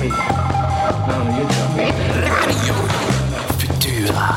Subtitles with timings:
[0.00, 0.08] me.
[0.08, 1.86] No, you tell me.
[2.24, 2.74] Radio
[3.58, 4.28] Futura.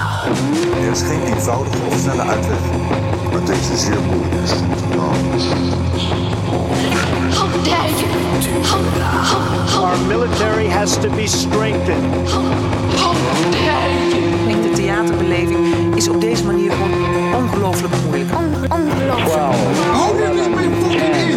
[0.81, 2.57] Er is geen eenvoudige of snelle uitweg.
[3.31, 4.51] Maar deze zeer moeilijk is.
[7.37, 8.07] How dare you?
[9.71, 12.29] How, Our military has to be strengthened.
[12.29, 13.13] how
[13.51, 14.61] dare you?
[14.61, 16.91] De theaterbeleving is op deze manier gewoon
[17.43, 18.31] ongelooflijk moeilijk.
[18.69, 19.55] Ongelooflijk.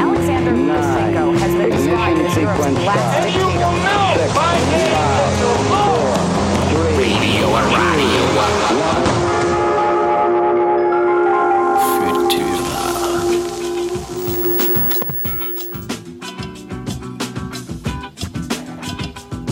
[0.00, 2.66] Alexander Lukashenko has been described as Europe's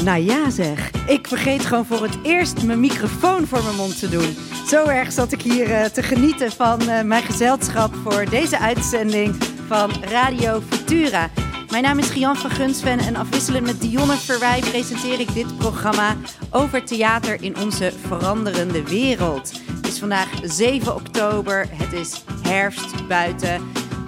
[0.04, 4.08] Nou ja zeg, ik vergeet gewoon voor het eerst mijn microfoon voor mijn mond te
[4.08, 4.36] doen.
[4.66, 9.34] Zo erg zat ik hier eh, te genieten van eh, mijn gezelschap voor deze uitzending
[9.66, 11.30] van Radio Futura.
[11.70, 16.16] Mijn naam is Gian van Gunsven en afwisselend met Dionne Verwij presenteer ik dit programma
[16.50, 19.52] over theater in onze veranderende wereld.
[19.76, 23.62] Het is vandaag 7 oktober, het is herfst buiten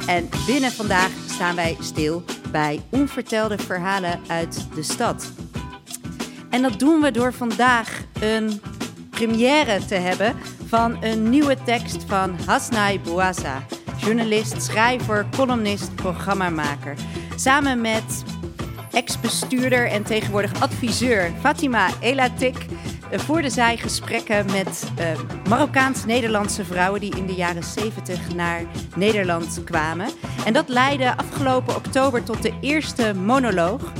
[0.07, 5.33] en binnen vandaag staan wij stil bij onvertelde verhalen uit de stad.
[6.57, 8.61] En dat doen we door vandaag een
[9.11, 10.35] première te hebben
[10.67, 13.63] van een nieuwe tekst van Hasnai Bouassa.
[13.97, 16.95] Journalist, schrijver, columnist, programmamaker.
[17.35, 18.25] Samen met
[18.91, 22.67] ex-bestuurder en tegenwoordig adviseur Fatima Elatik
[23.11, 25.07] eh, voerden zij gesprekken met eh,
[25.49, 28.63] Marokkaans-Nederlandse vrouwen die in de jaren 70 naar
[28.95, 30.09] Nederland kwamen.
[30.45, 33.93] En dat leidde afgelopen oktober tot de eerste monoloog.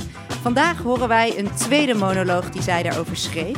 [0.47, 3.57] Vandaag horen wij een tweede monoloog die zij daarover schreef.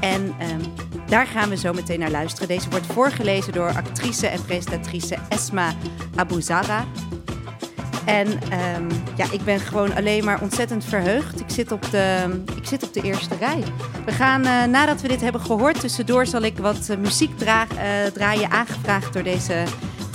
[0.00, 0.60] En ehm,
[1.06, 2.48] daar gaan we zo meteen naar luisteren.
[2.48, 5.74] Deze wordt voorgelezen door actrice en presentatrice Esma
[6.16, 6.84] Abouzara.
[8.04, 11.40] En ehm, ja, ik ben gewoon alleen maar ontzettend verheugd.
[11.40, 13.62] Ik zit op de, ik zit op de eerste rij.
[14.04, 17.62] We gaan, eh, nadat we dit hebben gehoord, tussendoor zal ik wat eh, muziek eh,
[18.12, 19.64] draaien, aangevraagd door deze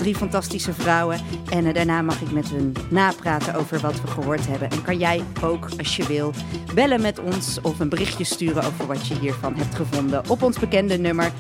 [0.04, 1.20] drie fantastische vrouwen.
[1.50, 4.70] En eh, daarna mag ik met hun napraten over wat we gehoord hebben.
[4.70, 6.32] En kan jij ook, als je wil,
[6.74, 10.60] bellen met ons of een berichtje sturen over wat je hiervan hebt gevonden op ons
[10.60, 11.32] bekende nummer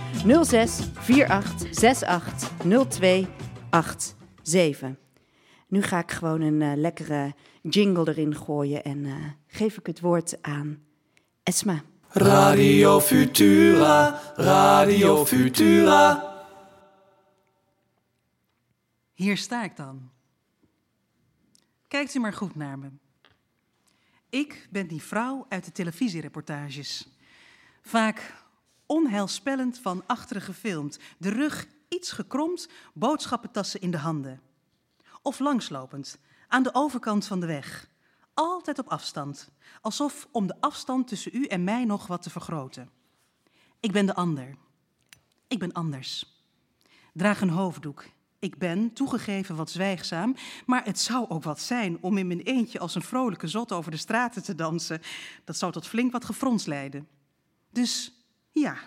[0.43, 2.51] 06 48 68
[2.89, 3.27] 02
[4.41, 4.89] 87.
[5.67, 9.11] Nu ga ik gewoon een eh, lekkere jingle erin gooien en eh,
[9.47, 10.77] geef ik het woord aan
[11.43, 11.81] Esma.
[12.09, 14.21] Radio Futura.
[14.35, 16.32] Radio Futura.
[19.23, 20.11] Hier sta ik dan.
[21.87, 22.91] Kijkt u maar goed naar me.
[24.29, 27.07] Ik ben die vrouw uit de televisiereportages.
[27.81, 28.43] Vaak
[28.85, 34.41] onheilspellend van achteren gefilmd, de rug iets gekromd, boodschappentassen in de handen.
[35.21, 37.89] Of langslopend, aan de overkant van de weg.
[38.33, 39.51] Altijd op afstand,
[39.81, 42.91] alsof om de afstand tussen u en mij nog wat te vergroten.
[43.79, 44.57] Ik ben de ander.
[45.47, 46.41] Ik ben anders.
[47.13, 48.05] Draag een hoofddoek.
[48.43, 52.79] Ik ben, toegegeven, wat zwijgzaam, maar het zou ook wat zijn om in mijn eentje
[52.79, 55.01] als een vrolijke zot over de straten te dansen.
[55.43, 57.07] Dat zou tot flink wat gefrons leiden.
[57.69, 58.13] Dus
[58.51, 58.77] ja,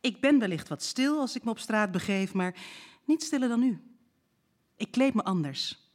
[0.00, 2.54] ik ben wellicht wat stil als ik me op straat begeef, maar
[3.04, 3.80] niet stiller dan u.
[4.76, 5.90] Ik kleed me anders.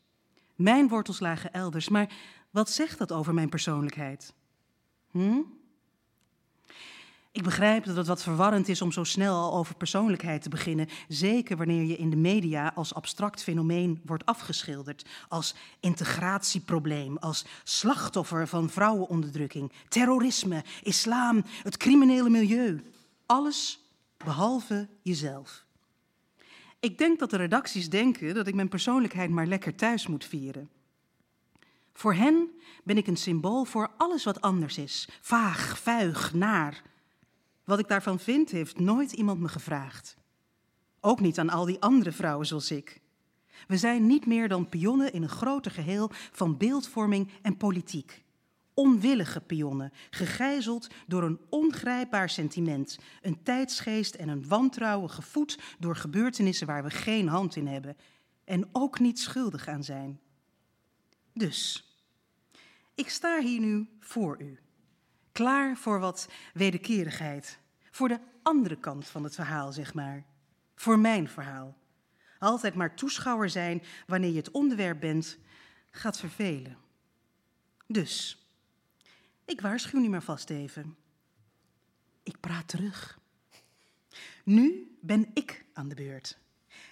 [0.55, 2.13] Mijn wortels lagen elders, maar
[2.49, 4.33] wat zegt dat over mijn persoonlijkheid?
[5.11, 5.41] Hm?
[7.37, 10.87] Ik begrijp dat het wat verwarrend is om zo snel al over persoonlijkheid te beginnen.
[11.07, 15.05] Zeker wanneer je in de media als abstract fenomeen wordt afgeschilderd.
[15.27, 22.83] Als integratieprobleem, als slachtoffer van vrouwenonderdrukking, terrorisme, islam, het criminele milieu.
[23.25, 23.79] Alles
[24.17, 25.65] behalve jezelf.
[26.79, 30.69] Ik denk dat de redacties denken dat ik mijn persoonlijkheid maar lekker thuis moet vieren.
[31.93, 32.49] Voor hen
[32.83, 35.09] ben ik een symbool voor alles wat anders is.
[35.21, 36.95] Vaag, vuig, naar.
[37.67, 40.17] Wat ik daarvan vind, heeft nooit iemand me gevraagd.
[40.99, 43.01] Ook niet aan al die andere vrouwen zoals ik.
[43.67, 48.23] We zijn niet meer dan pionnen in een groter geheel van beeldvorming en politiek.
[48.73, 56.67] Onwillige pionnen, gegijzeld door een ongrijpbaar sentiment, een tijdsgeest en een wantrouwen gevoed door gebeurtenissen
[56.67, 57.97] waar we geen hand in hebben
[58.43, 60.19] en ook niet schuldig aan zijn.
[61.33, 61.85] Dus,
[62.95, 64.59] ik sta hier nu voor u,
[65.37, 67.59] klaar voor wat wederkerigheid,
[67.91, 70.23] voor de andere kant van het verhaal, zeg maar,
[70.75, 71.77] voor mijn verhaal.
[72.39, 75.37] Altijd maar toeschouwer zijn wanneer je het onderwerp bent,
[75.91, 76.77] gaat vervelen.
[77.87, 78.45] Dus,
[79.45, 80.95] ik waarschuw nu maar vast even.
[82.23, 83.19] Ik praat terug.
[84.43, 86.37] Nu ben ik aan de beurt.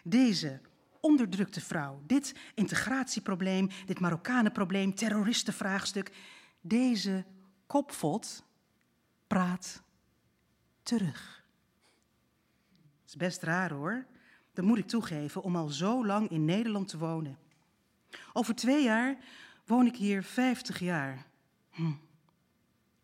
[0.04, 0.62] Deze
[1.00, 6.12] onderdrukte vrouw, dit integratieprobleem, dit Marokkanenprobleem, terroristenvraagstuk,
[6.62, 7.26] deze
[7.66, 8.44] kopvot
[9.28, 9.82] praat
[10.84, 11.44] terug.
[13.02, 14.06] Het is best raar hoor,
[14.54, 17.38] dat moet ik toegeven, om al zo lang in Nederland te wonen.
[18.34, 19.18] Over twee jaar
[19.66, 21.26] woon ik hier 50 jaar.
[21.72, 21.92] Hm.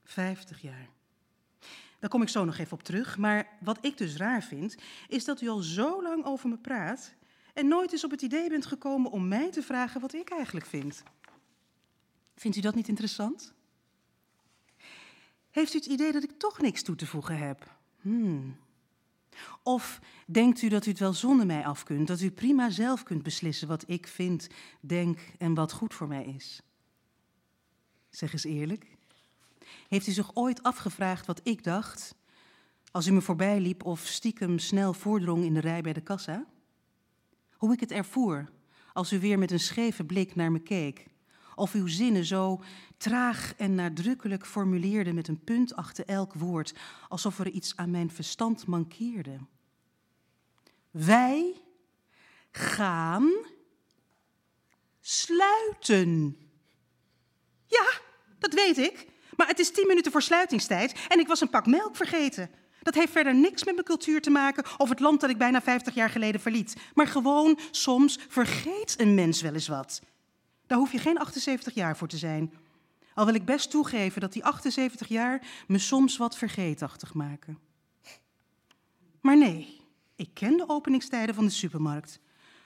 [0.04, 0.90] 50 jaar.
[2.00, 3.18] Daar kom ik zo nog even op terug.
[3.18, 4.76] Maar wat ik dus raar vind,
[5.08, 7.14] is dat u al zo lang over me praat
[7.54, 10.66] en nooit eens op het idee bent gekomen om mij te vragen wat ik eigenlijk
[10.66, 11.04] vind.
[12.36, 13.54] Vindt u dat niet interessant?
[15.52, 17.76] Heeft u het idee dat ik toch niks toe te voegen heb?
[18.02, 18.58] Hmm.
[19.64, 23.04] Of denkt u dat u het wel zonder mij af kunt, dat u prima zelf
[23.04, 24.48] kunt beslissen wat ik vind,
[24.80, 26.62] denk en wat goed voor mij is?
[28.10, 28.98] Zeg eens eerlijk.
[29.88, 32.16] Heeft u zich ooit afgevraagd wat ik dacht
[32.92, 36.46] als u me voorbij liep of stiekem snel voordrong in de rij bij de kassa?
[37.52, 38.50] Hoe ik het ervoer
[38.94, 41.08] als u weer met een scheve blik naar me keek,
[41.56, 42.64] of uw zinnen zo
[42.98, 46.74] traag en nadrukkelijk formuleerde met een punt achter elk woord,
[47.08, 49.38] alsof er iets aan mijn verstand mankeerde.
[50.92, 51.62] Wij
[52.52, 53.32] gaan
[55.00, 56.38] sluiten.
[57.66, 57.92] Ja,
[58.40, 59.08] dat weet ik.
[59.36, 62.50] Maar het is tien minuten voor sluitingstijd en ik was een pak melk vergeten.
[62.82, 65.62] Dat heeft verder niks met mijn cultuur te maken of het land dat ik bijna
[65.62, 66.76] 50 jaar geleden verliet.
[66.94, 70.02] Maar gewoon, soms vergeet een mens wel eens wat.
[70.72, 72.54] Daar hoef je geen 78 jaar voor te zijn.
[73.14, 77.60] Al wil ik best toegeven dat die 78 jaar me soms wat vergeetachtig maken.
[79.22, 79.82] Maar nee,
[80.16, 82.20] ik ken de openingstijden van de supermarkt.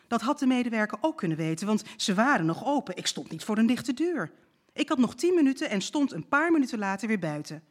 [0.08, 2.98] Dat had de medewerker ook kunnen weten, want ze waren nog open.
[2.98, 4.32] Ik stond niet voor een dichte deur.
[4.74, 7.64] Ik had nog tien minuten en stond een paar minuten later weer buiten.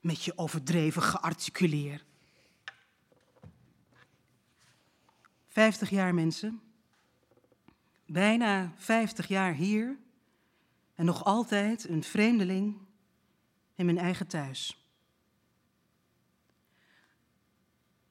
[0.00, 2.04] Met je overdreven gearticuleer.
[5.48, 6.67] Vijftig jaar mensen.
[8.10, 9.96] Bijna vijftig jaar hier.
[10.94, 12.76] En nog altijd een vreemdeling
[13.74, 14.86] in mijn eigen thuis.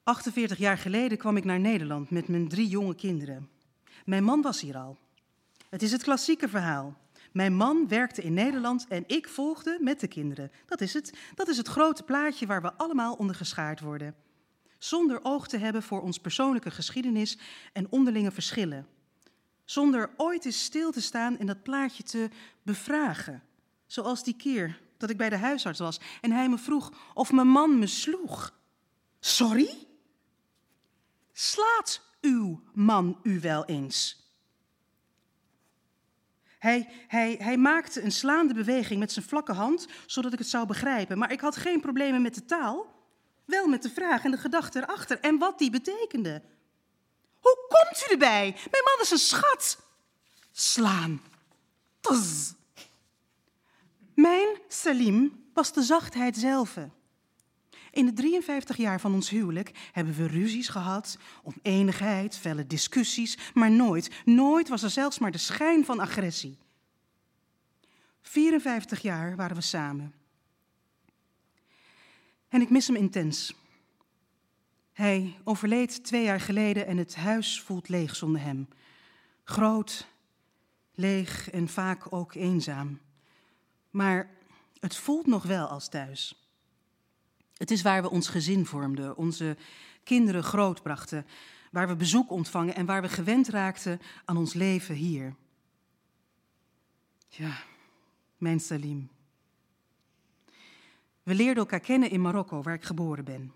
[0.02, 3.48] 48 jaar geleden kwam ik naar Nederland met mijn drie jonge kinderen.
[4.04, 4.98] Mijn man was hier al.
[5.68, 6.96] Het is het klassieke verhaal.
[7.32, 10.52] Mijn man werkte in Nederland en ik volgde met de kinderen.
[10.66, 11.18] Dat is het.
[11.34, 14.14] Dat is het grote plaatje waar we allemaal onder geschaard worden.
[14.78, 17.38] Zonder oog te hebben voor ons persoonlijke geschiedenis
[17.72, 18.86] en onderlinge verschillen.
[19.68, 22.30] Zonder ooit eens stil te staan en dat plaatje te
[22.62, 23.42] bevragen.
[23.86, 27.48] Zoals die keer dat ik bij de huisarts was en hij me vroeg of mijn
[27.48, 28.58] man me sloeg.
[29.20, 29.86] Sorry?
[31.32, 34.26] Slaat uw man u wel eens?
[36.58, 40.66] Hij, hij, hij maakte een slaande beweging met zijn vlakke hand, zodat ik het zou
[40.66, 41.18] begrijpen.
[41.18, 42.86] Maar ik had geen problemen met de taal,
[43.44, 46.42] wel met de vraag en de gedachte erachter en wat die betekende.
[47.40, 48.50] Hoe komt u erbij?
[48.70, 49.78] Mijn man is een schat.
[50.52, 51.22] Slaan.
[52.00, 52.54] Tss.
[54.14, 56.76] Mijn Salim was de zachtheid zelf.
[57.90, 63.70] In de 53 jaar van ons huwelijk hebben we ruzies gehad, oneenigheid, felle discussies, maar
[63.70, 66.58] nooit, nooit was er zelfs maar de schijn van agressie.
[68.20, 70.14] 54 jaar waren we samen.
[72.48, 73.54] En ik mis hem intens.
[74.98, 78.68] Hij overleed twee jaar geleden en het huis voelt leeg zonder hem.
[79.44, 80.08] Groot,
[80.94, 83.00] leeg en vaak ook eenzaam.
[83.90, 84.30] Maar
[84.80, 86.48] het voelt nog wel als thuis.
[87.56, 89.56] Het is waar we ons gezin vormden, onze
[90.04, 91.26] kinderen grootbrachten,
[91.70, 95.34] waar we bezoek ontvangen en waar we gewend raakten aan ons leven hier.
[97.28, 97.58] Ja,
[98.36, 99.08] mijn Salim.
[101.22, 103.52] We leerden elkaar kennen in Marokko, waar ik geboren ben.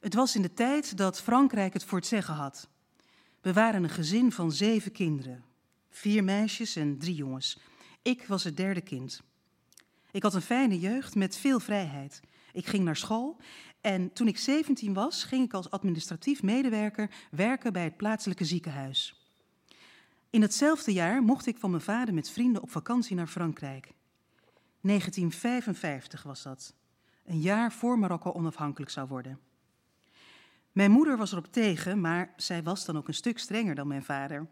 [0.00, 2.68] Het was in de tijd dat Frankrijk het voor het zeggen had.
[3.40, 5.44] We waren een gezin van zeven kinderen.
[5.90, 7.58] Vier meisjes en drie jongens.
[8.02, 9.22] Ik was het derde kind.
[10.10, 12.20] Ik had een fijne jeugd met veel vrijheid.
[12.52, 13.36] Ik ging naar school
[13.80, 19.14] en toen ik 17 was, ging ik als administratief medewerker werken bij het plaatselijke ziekenhuis.
[20.30, 23.92] In hetzelfde jaar mocht ik van mijn vader met vrienden op vakantie naar Frankrijk.
[24.80, 26.74] 1955 was dat,
[27.24, 29.38] een jaar voor Marokko onafhankelijk zou worden.
[30.80, 34.04] Mijn moeder was erop tegen, maar zij was dan ook een stuk strenger dan mijn
[34.04, 34.46] vader.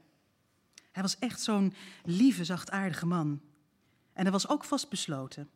[0.92, 3.40] Hij was echt zo'n lieve, zachtaardige man.
[4.12, 5.50] En hij was ook vastbesloten.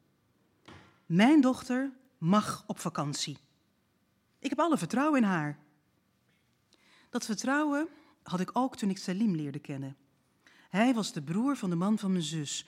[1.06, 3.38] Mijn dochter mag op vakantie.
[4.38, 5.58] Ik heb alle vertrouwen in haar.
[7.10, 7.88] Dat vertrouwen
[8.22, 9.96] had ik ook toen ik Salim leerde kennen.
[10.68, 12.66] Hij was de broer van de man van mijn zus.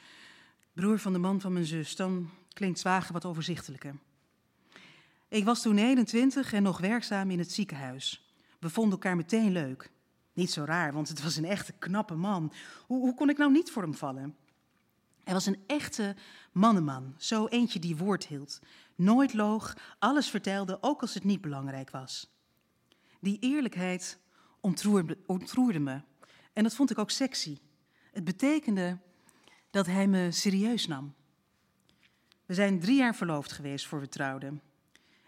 [0.72, 3.94] Broer van de man van mijn zus, dan klinkt zwager wat overzichtelijker.
[5.28, 8.34] Ik was toen 21 en nog werkzaam in het ziekenhuis.
[8.60, 9.90] We vonden elkaar meteen leuk.
[10.32, 12.52] Niet zo raar, want het was een echte knappe man.
[12.86, 14.36] Hoe, hoe kon ik nou niet voor hem vallen?
[15.24, 16.16] Hij was een echte
[16.52, 18.60] mannenman, zo eentje die woord hield.
[18.94, 22.32] Nooit loog, alles vertelde, ook als het niet belangrijk was.
[23.20, 24.18] Die eerlijkheid
[24.60, 26.00] ontroerde, ontroerde me.
[26.52, 27.58] En dat vond ik ook sexy.
[28.12, 28.98] Het betekende
[29.70, 31.14] dat hij me serieus nam.
[32.46, 34.62] We zijn drie jaar verloofd geweest voor we trouwden.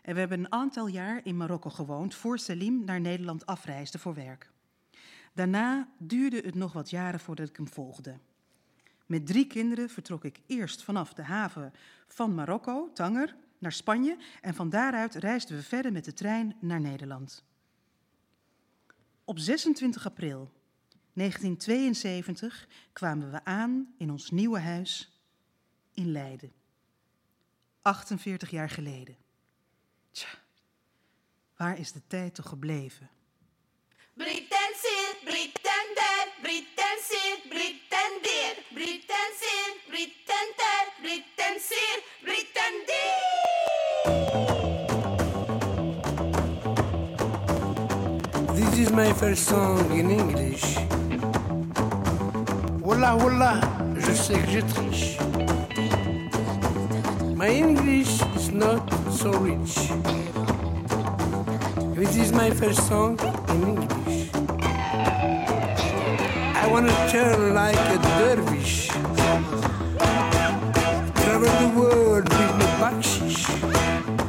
[0.06, 4.14] En we hebben een aantal jaar in Marokko gewoond voor Salim naar Nederland afreisde voor
[4.14, 4.50] werk.
[5.34, 8.18] Daarna duurde het nog wat jaren voordat ik hem volgde.
[9.06, 11.72] Met drie kinderen vertrok ik eerst vanaf de haven
[12.06, 16.80] van Marokko, Tanger, naar Spanje en van daaruit reisden we verder met de trein naar
[16.80, 17.44] Nederland.
[19.24, 20.52] Op 26 april
[21.12, 25.20] 1972 kwamen we aan in ons nieuwe huis
[25.92, 26.52] in Leiden.
[27.82, 29.24] 48 jaar geleden.
[30.16, 30.28] Tja,
[31.56, 33.10] waar is de tijd toch gebleven?
[34.14, 34.72] Britten
[35.24, 36.98] Britten der, Britten
[37.48, 39.32] Britten der, Britten
[39.90, 41.56] Britten der, Britten
[42.24, 42.74] Britten
[48.54, 50.78] This is my first song in English.
[52.80, 53.60] Wallah, wallah,
[53.98, 55.16] je sais que je triche.
[57.34, 59.74] My English is not so rich.
[61.94, 63.18] This is my first song
[63.50, 64.30] in English.
[66.62, 68.88] I wanna turn like a dervish.
[71.20, 74.25] Travel the world with my bakshish.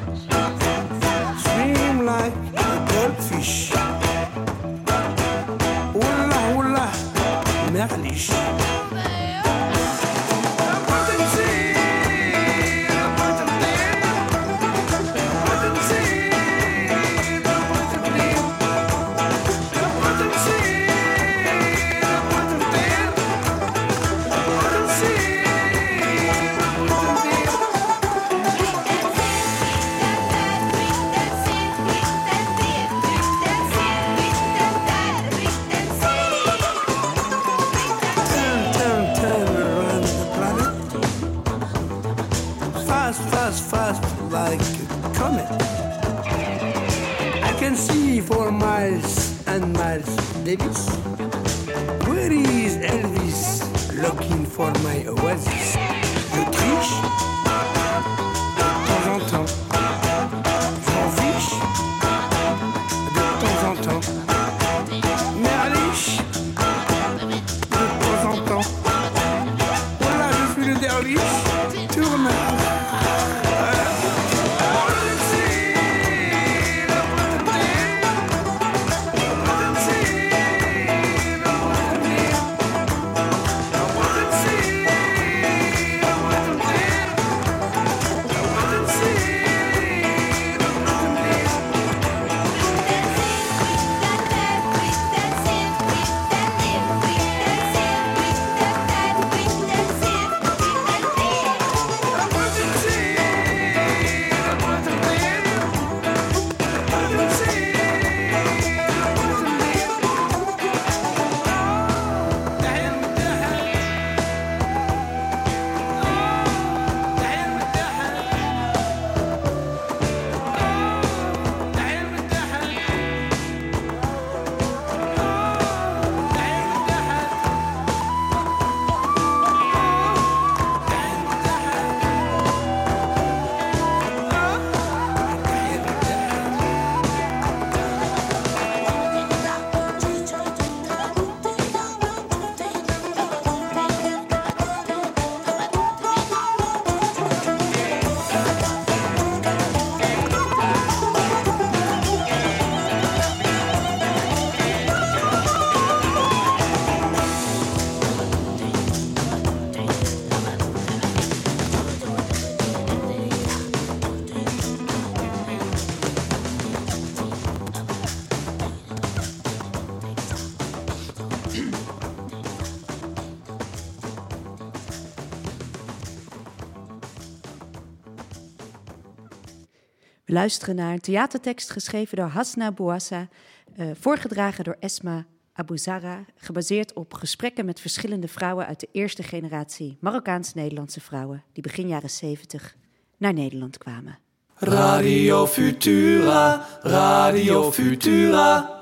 [180.28, 183.28] We luisteren naar een theatertekst geschreven door Hasna Bouassa,
[183.76, 189.98] eh, voorgedragen door Esma Abuzara, gebaseerd op gesprekken met verschillende vrouwen uit de eerste generatie
[190.00, 192.76] Marokkaans-Nederlandse vrouwen die begin jaren 70
[193.18, 194.20] naar Nederland kwamen.
[194.56, 198.80] Radio Futura, Radio Futura.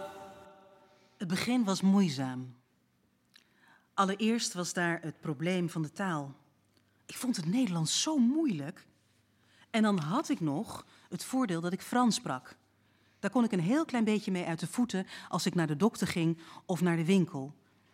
[1.17, 2.55] Het begin was moeizaam.
[3.93, 6.35] Allereerst was daar het probleem van de taal.
[7.05, 8.85] Ik vond het Nederlands zo moeilijk.
[9.69, 12.57] En dan had ik nog het voordeel dat ik Frans sprak.
[13.19, 15.75] Daar kon ik een heel klein beetje mee uit de voeten als ik naar de
[15.75, 17.53] dokter ging of naar de winkel.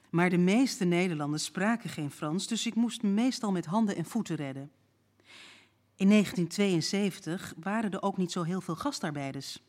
[0.09, 4.05] Maar de meeste Nederlanders spraken geen Frans, dus ik moest me meestal met handen en
[4.05, 4.71] voeten redden.
[5.95, 9.61] In 1972 waren er ook niet zo heel veel gastarbeiders.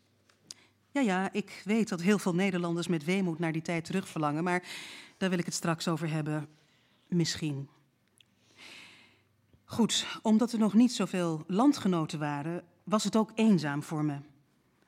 [0.90, 4.62] Ja, ja, ik weet dat heel veel Nederlanders met weemoed naar die tijd terugverlangen, maar
[5.16, 6.48] daar wil ik het straks over hebben.
[7.08, 7.68] Misschien.
[9.64, 14.16] Goed, omdat er nog niet zoveel landgenoten waren, was het ook eenzaam voor me.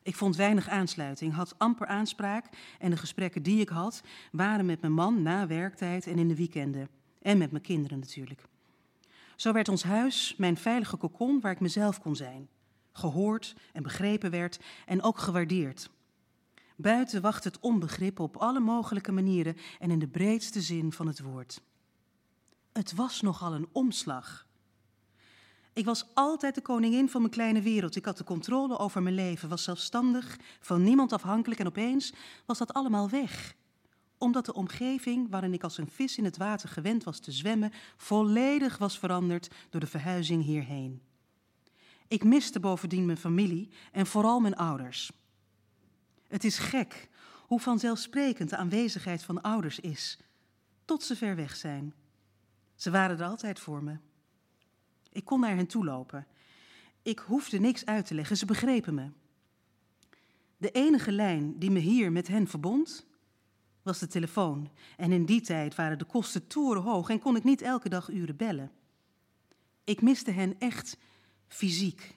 [0.03, 2.47] Ik vond weinig aansluiting, had amper aanspraak
[2.79, 6.37] en de gesprekken die ik had waren met mijn man na werktijd en in de
[6.37, 6.89] weekenden.
[7.23, 8.43] En met mijn kinderen natuurlijk.
[9.37, 12.49] Zo werd ons huis mijn veilige kokon waar ik mezelf kon zijn.
[12.93, 15.91] Gehoord en begrepen werd en ook gewaardeerd.
[16.77, 21.21] Buiten wacht het onbegrip op alle mogelijke manieren en in de breedste zin van het
[21.21, 21.61] woord.
[22.73, 24.47] Het was nogal een omslag.
[25.75, 27.97] Ik was altijd de koningin van mijn kleine wereld.
[27.97, 32.13] Ik had de controle over mijn leven, was zelfstandig, van niemand afhankelijk en opeens
[32.47, 33.55] was dat allemaal weg.
[34.19, 37.73] Omdat de omgeving waarin ik als een vis in het water gewend was te zwemmen,
[37.97, 41.03] volledig was veranderd door de verhuizing hierheen.
[42.09, 45.13] Ik miste bovendien mijn familie en vooral mijn ouders.
[46.29, 47.09] Het is gek
[47.47, 50.19] hoe vanzelfsprekend de aanwezigheid van ouders is,
[50.85, 51.95] tot ze ver weg zijn.
[52.75, 53.97] Ze waren er altijd voor me.
[55.15, 56.27] Ik kon naar hen toe lopen.
[57.03, 59.11] Ik hoefde niks uit te leggen, ze begrepen me.
[60.57, 63.07] De enige lijn die me hier met hen verbond,
[63.83, 64.71] was de telefoon.
[64.97, 68.37] En in die tijd waren de kosten torenhoog en kon ik niet elke dag uren
[68.37, 68.73] bellen.
[69.85, 70.99] Ik miste hen echt
[71.47, 72.17] fysiek.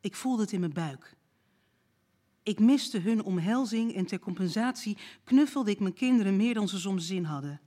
[0.00, 1.16] Ik voelde het in mijn buik.
[2.42, 7.06] Ik miste hun omhelzing en ter compensatie knuffelde ik mijn kinderen meer dan ze soms
[7.06, 7.60] zin hadden.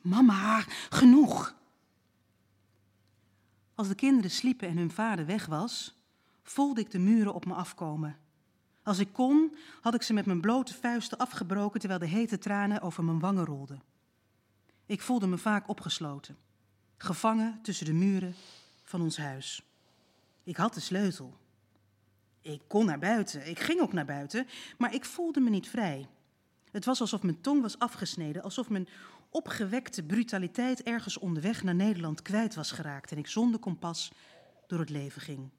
[0.00, 1.57] Mama, genoeg!
[3.78, 5.94] Als de kinderen sliepen en hun vader weg was,
[6.42, 8.16] voelde ik de muren op me afkomen.
[8.82, 12.80] Als ik kon, had ik ze met mijn blote vuisten afgebroken terwijl de hete tranen
[12.80, 13.82] over mijn wangen rolden.
[14.86, 16.36] Ik voelde me vaak opgesloten,
[16.96, 18.34] gevangen tussen de muren
[18.84, 19.62] van ons huis.
[20.42, 21.36] Ik had de sleutel.
[22.40, 24.46] Ik kon naar buiten, ik ging ook naar buiten,
[24.78, 26.08] maar ik voelde me niet vrij.
[26.70, 28.88] Het was alsof mijn tong was afgesneden, alsof mijn
[29.30, 34.12] opgewekte brutaliteit ergens onderweg naar Nederland kwijt was geraakt en ik zonder kompas
[34.66, 35.50] door het leven ging.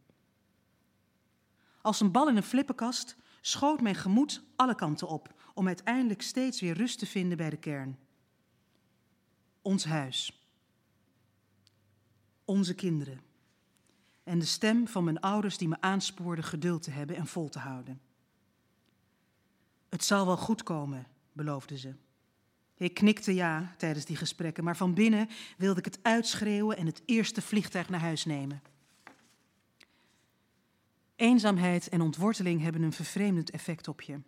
[1.82, 6.62] Als een bal in een flippenkast schoot mijn gemoed alle kanten op om uiteindelijk steeds
[6.62, 7.98] weer rust te vinden bij de kern.
[9.62, 10.48] Ons huis.
[12.46, 13.22] Onze kinderen.
[14.24, 17.60] En de stem van mijn ouders die me aanspoorde geduld te hebben en vol te
[17.60, 18.02] houden.
[19.90, 21.96] Het zal wel goed komen, beloofden ze.
[22.80, 27.02] Ik knikte ja tijdens die gesprekken, maar van binnen wilde ik het uitschreeuwen en het
[27.06, 28.62] eerste vliegtuig naar huis nemen.
[31.16, 34.20] Eenzaamheid en ontworteling hebben een vervreemdend effect op je.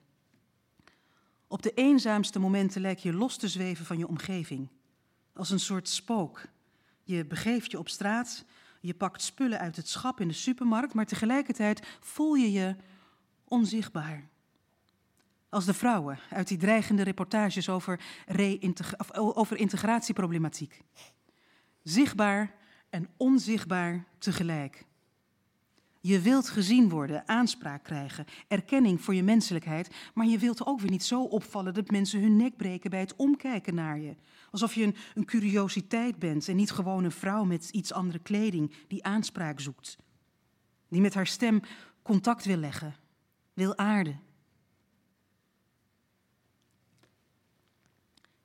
[1.48, 4.70] Op de eenzaamste momenten lijk je los te zweven van je omgeving,
[5.34, 6.42] als een soort spook.
[7.04, 8.46] Je begeeft je op straat,
[8.82, 12.76] je pakt spullen uit het schap in de supermarkt, maar tegelijkertijd voel je je
[13.44, 14.31] onzichtbaar.
[15.52, 18.00] Als de vrouwen uit die dreigende reportages over,
[19.16, 20.82] over integratieproblematiek.
[21.84, 22.56] Zichtbaar
[22.90, 24.86] en onzichtbaar tegelijk.
[26.02, 30.92] Je wilt gezien worden, aanspraak krijgen, erkenning voor je menselijkheid, maar je wilt ook weer
[30.92, 34.16] niet zo opvallen dat mensen hun nek breken bij het omkijken naar je.
[34.52, 38.74] Alsof je een, een curiositeit bent en niet gewoon een vrouw met iets andere kleding
[38.88, 39.98] die aanspraak zoekt.
[40.88, 41.62] Die met haar stem
[42.02, 42.96] contact wil leggen,
[43.54, 44.30] wil aarden.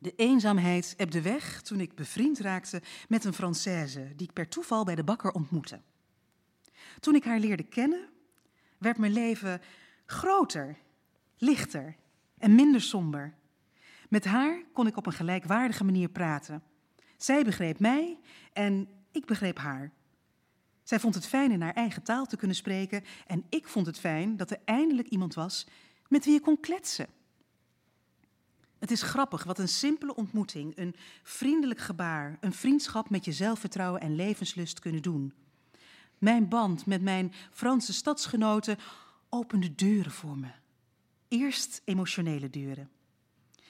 [0.07, 4.85] De eenzaamheid ebde weg toen ik bevriend raakte met een Française die ik per toeval
[4.85, 5.81] bij de bakker ontmoette.
[7.01, 8.09] Toen ik haar leerde kennen,
[8.79, 9.61] werd mijn leven
[10.05, 10.77] groter,
[11.39, 11.97] lichter
[12.39, 13.35] en minder somber.
[14.09, 16.63] Met haar kon ik op een gelijkwaardige manier praten.
[17.17, 18.19] Zij begreep mij
[18.53, 19.93] en ik begreep haar.
[20.83, 23.99] Zij vond het fijn in haar eigen taal te kunnen spreken en ik vond het
[23.99, 25.67] fijn dat er eindelijk iemand was
[26.09, 27.07] met wie ik kon kletsen.
[28.79, 34.01] Het is grappig wat een simpele ontmoeting, een vriendelijk gebaar, een vriendschap met je zelfvertrouwen
[34.01, 35.33] en levenslust kunnen doen.
[36.19, 38.79] Mijn band met mijn Franse stadsgenoten
[39.29, 40.51] opende deuren voor me.
[41.29, 42.91] Eerst emotionele deuren.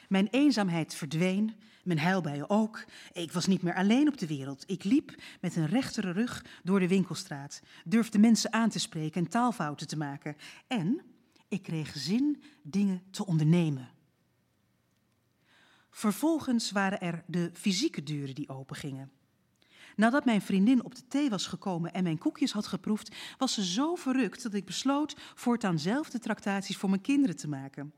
[0.09, 2.85] Mijn eenzaamheid verdween, mijn huilbuien ook.
[3.13, 4.65] Ik was niet meer alleen op de wereld.
[4.67, 9.31] Ik liep met een rechtere rug door de winkelstraat, durfde mensen aan te spreken en
[9.31, 10.37] taalfouten te maken.
[10.67, 11.01] En
[11.49, 13.96] ik kreeg zin dingen te ondernemen.
[15.97, 19.11] Vervolgens waren er de fysieke deuren die opengingen.
[19.95, 23.65] Nadat mijn vriendin op de thee was gekomen en mijn koekjes had geproefd, was ze
[23.65, 27.93] zo verrukt dat ik besloot voortaan zelf de tractaties voor mijn kinderen te maken.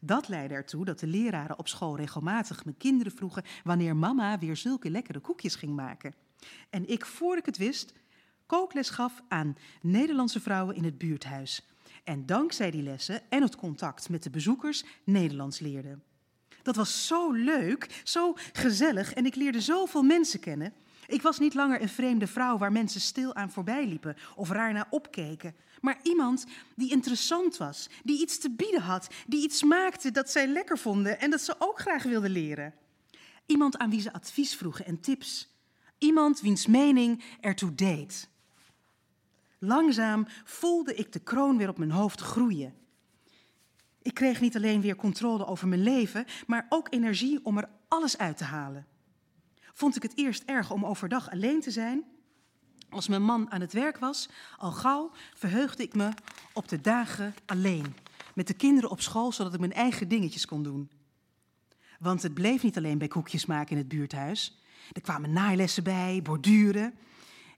[0.00, 4.56] Dat leidde ertoe dat de leraren op school regelmatig mijn kinderen vroegen wanneer mama weer
[4.56, 6.14] zulke lekkere koekjes ging maken.
[6.70, 7.92] En ik, voor ik het wist,
[8.46, 11.66] kookles gaf aan Nederlandse vrouwen in het buurthuis.
[12.04, 15.98] En dankzij die lessen en het contact met de bezoekers Nederlands leerde.
[16.62, 20.72] Dat was zo leuk, zo gezellig en ik leerde zoveel mensen kennen.
[21.06, 24.72] Ik was niet langer een vreemde vrouw waar mensen stil aan voorbij liepen of raar
[24.72, 30.10] naar opkeken, maar iemand die interessant was, die iets te bieden had, die iets maakte
[30.10, 32.74] dat zij lekker vonden en dat ze ook graag wilden leren.
[33.46, 35.48] Iemand aan wie ze advies vroegen en tips.
[35.98, 38.28] Iemand wiens mening ertoe deed.
[39.58, 42.74] Langzaam voelde ik de kroon weer op mijn hoofd groeien.
[44.02, 48.18] Ik kreeg niet alleen weer controle over mijn leven, maar ook energie om er alles
[48.18, 48.86] uit te halen.
[49.72, 52.04] Vond ik het eerst erg om overdag alleen te zijn?
[52.88, 56.08] Als mijn man aan het werk was, al gauw verheugde ik me
[56.52, 57.94] op de dagen alleen.
[58.34, 60.90] Met de kinderen op school, zodat ik mijn eigen dingetjes kon doen.
[61.98, 64.60] Want het bleef niet alleen bij koekjes maken in het buurthuis.
[64.92, 66.94] Er kwamen naaillessen bij, borduren.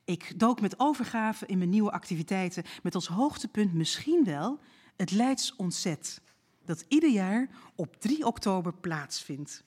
[0.04, 4.60] Ik dook met overgave in mijn nieuwe activiteiten, met als hoogtepunt misschien wel
[4.96, 6.20] het Leids Ontzet,
[6.66, 9.64] dat ieder jaar op 3 oktober plaatsvindt.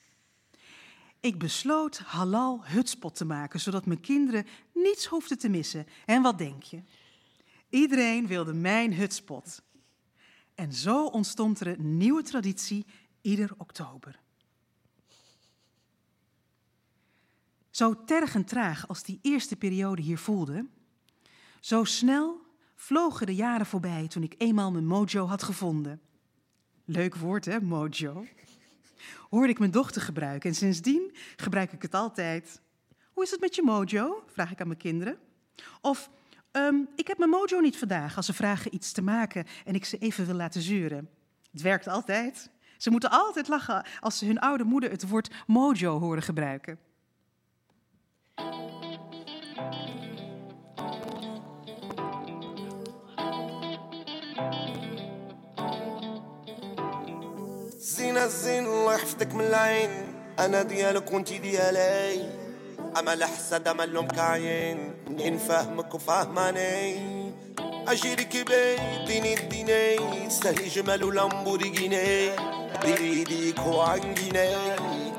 [1.20, 5.88] Ik besloot halal hutspot te maken, zodat mijn kinderen niets hoefden te missen.
[6.06, 6.82] En wat denk je?
[7.70, 9.62] Iedereen wilde mijn hutspot.
[10.56, 12.86] En zo ontstond er een nieuwe traditie
[13.22, 14.20] ieder oktober.
[17.70, 20.66] Zo tergend traag als die eerste periode hier voelde,
[21.60, 22.42] zo snel
[22.76, 26.02] vlogen de jaren voorbij toen ik eenmaal mijn mojo had gevonden.
[26.90, 28.26] Leuk woord, hè, mojo?
[29.30, 32.62] Hoorde ik mijn dochter gebruiken en sindsdien gebruik ik het altijd.
[33.12, 34.24] Hoe is het met je mojo?
[34.28, 35.18] Vraag ik aan mijn kinderen.
[35.82, 36.10] Of,
[36.52, 39.86] um, ik heb mijn mojo niet vandaag als ze vragen iets te maken en ik
[39.86, 41.10] ze even wil laten zuren.
[41.52, 42.50] Het werkt altijd.
[42.78, 46.80] Ze moeten altijd lachen als ze hun oude moeder het woord mojo horen gebruiken.
[57.98, 59.90] زين الزين الله يحفظك من العين.
[60.40, 62.30] أنا ديالك وانتي ديالي.
[63.00, 64.94] امل حسد امل لهم كاين.
[65.08, 67.34] منين فاهمك وفاهماني.
[67.88, 68.76] اجيرك بي
[69.08, 70.30] ديني ديني.
[70.30, 72.30] سهل جمال ولامبورجيني
[72.84, 74.56] بريديك وعنجيني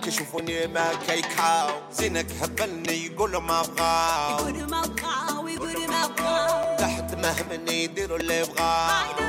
[0.02, 7.14] كشوفوني ما كيكاو زينك هبلني يقولوا ما بغاو يقولوا ما بغاو يقولوا ما بغاو تحت
[7.14, 9.27] مهمني يديروا اللي بغاو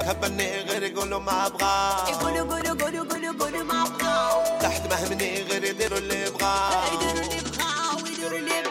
[0.00, 2.12] غيرك هبني غيري قولوا ما أبغى.
[2.22, 4.58] قولوا قولوا قولوا قولوا قولوا ما أبغى.
[4.60, 6.70] تحت مهمني غير يديروا اللي يبغى.
[6.92, 8.70] يديروا اللي يبغى ويديروا اللي يبغى.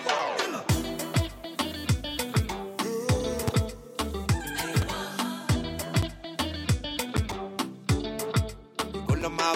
[9.19, 9.51] بغاو ما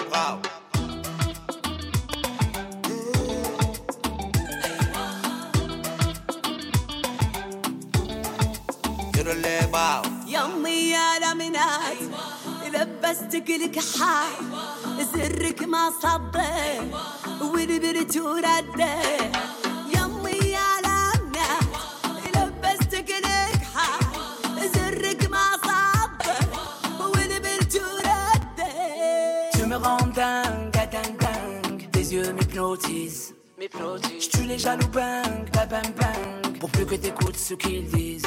[9.32, 11.13] اللي يبغاو يمي يا
[11.44, 12.00] لمنات
[12.74, 14.32] لبستك الكحال
[15.14, 16.90] زرك ما صبي
[17.40, 18.94] ودبرت وردي
[19.94, 21.72] يمي يا لمنات
[22.36, 26.46] لبستك الكحال زرك ما صبي
[27.00, 28.04] ودبرت وردي
[29.52, 31.82] Tu me rends dingue, dingue, dingue.
[31.92, 33.34] Tes yeux m'hypnotisent.
[34.22, 36.58] Je tue les jaloux bang, bang, bang, bang.
[36.60, 38.26] Pour plus que t'écoutes ce qu'ils disent.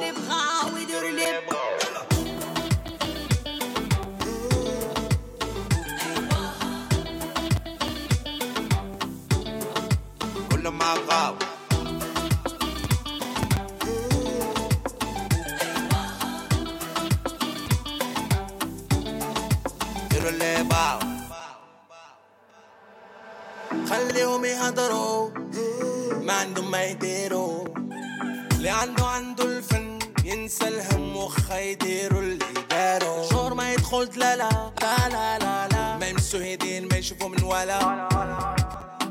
[23.89, 25.29] خليهم يهضروا
[26.21, 27.65] ما عندهم ما يديروا
[28.55, 34.49] اللي عنده عنده الفن ينسى الهم وخا يديروا اللي داروا شهر ما يدخل لا لا
[34.81, 38.07] لا لا لا لا ما يمسوا هيدين ما يشوفوا من ولا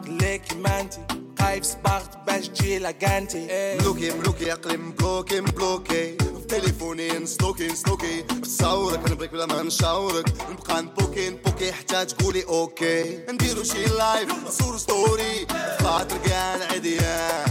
[0.06, 1.00] ليك ما انتي
[1.38, 3.46] قايف صباغت عاش تجي لقانتي
[3.80, 6.16] ملوكي ملوكي عقلي مبلوكي مبلوكي
[6.50, 8.24] تليفوني نسلوكي نسلوكي.
[8.42, 13.18] نصورك نبغيك بلا ما نشاورك نبقى نبوكي نبوكي حتى تقولي أوكي.
[13.28, 15.46] نديرو شي لايف نصور ستوري
[15.82, 17.46] خاطر كاع العديان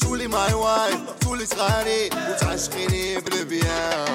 [0.00, 4.08] تولي ماي وايف تولي تغاني وتعشقيني بالبيان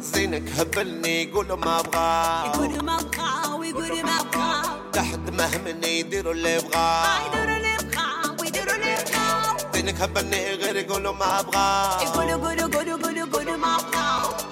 [0.00, 2.44] زينك هبلني قولوا ما بغا.
[2.54, 4.62] يقولوا ما بقى ويقولوا ما بقى
[4.96, 10.76] لحد ما همني يديروا اللي بغا يديروا اللي بقى ويديروا اللي بقى زينك هبلني غير
[10.76, 11.98] يقولوا ما بغا.
[12.02, 12.93] يقولوا قولوا قولوا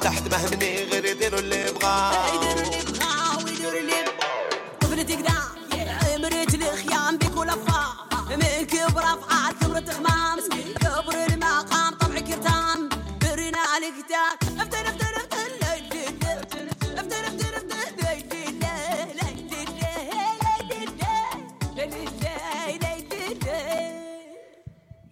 [0.03, 4.49] تحت مهمني غير يديروا اللي بغاو يديروا اللي بغاو ويديروا اللي بغاه
[4.83, 5.62] قبل تقدر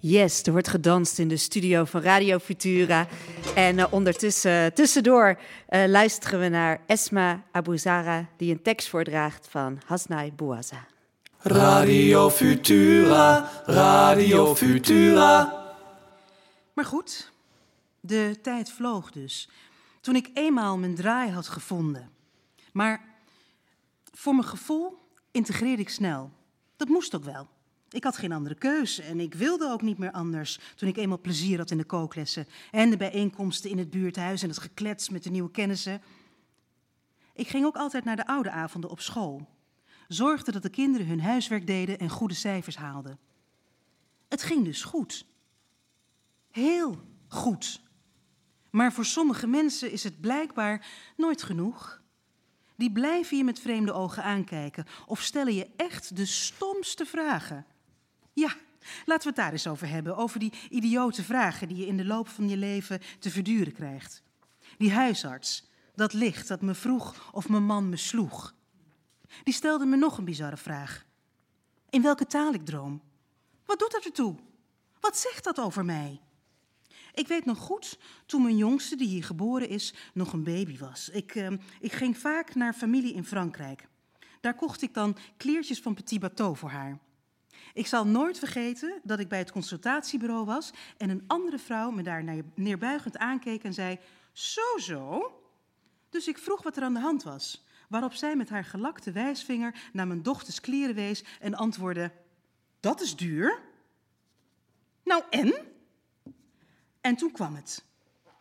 [0.02, 3.06] Yes, er wordt gedanst in de studio van Radio Futura.
[3.54, 9.78] En eh, ondertussen, tussendoor, eh, luisteren we naar Esma Abuzara, die een tekst voordraagt van
[9.86, 10.86] Hasnai Bouaza.
[11.38, 15.64] Radio Futura, Radio Futura.
[16.72, 17.32] Maar goed,
[18.00, 19.48] de tijd vloog dus.
[20.00, 22.10] Toen ik eenmaal mijn draai had gevonden.
[22.72, 23.04] Maar
[24.12, 24.98] voor mijn gevoel
[25.30, 26.30] integreerde ik snel.
[26.76, 27.48] Dat moest ook wel.
[27.90, 31.20] Ik had geen andere keus en ik wilde ook niet meer anders toen ik eenmaal
[31.20, 35.22] plezier had in de kooklessen en de bijeenkomsten in het buurthuis en het geklets met
[35.22, 36.02] de nieuwe kennissen.
[37.34, 39.48] Ik ging ook altijd naar de oude avonden op school.
[40.08, 43.18] Zorgde dat de kinderen hun huiswerk deden en goede cijfers haalden.
[44.28, 45.26] Het ging dus goed.
[46.50, 47.80] Heel goed.
[48.70, 52.02] Maar voor sommige mensen is het blijkbaar nooit genoeg.
[52.76, 57.66] Die blijven je met vreemde ogen aankijken of stellen je echt de stomste vragen.
[58.32, 58.54] Ja,
[59.04, 60.16] laten we het daar eens over hebben.
[60.16, 64.22] Over die idiote vragen die je in de loop van je leven te verduren krijgt.
[64.78, 68.54] Die huisarts, dat licht dat me vroeg of mijn man me sloeg.
[69.42, 71.04] Die stelde me nog een bizarre vraag.
[71.90, 73.02] In welke taal ik droom?
[73.64, 74.36] Wat doet dat ertoe?
[75.00, 76.20] Wat zegt dat over mij?
[77.14, 81.08] Ik weet nog goed, toen mijn jongste, die hier geboren is, nog een baby was.
[81.08, 83.88] Ik, eh, ik ging vaak naar familie in Frankrijk.
[84.40, 86.98] Daar kocht ik dan kleertjes van Petit Bateau voor haar.
[87.74, 92.02] Ik zal nooit vergeten dat ik bij het consultatiebureau was en een andere vrouw me
[92.02, 93.98] daar neer- neerbuigend aankeek en zei:
[94.32, 95.34] Zo, zo.
[96.10, 99.74] Dus ik vroeg wat er aan de hand was, waarop zij met haar gelakte wijsvinger
[99.92, 102.12] naar mijn dochters kleren wees en antwoordde:
[102.80, 103.60] Dat is duur.
[105.04, 105.54] Nou en?
[107.00, 107.84] En toen kwam het.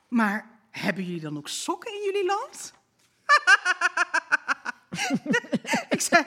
[0.07, 2.73] Maar hebben jullie dan ook sokken in jullie land?
[5.95, 6.25] ik zei,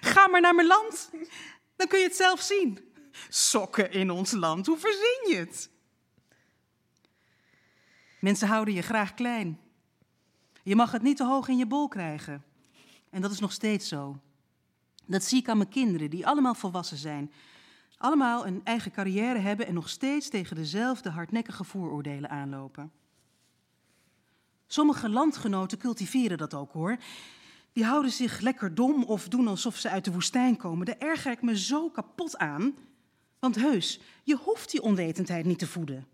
[0.00, 1.10] ga maar naar mijn land.
[1.78, 2.78] Dan kun je het zelf zien.
[3.28, 5.70] Sokken in ons land, hoe verzin je het?
[8.20, 9.60] Mensen houden je graag klein.
[10.62, 12.44] Je mag het niet te hoog in je bol krijgen.
[13.10, 14.20] En dat is nog steeds zo.
[15.06, 17.32] Dat zie ik aan mijn kinderen, die allemaal volwassen zijn.
[17.96, 22.92] Allemaal een eigen carrière hebben en nog steeds tegen dezelfde hardnekkige vooroordelen aanlopen.
[24.66, 26.98] Sommige landgenoten cultiveren dat ook hoor.
[27.78, 30.86] Die houden zich lekker dom of doen alsof ze uit de woestijn komen.
[30.86, 32.76] Daar erger ik me zo kapot aan.
[33.38, 36.06] Want heus, je hoeft die onwetendheid niet te voeden.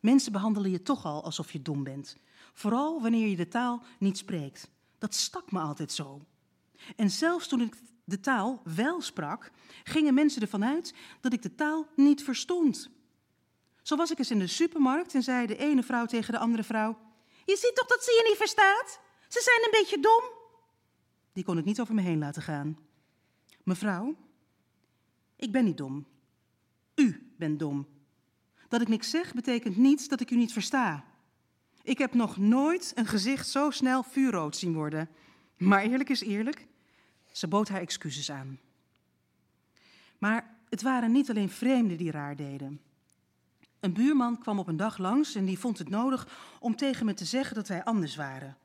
[0.00, 2.16] Mensen behandelen je toch al alsof je dom bent.
[2.52, 4.70] Vooral wanneer je de taal niet spreekt.
[4.98, 6.20] Dat stak me altijd zo.
[6.96, 9.50] En zelfs toen ik de taal wel sprak,
[9.84, 12.90] gingen mensen ervan uit dat ik de taal niet verstond.
[13.82, 16.64] Zo was ik eens in de supermarkt en zei de ene vrouw tegen de andere
[16.64, 16.98] vrouw:
[17.44, 19.06] Je ziet toch dat ze je niet verstaat?
[19.28, 20.22] Ze zijn een beetje dom.
[21.32, 22.78] Die kon ik niet over me heen laten gaan.
[23.62, 24.16] Mevrouw,
[25.36, 26.06] ik ben niet dom.
[26.94, 27.86] U bent dom.
[28.68, 31.04] Dat ik niks zeg betekent niet dat ik u niet versta.
[31.82, 35.08] Ik heb nog nooit een gezicht zo snel vuurrood zien worden.
[35.56, 36.66] Maar eerlijk is eerlijk,
[37.32, 38.58] ze bood haar excuses aan.
[40.18, 42.80] Maar het waren niet alleen vreemden die raar deden.
[43.80, 46.28] Een buurman kwam op een dag langs en die vond het nodig
[46.60, 48.56] om tegen me te zeggen dat wij anders waren.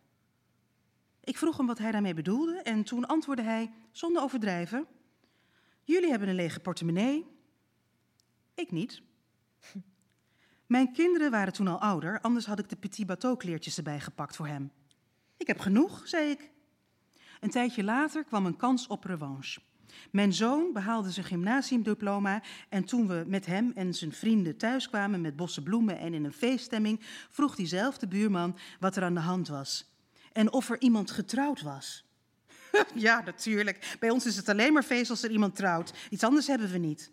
[1.23, 4.87] Ik vroeg hem wat hij daarmee bedoelde en toen antwoordde hij, zonder overdrijven:
[5.83, 7.25] Jullie hebben een lege portemonnee.
[8.53, 9.01] Ik niet.
[10.65, 14.35] Mijn kinderen waren toen al ouder, anders had ik de petit bateau kleertjes erbij gepakt
[14.35, 14.71] voor hem.
[15.37, 16.51] Ik heb genoeg, zei ik.
[17.39, 19.59] Een tijdje later kwam een kans op revanche.
[20.11, 25.35] Mijn zoon behaalde zijn gymnasiumdiploma en toen we met hem en zijn vrienden thuiskwamen met
[25.35, 29.92] bossen bloemen en in een feeststemming, vroeg diezelfde buurman wat er aan de hand was
[30.33, 32.05] en of er iemand getrouwd was.
[32.95, 33.95] ja, natuurlijk.
[33.99, 35.93] Bij ons is het alleen maar feest als er iemand trouwt.
[36.09, 37.11] Iets anders hebben we niet.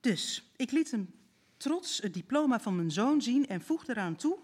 [0.00, 1.14] Dus ik liet hem
[1.56, 4.38] trots het diploma van mijn zoon zien en voegde eraan toe.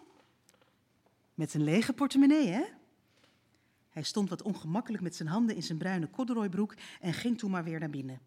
[1.34, 2.64] Met een lege portemonnee, hè?
[3.90, 7.64] Hij stond wat ongemakkelijk met zijn handen in zijn bruine corduroybroek en ging toen maar
[7.64, 8.20] weer naar binnen.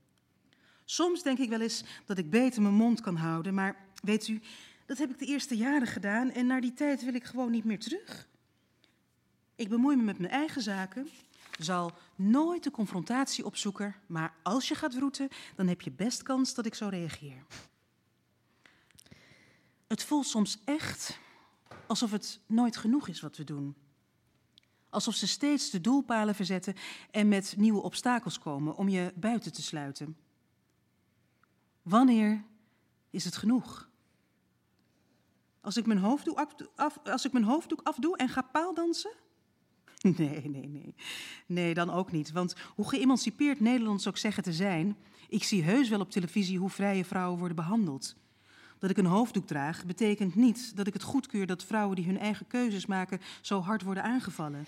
[0.86, 4.42] Soms denk ik wel eens dat ik beter mijn mond kan houden, maar weet u,
[4.86, 7.64] dat heb ik de eerste jaren gedaan en naar die tijd wil ik gewoon niet
[7.64, 8.28] meer terug.
[9.56, 11.10] Ik bemoei me met mijn eigen zaken,
[11.60, 16.54] zal nooit de confrontatie opzoeken, maar als je gaat wroeten, dan heb je best kans
[16.54, 17.46] dat ik zo reageer.
[19.88, 21.20] Het voelt soms echt
[21.88, 23.76] alsof het nooit genoeg is wat we doen.
[24.90, 26.76] Alsof ze steeds de doelpalen verzetten
[27.12, 30.18] en met nieuwe obstakels komen om je buiten te sluiten.
[31.82, 32.44] Wanneer
[33.10, 33.90] is het genoeg?
[35.62, 39.12] Als ik mijn hoofddoek, af, als ik mijn hoofddoek afdoe en ga paaldansen?
[40.18, 40.96] Nee, nee, nee.
[41.46, 42.32] Nee, dan ook niet.
[42.32, 44.98] Want hoe geëmancipeerd Nederlands ook zeggen te zijn,
[45.30, 48.16] ik zie heus wel op televisie hoe vrije vrouwen worden behandeld.
[48.80, 52.20] Dat ik een hoofddoek draag, betekent niet dat ik het goedkeur dat vrouwen die hun
[52.20, 54.66] eigen keuzes maken zo hard worden aangevallen.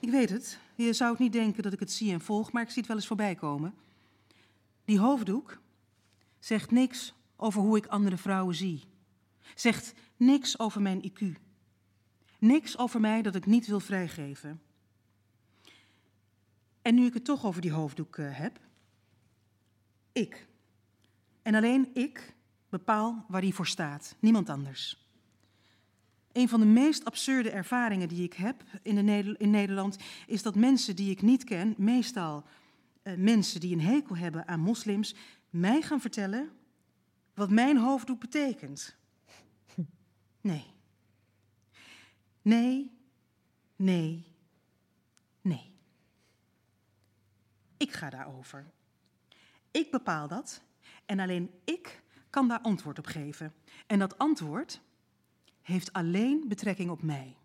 [0.00, 2.62] Ik weet het, je zou het niet denken dat ik het zie en volg, maar
[2.62, 3.74] ik zie het wel eens voorbij komen.
[4.84, 5.58] Die hoofddoek
[6.38, 8.82] zegt niks over hoe ik andere vrouwen zie.
[9.54, 11.45] Zegt niks over mijn IQ.
[12.46, 14.60] Niks over mij dat ik niet wil vrijgeven.
[16.82, 18.60] En nu ik het toch over die hoofddoek uh, heb.
[20.12, 20.46] Ik.
[21.42, 22.34] En alleen ik
[22.68, 24.16] bepaal waar die voor staat.
[24.18, 25.04] Niemand anders.
[26.32, 30.42] Een van de meest absurde ervaringen die ik heb in, de Neder in Nederland is
[30.42, 32.44] dat mensen die ik niet ken, meestal
[33.02, 35.14] uh, mensen die een hekel hebben aan moslims,
[35.50, 36.50] mij gaan vertellen
[37.34, 38.96] wat mijn hoofddoek betekent.
[40.40, 40.75] Nee.
[42.46, 42.90] Nee,
[43.76, 44.24] nee,
[45.40, 45.74] nee.
[47.76, 48.70] Ik ga daarover.
[49.70, 50.62] Ik bepaal dat
[51.06, 53.54] en alleen ik kan daar antwoord op geven.
[53.86, 54.80] En dat antwoord
[55.62, 57.36] heeft alleen betrekking op mij.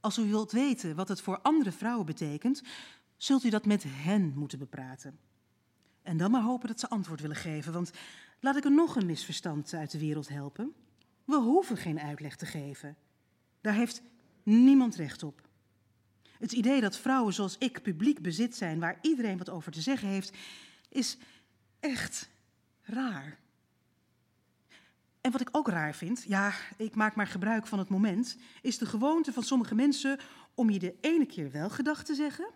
[0.00, 2.62] Als u wilt weten wat het voor andere vrouwen betekent,
[3.16, 5.18] zult u dat met hen moeten bepraten.
[6.02, 7.92] En dan maar hopen dat ze antwoord willen geven, want
[8.40, 10.74] laat ik er nog een misverstand uit de wereld helpen.
[11.24, 12.96] We hoeven geen uitleg te geven.
[13.66, 14.02] Daar heeft
[14.42, 15.48] niemand recht op.
[16.38, 20.08] Het idee dat vrouwen zoals ik publiek bezit zijn waar iedereen wat over te zeggen
[20.08, 20.36] heeft,
[20.88, 21.16] is
[21.80, 22.30] echt
[22.82, 23.38] raar.
[25.20, 28.78] En wat ik ook raar vind, ja, ik maak maar gebruik van het moment, is
[28.78, 30.18] de gewoonte van sommige mensen
[30.54, 32.48] om je de ene keer wel gedacht te zeggen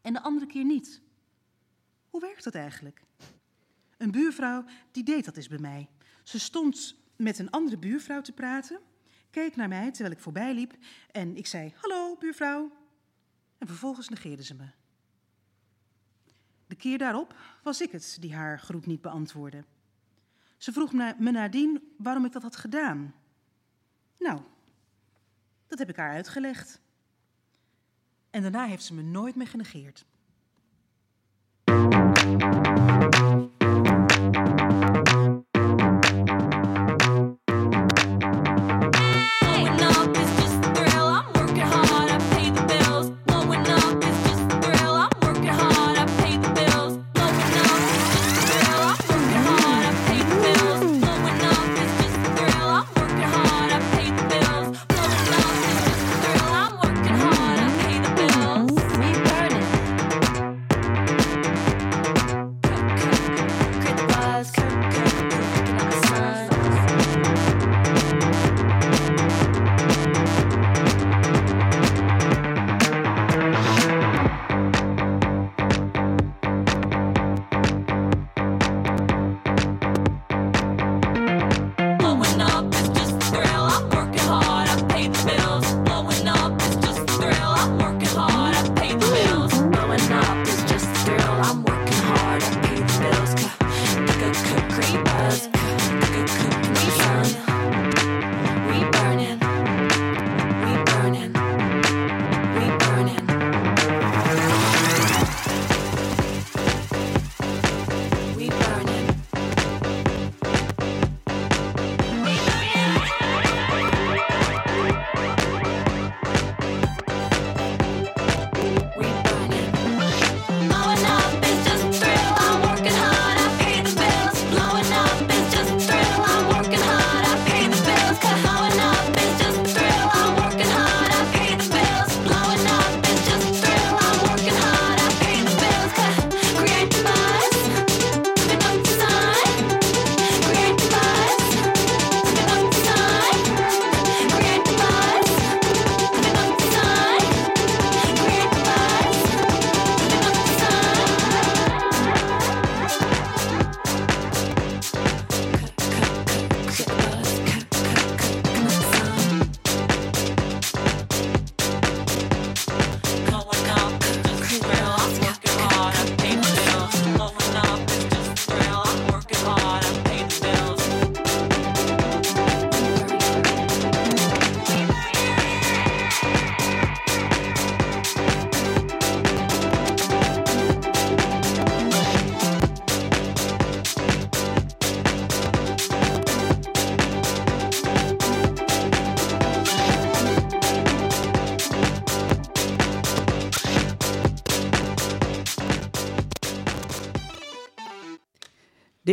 [0.00, 1.00] en de andere keer niet.
[2.10, 3.02] Hoe werkt dat eigenlijk?
[3.96, 5.88] Een buurvrouw die deed dat eens bij mij.
[6.22, 8.80] Ze stond met een andere buurvrouw te praten,
[9.30, 10.76] keek naar mij terwijl ik voorbij liep
[11.10, 12.72] en ik zei: Hallo, buurvrouw.
[13.58, 14.66] En vervolgens negeerde ze me.
[16.66, 19.64] De keer daarop was ik het die haar groet niet beantwoordde.
[20.56, 23.14] Ze vroeg me nadien waarom ik dat had gedaan.
[24.18, 24.40] Nou,
[25.66, 26.80] dat heb ik haar uitgelegd.
[28.30, 30.06] En daarna heeft ze me nooit meer genegeerd.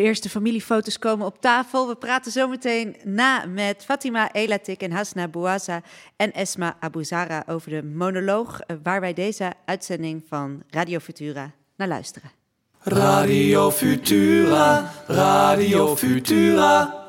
[0.05, 1.87] Eerste familiefoto's komen op tafel.
[1.87, 5.81] We praten zometeen na met Fatima Elatik en Hasna Bouaza
[6.15, 11.87] en Esma Abuzara over de monoloog eh, waar wij deze uitzending van Radio Futura naar
[11.87, 12.31] luisteren.
[12.79, 17.03] Radio Futura, Radio Futura.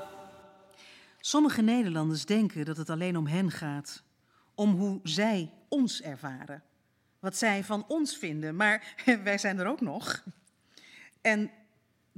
[1.21, 4.03] Sommige Nederlanders denken dat het alleen om hen gaat.
[4.55, 6.63] Om hoe zij ons ervaren.
[7.21, 8.57] Wat zij van ons vinden.
[8.57, 8.95] Maar
[9.25, 10.23] wij zijn er ook nog.
[11.21, 11.51] En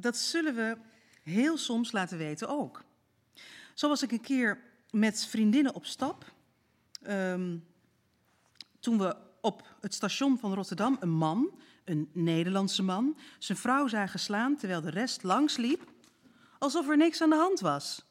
[0.00, 0.76] dat zullen we
[1.22, 2.84] heel soms laten weten ook.
[3.74, 6.32] Zo was ik een keer met vriendinnen op stap.
[7.02, 7.56] Ehm,
[8.80, 14.20] toen we op het station van Rotterdam een man, een Nederlandse man, zijn vrouw zagen
[14.20, 15.92] slaan terwijl de rest langs liep,
[16.58, 18.06] alsof er niks aan de hand was.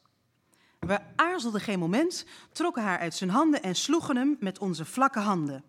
[0.78, 5.20] We aarzelden geen moment, trokken haar uit zijn handen en sloegen hem met onze vlakke
[5.20, 5.64] handen.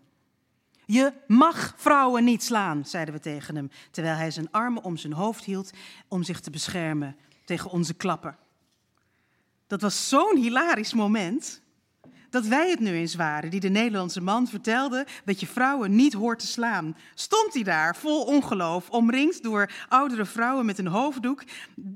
[0.92, 5.14] Je mag vrouwen niet slaan, zeiden we tegen hem, terwijl hij zijn armen om zijn
[5.14, 5.72] hoofd hield
[6.08, 7.16] om zich te beschermen
[7.46, 8.38] tegen onze klappen.
[9.68, 11.62] Dat was zo'n hilarisch moment
[12.30, 16.14] dat wij het nu eens waren die de Nederlandse man vertelde dat je vrouwen niet
[16.14, 16.98] hoort te slaan.
[17.14, 21.44] Stond hij daar vol ongeloof, omringd door oudere vrouwen met een hoofddoek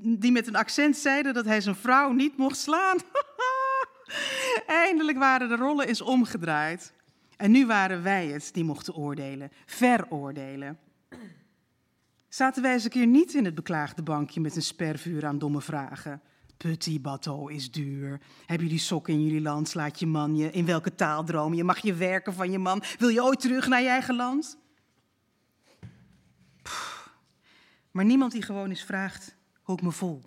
[0.00, 2.96] die met een accent zeiden dat hij zijn vrouw niet mocht slaan.
[4.66, 6.93] Eindelijk waren de rollen eens omgedraaid.
[7.36, 10.78] En nu waren wij het die mochten oordelen, veroordelen.
[12.28, 15.60] Zaten wij eens een keer niet in het beklaagde bankje met een spervuur aan domme
[15.60, 16.22] vragen?
[16.56, 18.20] Petit bateau is duur.
[18.46, 19.68] Heb je die sokken in jullie land?
[19.68, 20.50] Slaat je man je?
[20.50, 21.64] In welke taal droom je?
[21.64, 22.82] Mag je werken van je man?
[22.98, 24.58] Wil je ooit terug naar je eigen land?
[27.90, 30.22] Maar niemand die gewoon eens vraagt hoe ik me voel.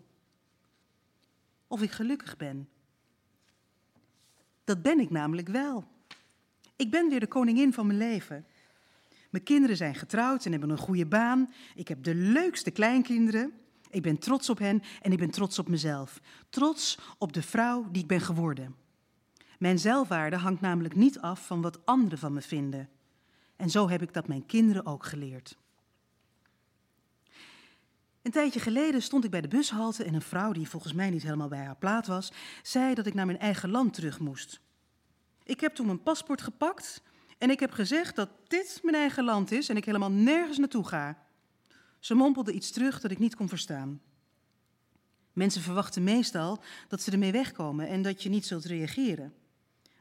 [1.67, 2.69] Of ik gelukkig ben.
[4.63, 5.87] Dat ben ik namelijk wel.
[6.77, 8.45] Ik ben weer de koningin van mijn leven.
[9.29, 11.53] Mijn kinderen zijn getrouwd en hebben een goede baan.
[11.75, 13.53] Ik heb de leukste kleinkinderen.
[13.89, 16.21] Ik ben trots op hen en ik ben trots op mezelf.
[16.49, 18.75] Trots op de vrouw die ik ben geworden.
[19.59, 22.89] Mijn zelfwaarde hangt namelijk niet af van wat anderen van me vinden.
[23.55, 25.57] En zo heb ik dat mijn kinderen ook geleerd.
[28.21, 31.23] Een tijdje geleden stond ik bij de bushalte en een vrouw die volgens mij niet
[31.23, 34.59] helemaal bij haar plaat was, zei dat ik naar mijn eigen land terug moest.
[35.47, 37.01] Ik heb toen mijn paspoort gepakt
[37.37, 40.87] en ik heb gezegd dat dit mijn eigen land is en ik helemaal nergens naartoe
[40.87, 41.25] ga.
[41.99, 44.01] Ze mompelde iets terug dat ik niet kon verstaan.
[45.33, 49.33] Mensen verwachten meestal dat ze ermee wegkomen en dat je niet zult reageren.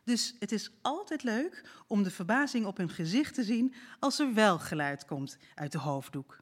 [0.04, 4.34] Dus het is altijd leuk om de verbazing op hun gezicht te zien als er
[4.34, 6.40] wel geluid komt uit de hoofddoek.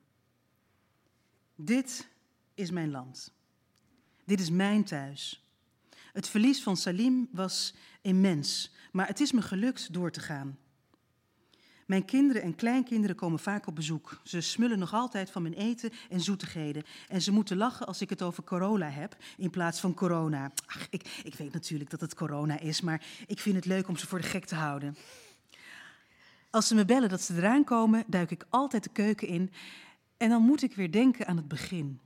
[1.56, 2.08] Dit
[2.54, 3.32] is mijn land.
[4.24, 5.48] Dit is mijn thuis.
[6.12, 10.58] Het verlies van Salim was immens, maar het is me gelukt door te gaan.
[11.86, 14.20] Mijn kinderen en kleinkinderen komen vaak op bezoek.
[14.24, 16.82] Ze smullen nog altijd van mijn eten en zoetigheden.
[17.08, 20.52] En ze moeten lachen als ik het over corona heb in plaats van corona.
[20.66, 23.96] Ach, ik, ik weet natuurlijk dat het corona is, maar ik vind het leuk om
[23.96, 24.96] ze voor de gek te houden.
[26.50, 29.50] Als ze me bellen dat ze eraan komen, duik ik altijd de keuken in.
[30.16, 32.00] En dan moet ik weer denken aan het begin.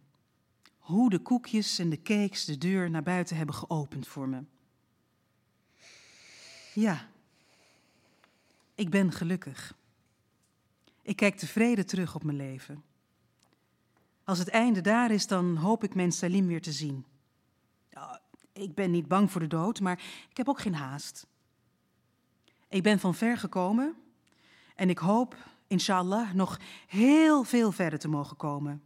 [0.79, 4.43] Hoe de koekjes en de cakes de deur naar buiten hebben geopend voor me.
[6.79, 7.09] Ja,
[8.75, 9.75] ik ben gelukkig.
[11.03, 12.85] Ik kijk tevreden terug op mijn leven.
[14.25, 17.05] Als het einde daar is, dan hoop ik mijn Salim weer te zien.
[18.53, 20.01] Ik ben niet bang voor de dood, maar
[20.31, 21.27] ik heb ook geen haast.
[22.69, 23.97] Ik ben van ver gekomen
[24.75, 28.83] en ik hoop, inshallah, nog heel veel verder te mogen komen.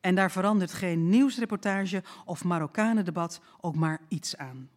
[0.00, 4.68] En daar verandert geen nieuwsreportage of Marokkanendebat ook maar iets aan.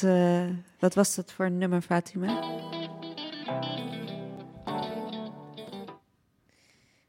[0.00, 2.26] Wat, eh, wat was dat voor een nummer, Fatima?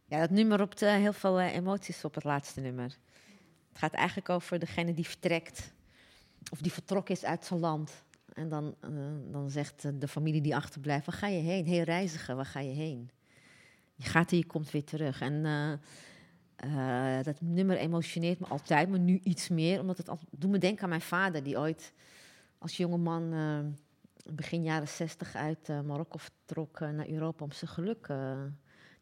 [0.06, 2.98] Ja, dat nummer roept eh, heel veel eh, emoties op, het laatste nummer.
[3.70, 5.74] Het gaat eigenlijk over degene die vertrekt.
[6.52, 8.04] Of die vertrokken is uit zijn land.
[8.34, 8.76] En dan,
[9.32, 11.68] dan zegt de familie die achterblijft, waar ga je heen?
[11.68, 13.10] Hé, reiziger, waar ga je heen?
[13.96, 15.22] Je gaat en je komt weer terug.
[15.22, 15.44] En
[17.24, 19.80] dat nummer emotioneert me altijd, maar nu iets meer.
[19.80, 21.94] Omdat het doet me denken aan mijn vader, die ooit
[22.60, 23.60] als jonge man eh,
[24.34, 28.06] begin jaren zestig uit eh, Marokko vertrok eh, naar Europa om zijn geluk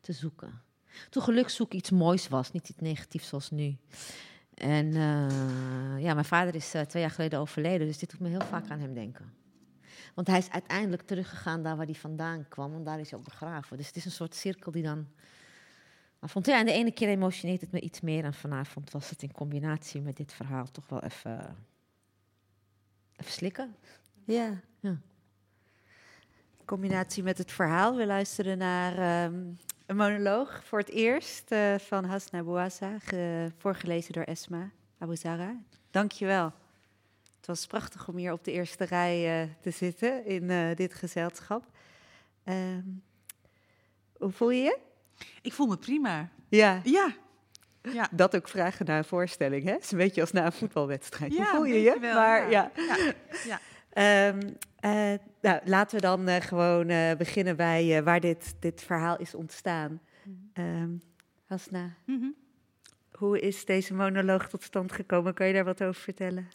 [0.01, 0.62] te zoeken.
[1.10, 3.78] Toen geluk zoeken iets moois was, niet iets negatiefs zoals nu.
[4.53, 4.91] En
[5.99, 8.80] ja, mijn vader is twee jaar geleden overleden, dus dit doet me heel vaak aan
[8.80, 9.34] hem denken.
[10.16, 13.26] Want hij is uiteindelijk teruggegaan daar waar hij vandaan kwam, en daar is hij ook
[13.26, 13.78] begraven.
[13.78, 15.08] Dus het is een soort cirkel die dan
[16.20, 16.45] afvond.
[16.45, 19.32] Ja, en de ene keer emotioneert het me iets meer, en vanavond was het in
[19.32, 21.55] combinatie met dit verhaal toch wel even,
[23.18, 23.76] even slikken.
[24.26, 24.59] Ja.
[24.80, 24.89] Ja.
[26.59, 27.95] In combinatie met het verhaal.
[27.95, 29.43] We luisteren naar ehm,
[29.86, 35.55] een monoloog voor het eerst eh, van Hasna Bouassa, ge- voorgelezen door Esma Abuzara.
[35.91, 36.53] Dankjewel.
[37.38, 40.93] Het was prachtig om hier op de eerste rij eh, te zitten in eh, dit
[40.93, 41.65] gezelschap.
[42.43, 42.84] Ehm,
[44.18, 44.78] hoe voel je je?
[45.41, 46.30] Ik voel me prima.
[46.49, 46.82] Ja.
[46.84, 47.15] Ja.
[47.93, 48.07] Ja.
[48.11, 49.71] Dat ook vragen na een voorstelling, hè?
[49.71, 51.33] Het is een beetje als na een voetbalwedstrijd.
[51.33, 51.97] Ja, hoe voel je je?
[51.99, 52.71] wel, maar, ja.
[53.45, 53.59] ja.
[53.89, 59.17] Ehm, eh, nou, laten we dan eh, gewoon eh, beginnen bij waar dit, dit verhaal
[59.17, 60.01] is ontstaan.
[60.53, 60.89] Ehm
[61.45, 62.25] Hasna, Mhm.
[63.11, 65.33] hoe is deze monoloog tot stand gekomen?
[65.33, 66.47] Kan je daar wat over vertellen?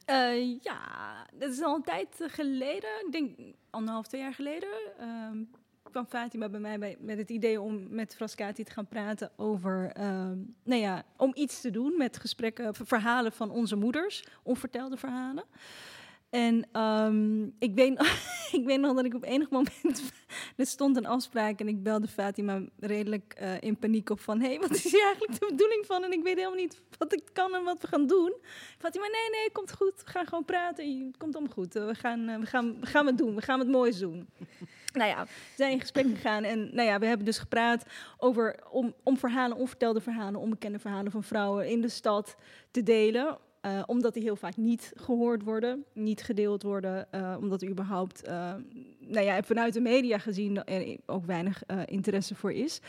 [0.61, 2.91] Ja, dat is al een tijd geleden.
[3.07, 3.39] Ik denk
[3.71, 4.69] anderhalf, twee jaar geleden.
[4.99, 5.37] ehm,
[5.93, 9.91] kwam Fatima bij mij bij, met het idee om met Frascati te gaan praten over...
[9.95, 14.25] ehm, nou ja, om iets te doen met gesprekken, verhalen van onze moeders.
[14.43, 15.45] Onvertelde verhalen.
[16.31, 18.01] En ehm, ik, weet,
[18.59, 20.13] ik weet nog dat ik op enig moment...
[20.57, 24.41] er stond een afspraak en ik belde Fatima redelijk eh, in paniek op van...
[24.41, 26.05] hé, hey, wat is hier eigenlijk de bedoeling van?
[26.05, 28.35] En ik weet helemaal niet wat ik kan en wat we gaan doen.
[28.79, 30.03] Fatima, nee, nee, komt goed.
[30.05, 31.07] We gaan gewoon praten.
[31.07, 31.77] Het komt allemaal goed.
[31.77, 33.35] Eh, We gaan, eh, we, gaan, we gaan het doen.
[33.35, 34.29] We gaan het moois doen.
[34.93, 37.85] Nou ja, we zijn in gesprek gegaan en nou ja, we hebben dus gepraat
[38.19, 42.37] over om, om verhalen, onvertelde verhalen, onbekende verhalen van vrouwen in de stad
[42.71, 43.39] te delen.
[43.61, 48.23] eh, omdat die heel vaak niet gehoord worden, niet gedeeld worden, eh, omdat er überhaupt,
[48.23, 48.55] eh,
[48.99, 52.81] nou ja, vanuit de media gezien er ook weinig interesse voor is.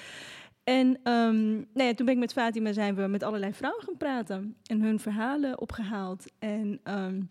[0.64, 3.98] En ehm, nou ja, toen ben ik met Fatima zijn we met allerlei vrouwen gaan
[3.98, 6.26] praten en hun verhalen opgehaald.
[6.40, 7.22] En ehm,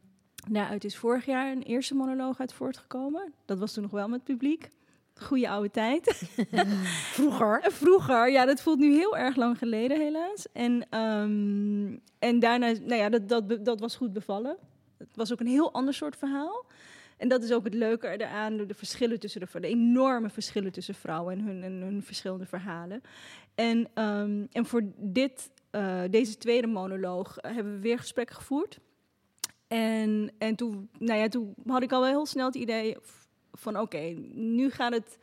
[0.50, 3.32] daaruit is vorig jaar een eerste monoloog uit voortgekomen.
[3.44, 4.70] Dat was toen nog wel met publiek.
[5.14, 6.22] goede oude tijd.
[7.16, 7.62] Vroeger.
[7.62, 10.46] Vroeger, ja, dat voelt nu heel erg lang geleden helaas.
[10.52, 14.56] En, ehm, en daarna, nou ja, dat, dat, dat was goed bevallen.
[14.98, 16.66] Het was ook een heel ander soort verhaal.
[17.16, 20.94] En dat is ook het leuke eraan, de verschillen tussen de, de enorme verschillen tussen
[20.94, 23.02] vrouwen en hun, en hun verschillende verhalen.
[23.54, 28.80] En, ehm, en voor dit, eh, deze tweede monoloog eh, hebben we weer gesprekken gevoerd.
[29.72, 32.96] En, en toen, nou ja, toen had ik al wel heel snel het idee
[33.52, 33.98] van oké,
[34.32, 35.18] nu gaat het,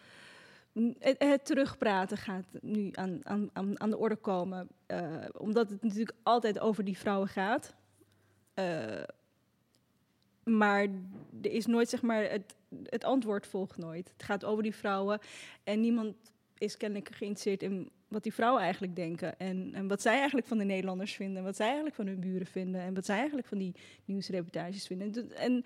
[1.17, 4.67] het, terugpraten gaat nu aan, aan, aan de orde komen.
[4.87, 7.75] Uh, omdat het natuurlijk altijd over die vrouwen gaat.
[8.55, 9.03] Uh,
[10.43, 10.81] maar
[11.41, 14.09] er is nooit, zeg maar, het, het antwoord volgt nooit.
[14.13, 15.19] Het gaat over die vrouwen
[15.63, 16.15] en niemand
[16.57, 19.39] is kennelijk geïnteresseerd in wat die vrouwen eigenlijk denken.
[19.39, 21.43] En, en wat zij eigenlijk van de Nederlanders vinden.
[21.43, 22.81] Wat zij eigenlijk van hun buren vinden.
[22.81, 25.35] En wat zij eigenlijk van die nieuwsreportages vinden.
[25.35, 25.63] En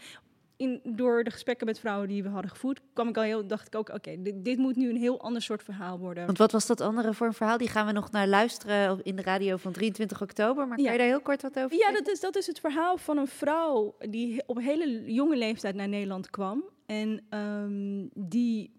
[0.58, 3.68] in, door de gesprekken met vrouwen die we hadden gevoerd, kwam ik al heel, dacht
[3.68, 6.26] ik ook, oké, dit, dit, moet nu een heel ander soort verhaal worden.
[6.26, 7.58] Want wat was dat andere voor een verhaal?
[7.58, 10.68] Die gaan we nog naar luisteren in de radio van 23 oktober.
[10.68, 12.98] Maar kan je daar heel kort wat over Ja, dat is, dat is het verhaal
[12.98, 16.64] van een vrouw die op een hele jonge leeftijd naar Nederland kwam.
[16.86, 18.72] En um, die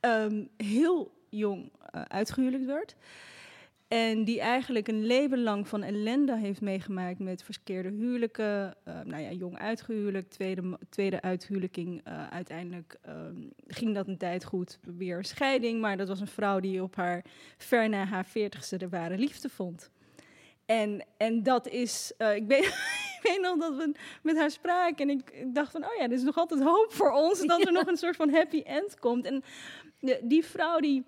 [0.00, 2.96] um, heel jong uh, uitgehuwelijkd werd.
[3.90, 8.74] En die eigenlijk een leven lang van ellende heeft meegemaakt met verkeerde huwelijken.
[8.88, 12.08] Uh, nou ja, jong uitgehuwelijkt, tweede, tweede uithuwelijking.
[12.08, 13.14] Uh, uiteindelijk uh,
[13.66, 15.80] ging dat een tijd goed, weer scheiding.
[15.80, 17.24] Maar dat was een vrouw die op haar,
[17.56, 19.90] ver na haar veertigste, de ware liefde vond.
[20.66, 22.64] En, en dat is, uh, ik, weet,
[23.16, 26.04] ik weet nog dat we met haar spraken en ik, ik dacht van, oh ja,
[26.04, 28.98] er is nog altijd hoop voor ons dat er nog een soort van happy end
[28.98, 29.24] komt.
[29.24, 29.42] En
[30.00, 31.04] de, die vrouw die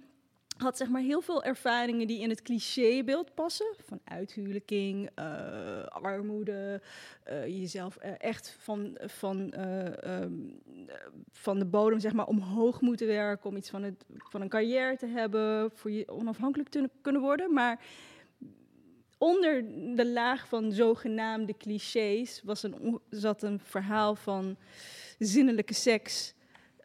[0.63, 3.75] had zeg maar heel veel ervaringen die in het clichébeeld passen.
[3.87, 6.81] Van uithuwelijking, uh, armoede,
[7.29, 9.55] uh, jezelf uh, echt van, van,
[10.07, 10.61] um,
[11.33, 13.51] van de bodem zeg maar, omhoog moeten werken...
[13.51, 17.53] om iets van, het, van een carrière te hebben, voor je onafhankelijk te kunnen worden.
[17.53, 17.85] Maar
[19.19, 19.65] onder
[19.97, 24.57] de laag van zogenaamde clichés was een, zat een verhaal van
[25.19, 26.35] zinnelijke seks...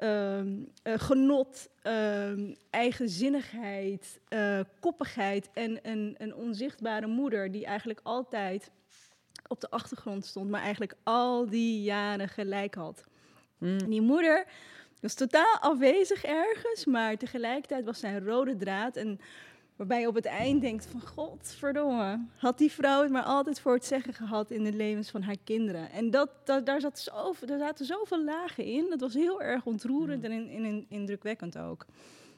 [0.04, 8.72] Um, uh, genot, um, eigenzinnigheid, uh, koppigheid en een, een, onzichtbare moeder die eigenlijk altijd
[9.48, 13.04] op de achtergrond stond, maar eigenlijk al die jaren gelijk had.
[13.58, 13.78] Mm.
[13.78, 14.46] En die moeder
[15.00, 18.96] was totaal afwezig ergens, maar tegelijkertijd was zij een rode draad.
[18.96, 19.20] En
[19.78, 23.74] Waarbij je op het eind denkt van godverdomme, had die vrouw het maar altijd voor
[23.74, 25.92] het zeggen gehad in de levens van haar kinderen.
[25.92, 28.86] En dat, dat, daar, zat zoveel, daar zaten zoveel lagen in.
[28.90, 31.86] Dat was heel erg ontroerend en in, in, indrukwekkend ook.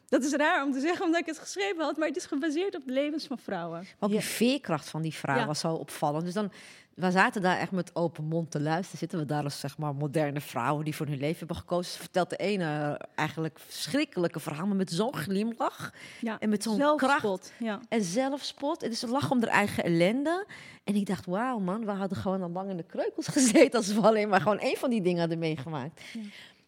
[0.10, 2.76] Dat is raar om te zeggen omdat ik het geschreven had, maar het is gebaseerd
[2.76, 3.88] op de levens van vrouwen.
[3.99, 5.45] Want die veerkracht van die vrouw ja.
[5.45, 6.26] was zo opvallend.
[6.26, 6.51] Dus dan,
[6.93, 8.97] we zaten daar echt met open mond te luisteren.
[8.97, 11.91] Zitten we daar als zeg maar moderne vrouwen die voor hun leven hebben gekozen.
[11.91, 15.93] Ze vertelt de ene eigenlijk verschrikkelijke verhalen met zo'n glimlach.
[16.22, 17.53] Ja, en met zo'n kracht.
[17.60, 17.80] Ja.
[17.89, 18.84] En zelfspot.
[18.84, 20.45] En dus ze lag om haar eigen ellende.
[20.84, 23.80] En ik dacht, wauw man, we hadden gewoon al lang in de kreukels gezeten...
[23.80, 26.01] als we alleen maar gewoon één van die dingen hadden meegemaakt.
[26.14, 26.22] Ja.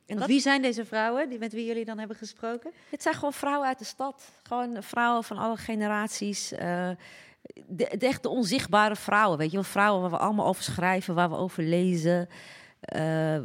[0.06, 0.28] En dat...
[0.28, 2.72] Wie zijn deze vrouwen die, met wie jullie dan hebben gesproken?
[2.90, 4.32] Het zijn gewoon vrouwen uit de stad.
[4.44, 6.54] Gewoon vrouwen van alle generaties.
[6.54, 6.60] Uh,
[7.68, 9.66] de, de echte onzichtbare vrouwen, weet je wel.
[9.66, 12.30] Vrouwen waar we allemaal over schrijven, waar we over lezen.
[12.96, 13.00] Uh,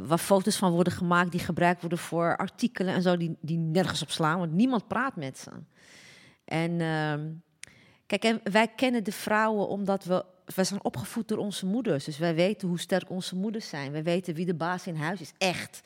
[0.07, 4.03] waar foto's van worden gemaakt die gebruikt worden voor artikelen en zo, die, die nergens
[4.03, 5.51] op slaan, want niemand praat met ze.
[6.45, 7.15] En uh,
[8.07, 12.05] kijk, en wij kennen de vrouwen omdat we, wij zijn opgevoed door onze moeders.
[12.05, 13.93] Dus wij weten hoe sterk onze moeders zijn.
[13.93, 15.83] Wij weten wie de baas in huis is, echt.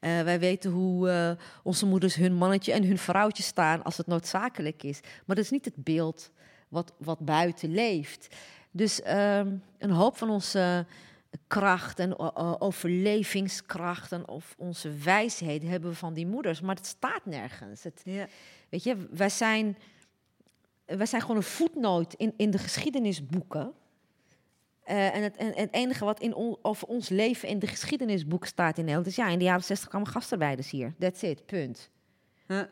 [0.00, 1.30] Uh, wij weten hoe uh,
[1.62, 5.00] onze moeders hun mannetje en hun vrouwtje staan als het noodzakelijk is.
[5.00, 6.30] Maar dat is niet het beeld
[6.68, 8.34] wat, wat buiten leeft.
[8.70, 10.86] Dus um, een hoop van onze
[11.46, 16.86] kracht en uh, overlevingskracht en of onze wijsheid hebben we van die moeders, maar het
[16.86, 17.82] staat nergens.
[17.82, 18.26] Het, ja.
[18.68, 19.76] Weet je, wij zijn,
[20.84, 23.72] wij zijn gewoon een voetnoot in, in de geschiedenisboeken.
[24.90, 28.46] Uh, en, het, en, het, enige wat in on, over ons leven in de geschiedenisboek
[28.46, 29.16] staat in Nederland is...
[29.16, 30.94] ja, in de jaren 60 kwamen gastarbeiders hier.
[30.98, 31.90] That's it, punt.
[32.46, 32.62] Huh.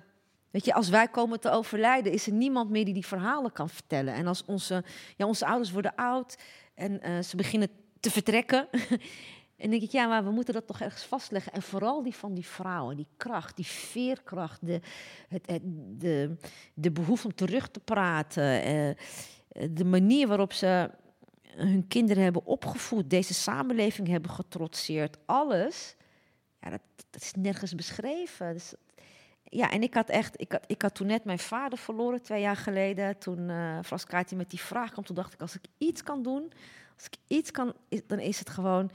[0.51, 3.69] Weet je, als wij komen te overlijden, is er niemand meer die die verhalen kan
[3.69, 4.15] vertellen.
[4.15, 4.85] En als onze,
[5.17, 6.39] ja, onze ouders worden oud
[6.75, 7.69] en uh, ze beginnen
[8.01, 8.69] te vertrekken...
[9.57, 11.53] en denk ik, ja, maar we moeten dat toch ergens vastleggen.
[11.53, 14.67] En vooral die van die vrouwen, die kracht, die veerkracht...
[14.67, 14.81] de,
[15.29, 15.63] het, het,
[16.01, 16.37] de,
[16.75, 18.69] de behoefte om terug te praten...
[18.75, 18.95] Uh,
[19.71, 20.91] de manier waarop ze
[21.57, 25.97] hun kinderen hebben opgevoed, deze samenleving hebben getrotseerd, alles,
[26.61, 26.81] ja, dat,
[27.23, 28.53] is nergens beschreven.
[28.53, 28.75] Dus,
[29.45, 32.41] ja, en ik had echt, ik had, ik had toen net mijn vader verloren, twee
[32.41, 36.03] jaar geleden, toen uh, Frascati met die vraag kwam, toen dacht ik, als ik iets
[36.03, 36.53] kan doen,
[36.97, 37.75] als ik iets kan,
[38.07, 38.91] dan is het gewoon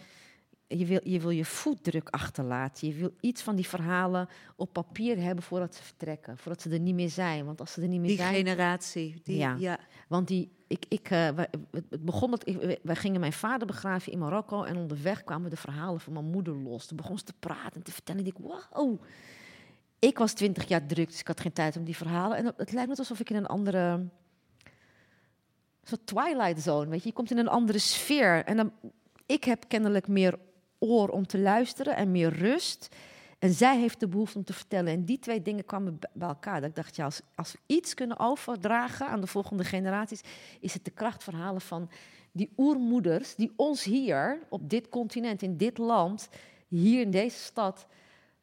[0.77, 2.87] je, wil, je wil je voetdruk achterlaten.
[2.87, 6.37] Je wil iets van die verhalen op papier hebben voordat ze vertrekken.
[6.37, 7.45] Voordat ze er niet meer zijn.
[7.45, 8.33] Want als ze er niet meer Die zijn...
[8.35, 9.21] generatie.
[9.23, 9.55] Die, ja.
[9.59, 9.79] ja.
[10.07, 11.49] want die, ik, ik, wij-
[11.89, 15.55] het begon dat ik, wij gingen mijn vader begraven in Marokko en onderweg kwamen de
[15.55, 16.85] verhalen van mijn moeder los.
[16.85, 18.21] Toen begon ze te praten en te vertellen.
[18.21, 19.01] En ik, wow.
[19.99, 22.37] Ik was twintig jaar druk, dus ik had geen tijd om die verhalen.
[22.37, 24.07] En het, lijkt net alsof ik in een andere
[25.83, 27.07] soort twilight zone, weet je.
[27.07, 28.45] Je komt in een andere sfeer.
[28.45, 28.71] En dan,
[29.25, 30.39] ik heb kennelijk meer
[30.81, 32.95] oor om te luisteren en meer rust.
[33.39, 34.93] En zij heeft de behoefte om te vertellen.
[34.93, 36.61] En die twee dingen kwamen bij elkaar.
[36.61, 40.21] Dat ik dacht, ja, als, als we iets kunnen overdragen aan de volgende generaties,
[40.59, 41.89] is het de krachtverhalen van
[42.31, 46.29] die oermoeders die ons hier, op dit continent, in dit land,
[46.67, 47.85] hier in deze stad,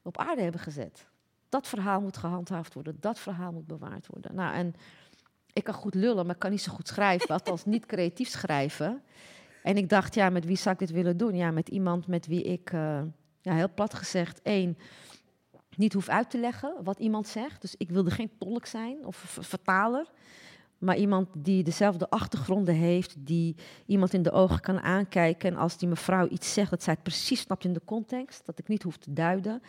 [0.02, 1.06] op aarde hebben gezet.
[1.48, 4.34] Dat verhaal moet gehandhaafd worden, dat verhaal moet bewaard worden.
[4.34, 4.74] Nou, en
[5.52, 9.02] ik kan goed lullen, maar ik kan niet zo goed schrijven, althans niet creatief schrijven.
[9.68, 11.36] En ik dacht, ja, met wie zou ik dit willen doen?
[11.36, 13.00] Ja, met iemand met wie ik, eh,
[13.40, 14.78] ja, heel plat gezegd, één,
[15.76, 17.60] niet hoef uit te leggen wat iemand zegt.
[17.60, 20.06] Dus ik wilde geen tolk zijn of vertaler.
[20.78, 23.56] Maar iemand die dezelfde achtergronden heeft, die
[23.86, 25.50] iemand in de ogen kan aankijken.
[25.50, 28.46] En als die mevrouw iets zegt, dat zij het precies snapt in de context.
[28.46, 29.62] Dat ik niet hoef te duiden.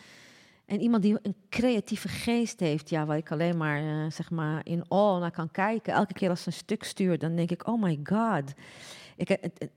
[0.66, 4.60] En iemand die een creatieve geest heeft, ja, waar ik alleen maar, eh, zeg maar
[4.64, 5.92] in awe naar kan kijken.
[5.92, 8.54] Elke keer als ze een stuk stuurt, dan denk ik, oh my god.
[9.20, 9.68] Ik, het-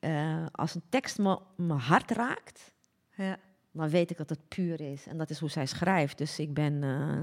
[0.00, 2.72] eh, als een tekst me, mijn hart raakt,
[3.16, 3.36] Ja.
[3.72, 5.06] dan weet ik dat het puur is.
[5.06, 6.18] En dat is hoe zij schrijft.
[6.18, 7.22] Dus ik ben, eh,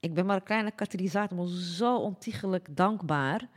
[0.00, 3.48] ik ben maar een kleine katalysator, maar zo ontiegelijk dankbaar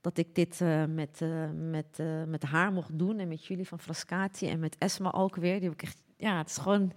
[0.00, 3.18] dat ik dit eh, met, eh, met, eh, met haar mocht doen.
[3.18, 5.54] En met jullie van Frascati en met Esma ook weer.
[5.60, 6.92] Die heb ik echt, ja, het is gewoon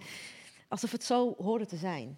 [0.67, 2.17] alsof het zo hoorde te zijn.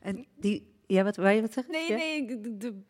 [0.00, 1.72] En die, ja, wat wil je wat zeggen?
[1.72, 1.96] Nee, Ja?
[1.96, 2.82] nee, de-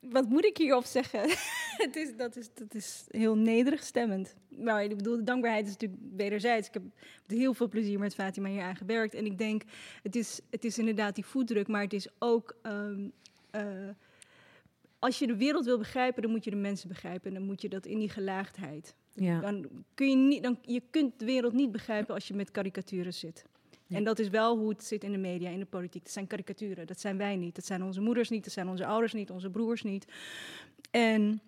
[0.00, 1.28] wat moet ik hierop zeggen?
[1.86, 4.34] het is, dat, is, dat is heel nederig stemmend.
[4.48, 6.68] Maar ik bedoel, de dankbaarheid is natuurlijk wederzijds.
[6.68, 6.82] Ik heb
[7.26, 9.14] heel veel plezier met Fatima hier aan gewerkt.
[9.14, 9.62] En ik denk,
[10.02, 12.56] het is, het is inderdaad die voetdruk, maar het is ook...
[12.62, 13.08] ehm,
[13.50, 13.88] eh,
[14.98, 17.28] als je de wereld wil begrijpen, dan moet je de mensen begrijpen.
[17.28, 18.94] En dan moet je dat in die gelaagdheid.
[19.14, 19.40] Ja.
[19.40, 23.14] Dan kun je, niet, dan, je kunt de wereld niet begrijpen als je met karikaturen
[23.14, 23.44] zit.
[23.88, 26.02] En dat is wel hoe het zit in de media, in de politiek.
[26.02, 26.86] Dat zijn karikaturen.
[26.86, 27.54] Dat zijn wij niet.
[27.54, 28.44] Dat zijn onze moeders niet.
[28.44, 29.30] Dat zijn onze ouders niet.
[29.30, 30.04] Onze broers niet.
[30.90, 31.40] En,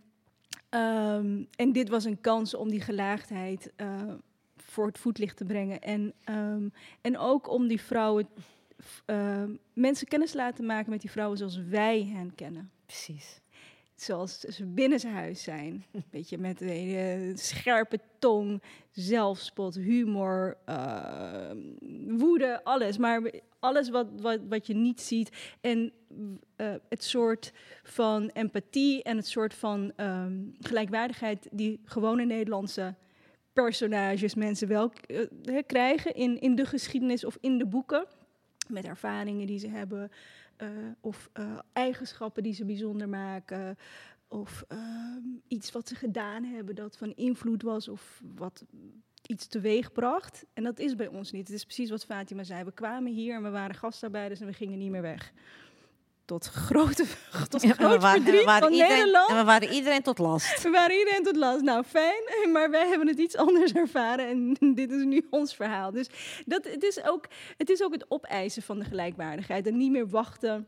[0.68, 4.14] ehm, en dit was een kans om die gelaagdheid eh,
[4.56, 5.80] voor het voetlicht te brengen.
[5.80, 6.68] En, ehm,
[7.00, 8.28] en ook om die vrouwen,
[9.04, 12.70] ehm, mensen kennis te laten maken met die vrouwen zoals wij hen kennen.
[12.86, 13.40] Precies.
[13.94, 15.84] Zoals ze binnen zijn huis zijn.
[16.10, 21.50] Weet je, met een scherpe tong, zelfspot, humor, eh,
[22.06, 22.98] woede, alles.
[22.98, 23.22] Maar
[23.60, 25.56] alles wat, wat, wat je niet ziet.
[25.60, 25.92] En
[26.56, 27.52] eh, het soort
[27.82, 32.94] van empathie en het soort van ehm, gelijkwaardigheid die gewone Nederlandse
[33.52, 38.06] personages, mensen wel eh, hè, krijgen in, in de geschiedenis of in de boeken.
[38.68, 40.10] Met ervaringen die ze hebben,
[40.56, 40.68] eh,
[41.00, 43.78] of eh, eigenschappen die ze bijzonder maken,
[44.28, 48.64] of ehm, iets wat ze gedaan hebben dat van invloed was, of wat
[49.26, 50.44] iets teweegbracht.
[50.54, 51.46] En dat is bij ons niet.
[51.48, 52.64] Het is precies wat Fatima zei.
[52.64, 55.32] We kwamen hier en we waren gastarbeiders en we gingen niet meer weg.
[56.24, 57.04] Tot grote,
[57.48, 59.30] tot Ja, groot waren, verdriet van iedereen, Nederland.
[59.30, 60.62] en we waren iedereen tot last.
[60.62, 61.62] We waren iedereen tot last.
[61.62, 65.90] Nou, fijn, maar wij hebben het iets anders ervaren en dit is nu ons verhaal.
[65.90, 66.08] Dus
[66.46, 70.08] dat, het, is ook, het is ook het opeisen van de gelijkwaardigheid en niet meer
[70.08, 70.66] wachten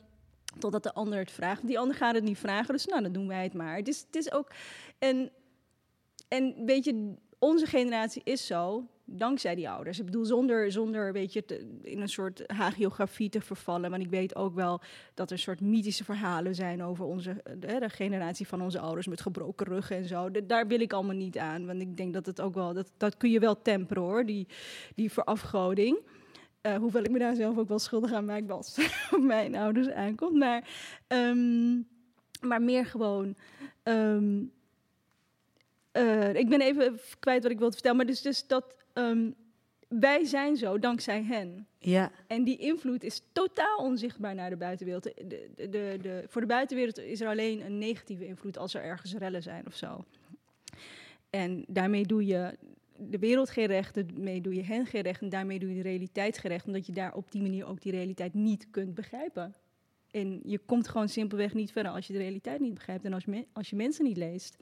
[0.59, 1.67] totdat de ander het vraagt.
[1.67, 3.77] Die ander gaat het niet vragen, dus nou, dan doen wij het maar.
[3.77, 4.51] Het is, het is ook...
[4.99, 5.31] En,
[6.29, 9.99] en weet je, onze generatie is zo, dankzij die ouders.
[9.99, 11.45] Ik bedoel, zonder, zonder weet je,
[11.83, 13.91] in een soort hagiografie te vervallen.
[13.91, 14.81] Want ik weet ook wel
[15.15, 19.21] dat er soort mythische verhalen zijn over onze, de, de generatie van onze ouders met
[19.21, 20.31] gebroken ruggen en zo.
[20.47, 21.67] Daar wil ik allemaal niet aan.
[21.67, 24.47] Want ik denk dat het ook wel, dat, dat kun je wel temperen hoor, die,
[24.95, 25.99] die verafgoding.
[26.61, 28.79] Eh, hoewel ik me daar zelf ook wel schuldig aan maak als
[29.21, 30.35] mijn ouders aankomt.
[30.35, 30.69] Maar,
[31.07, 31.75] ehm,
[32.41, 33.37] maar meer gewoon.
[33.83, 34.45] ehm,
[35.93, 37.97] eh, ik ben even kwijt wat ik wilde vertellen.
[37.97, 39.31] Maar dus, dus dat ehm,
[39.89, 41.67] wij zijn zo dankzij hen.
[41.79, 42.11] Ja.
[42.27, 45.03] En die invloed is totaal onzichtbaar naar de buitenwereld.
[45.03, 48.83] De, de, de, de- voor de buitenwereld is er alleen een negatieve invloed als er
[48.83, 50.05] ergens rellen zijn of zo.
[51.31, 52.59] En daarmee doe je
[52.97, 55.89] de wereld geen recht, daarmee doe je hen geen recht en daarmee doe je de
[55.89, 59.55] realiteit geen recht, omdat je daar op die manier ook die realiteit niet kunt begrijpen.
[60.11, 63.25] En je komt gewoon simpelweg niet verder als je de realiteit niet begrijpt en als
[63.25, 64.57] je, als je mensen niet leest.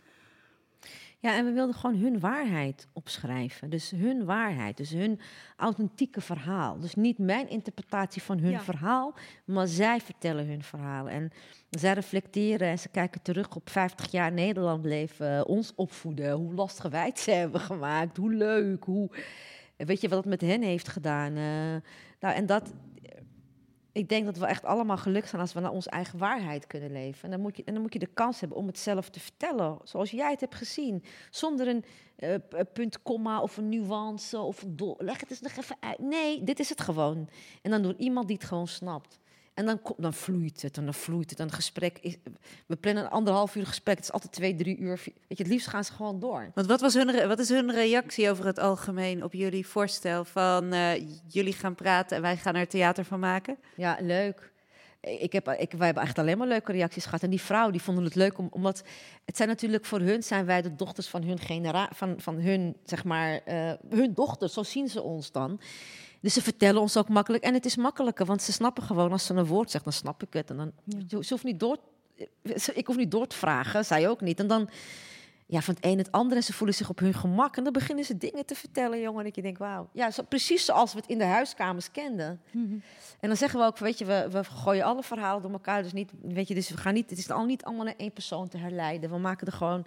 [1.22, 3.70] Ja, en we wilden gewoon hun waarheid opschrijven.
[3.70, 5.20] Dus hun waarheid, dus hun
[5.56, 6.78] authentieke verhaal.
[6.78, 8.60] Dus niet mijn interpretatie van hun Ja.
[8.60, 9.14] verhaal,
[9.44, 11.08] maar zij vertellen hun verhaal.
[11.08, 11.30] En
[11.70, 16.54] zij reflecteren en ze kijken terug op 50 jaar Nederland leven, eh, ons opvoeden, hoe
[16.54, 19.10] lastig wij het ze hebben gemaakt, hoe leuk, hoe,
[19.76, 21.36] weet je wat het met hen heeft gedaan.
[21.36, 21.76] eh.
[22.20, 22.72] nou, en dat,
[23.92, 26.92] ik denk dat we echt allemaal gelukkig zijn als we naar onze eigen waarheid kunnen
[26.92, 27.24] leven.
[27.24, 29.20] En dan moet je, en dan moet je de kans hebben om het zelf te
[29.20, 31.04] vertellen, zoals jij het hebt gezien.
[31.30, 31.84] Zonder een
[32.48, 34.64] p- punt, komma of een nuance of
[34.98, 35.98] Leg het eens nog even uit.
[35.98, 37.28] Nee, dit is het gewoon.
[37.62, 39.18] En dan door iemand die het gewoon snapt.
[39.60, 41.38] En dan, dan vloeit het en dan vloeit het.
[41.38, 42.16] En een gesprek is.
[42.66, 43.96] We plannen een anderhalf uur gesprek.
[43.96, 45.00] Het is altijd twee, drie uur.
[45.04, 46.50] Weet je, het liefst gaan ze gewoon door.
[46.54, 50.72] Want wat, was hun, wat is hun reactie over het algemeen op jullie voorstel van
[50.72, 50.92] eh,
[51.26, 53.56] jullie gaan praten en wij gaan er theater van maken?
[53.76, 54.52] Ja, leuk.
[55.00, 57.22] Ik heb, ik, wij hebben echt alleen maar leuke reacties gehad.
[57.22, 58.82] En die vrouw, die vonden het leuk, om, omdat
[59.24, 62.76] het zijn natuurlijk voor hun, zijn wij de dochters van hun genera van, van hun,
[62.84, 65.60] zeg maar, eh, hun dochters, zo zien ze ons dan.
[66.20, 67.42] Dus ze vertellen ons ook makkelijk.
[67.44, 70.22] En het is makkelijker, want ze snappen gewoon, als ze een woord zegt, dan snap
[70.22, 70.50] ik het.
[70.50, 70.72] En dan,
[71.08, 71.76] ze, ze hoeft niet door,
[72.56, 74.40] ze- ik hoef niet door te vragen, zij ook niet.
[74.40, 74.68] En dan,
[75.46, 77.56] ja, van het een het ander en ze voelen zich op hun gemak.
[77.56, 79.24] En dan beginnen ze dingen te vertellen, jongen.
[79.24, 79.88] Dat je denkt, wauw.
[79.92, 82.40] Ja, zo, precies zoals we het in de huiskamers kenden.
[83.20, 85.82] En dan zeggen we ook, weet je, we, we gooien alle verhalen door elkaar.
[85.82, 88.12] Dus, niet, weet je, dus we gaan niet, het is al niet allemaal naar één
[88.12, 89.10] persoon te herleiden.
[89.10, 89.86] We maken er gewoon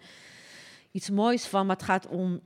[0.91, 1.65] iets moois van.
[1.65, 2.39] Maar het gaat om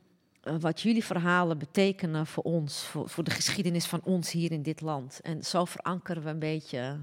[0.48, 2.86] eh, wat jullie verhalen betekenen voor ons.
[2.86, 5.20] Voor, voor de geschiedenis van ons hier in dit land.
[5.22, 7.00] En zo verankeren we een beetje,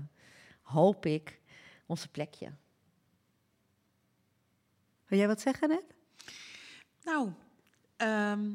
[0.62, 1.40] hoop ik,
[1.86, 2.52] onze plekje.
[5.06, 5.84] Wil jij wat zeggen net?
[7.04, 7.32] Nou,
[7.96, 8.50] ehm,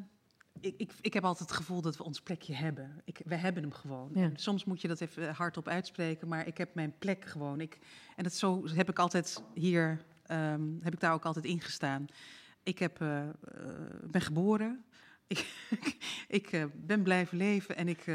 [0.60, 3.02] ik, ik, ik heb altijd het gevoel dat we ons plekje hebben.
[3.04, 4.12] Ik, we hebben hem gewoon.
[4.14, 4.22] Ja.
[4.22, 7.62] En soms moet je dat even hardop uitspreken, maar ik heb mijn plek gewoon.
[7.62, 7.80] Ik,
[8.16, 12.08] en dat zo heb ik altijd hier, ehm, heb ik daar ook altijd ingestaan.
[12.64, 13.30] Ik heb, eh, eh,
[14.04, 14.84] ben geboren.
[15.30, 15.98] Ik,
[16.28, 18.06] ik eh, ben blijven leven en ik,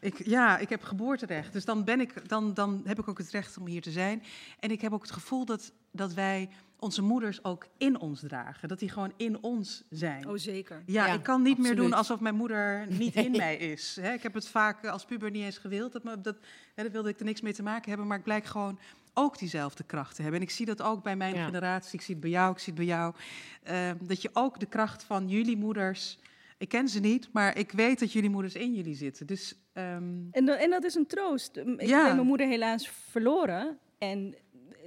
[0.00, 1.52] ik, ja, ik heb geboorterecht.
[1.52, 4.22] Dus dan, ben ik, dan, dan heb ik ook het recht om hier te zijn.
[4.60, 8.68] En ik heb ook het gevoel dat, dat wij onze moeders ook in ons dragen.
[8.68, 10.28] Dat die gewoon in ons zijn.
[10.28, 10.82] Oh, zeker.
[10.86, 13.98] Ja, Ja, ik kan niet meer doen alsof mijn moeder niet in mij is.
[13.98, 15.92] Ik heb het vaak als puber niet eens gewild.
[15.92, 16.36] Dat, me- dat,
[16.74, 18.06] daar wilde ik er niks mee te maken hebben.
[18.06, 18.78] Maar ik blijk gewoon
[19.18, 20.40] ook diezelfde kracht te hebben.
[20.40, 21.44] En ik zie dat ook bij mijn Ja.
[21.44, 21.94] generatie.
[21.98, 23.14] Ik zie het bij jou, ik zie het bij jou.
[23.62, 26.18] Ehm, dat je ook de kracht van jullie moeders...
[26.58, 29.26] Ik ken ze niet, maar ik weet dat jullie moeders in jullie zitten.
[29.26, 31.56] Dus ehm, En, en dat is een troost.
[31.56, 32.04] Ik Ja.
[32.06, 33.78] ben mijn moeder helaas verloren.
[33.98, 34.34] En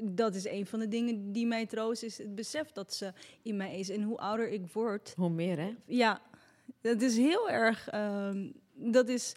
[0.02, 3.58] dat is een van de dingen die mij troost, is het besef dat ze in
[3.58, 3.90] mij is.
[3.90, 5.14] En hoe ouder ik word...
[5.18, 5.76] Hoe meer, hè?
[5.86, 6.22] Ja,
[6.82, 7.88] dat is heel erg...
[7.90, 9.34] ehm, dat, is,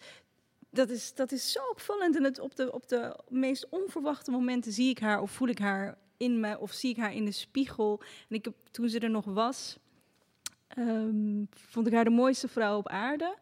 [0.74, 2.16] dat, is, dat is zo opvallend.
[2.16, 5.58] En het, op, de, op de meest onverwachte momenten zie ik haar of voel ik
[5.58, 6.56] haar in mij...
[6.56, 8.00] of zie ik haar in de spiegel.
[8.28, 9.78] En ik heb, toen ze er nog was...
[10.68, 13.36] ehm, vond ik haar de mooiste vrouw op aarde.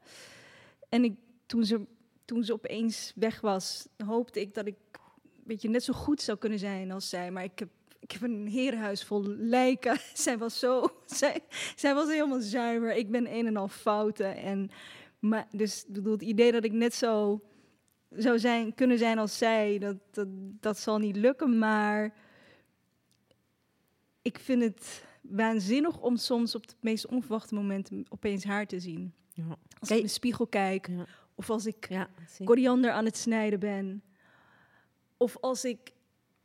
[0.88, 1.14] En ik,
[1.46, 1.84] toen, ze,
[2.24, 4.76] toen ze opeens weg was, hoopte ik dat ik
[5.44, 7.30] weet je, net zo goed zou kunnen zijn als zij.
[7.30, 7.68] Maar ik heb,
[8.00, 9.98] ik heb een herenhuis vol lijken.
[10.14, 10.84] zij was zo...
[11.06, 11.40] Zij,
[11.76, 12.94] zij was helemaal zuiver.
[12.94, 14.36] Ik ben een en al fouten.
[14.36, 14.70] En,
[15.22, 17.40] maar, dus bedoel, het idee dat ik net zo
[18.10, 20.28] zou zijn, kunnen zijn als zij, dat, dat,
[20.60, 21.58] dat zal niet lukken.
[21.58, 22.14] Maar
[24.22, 29.14] ik vind het waanzinnig om soms op het meest onverwachte moment opeens haar te zien.
[29.32, 29.56] Ja.
[29.78, 30.88] Als ik in de spiegel kijk,
[31.34, 31.88] of als ik
[32.28, 32.46] zie.
[32.46, 34.02] koriander aan het snijden ben,
[35.16, 35.92] of als ik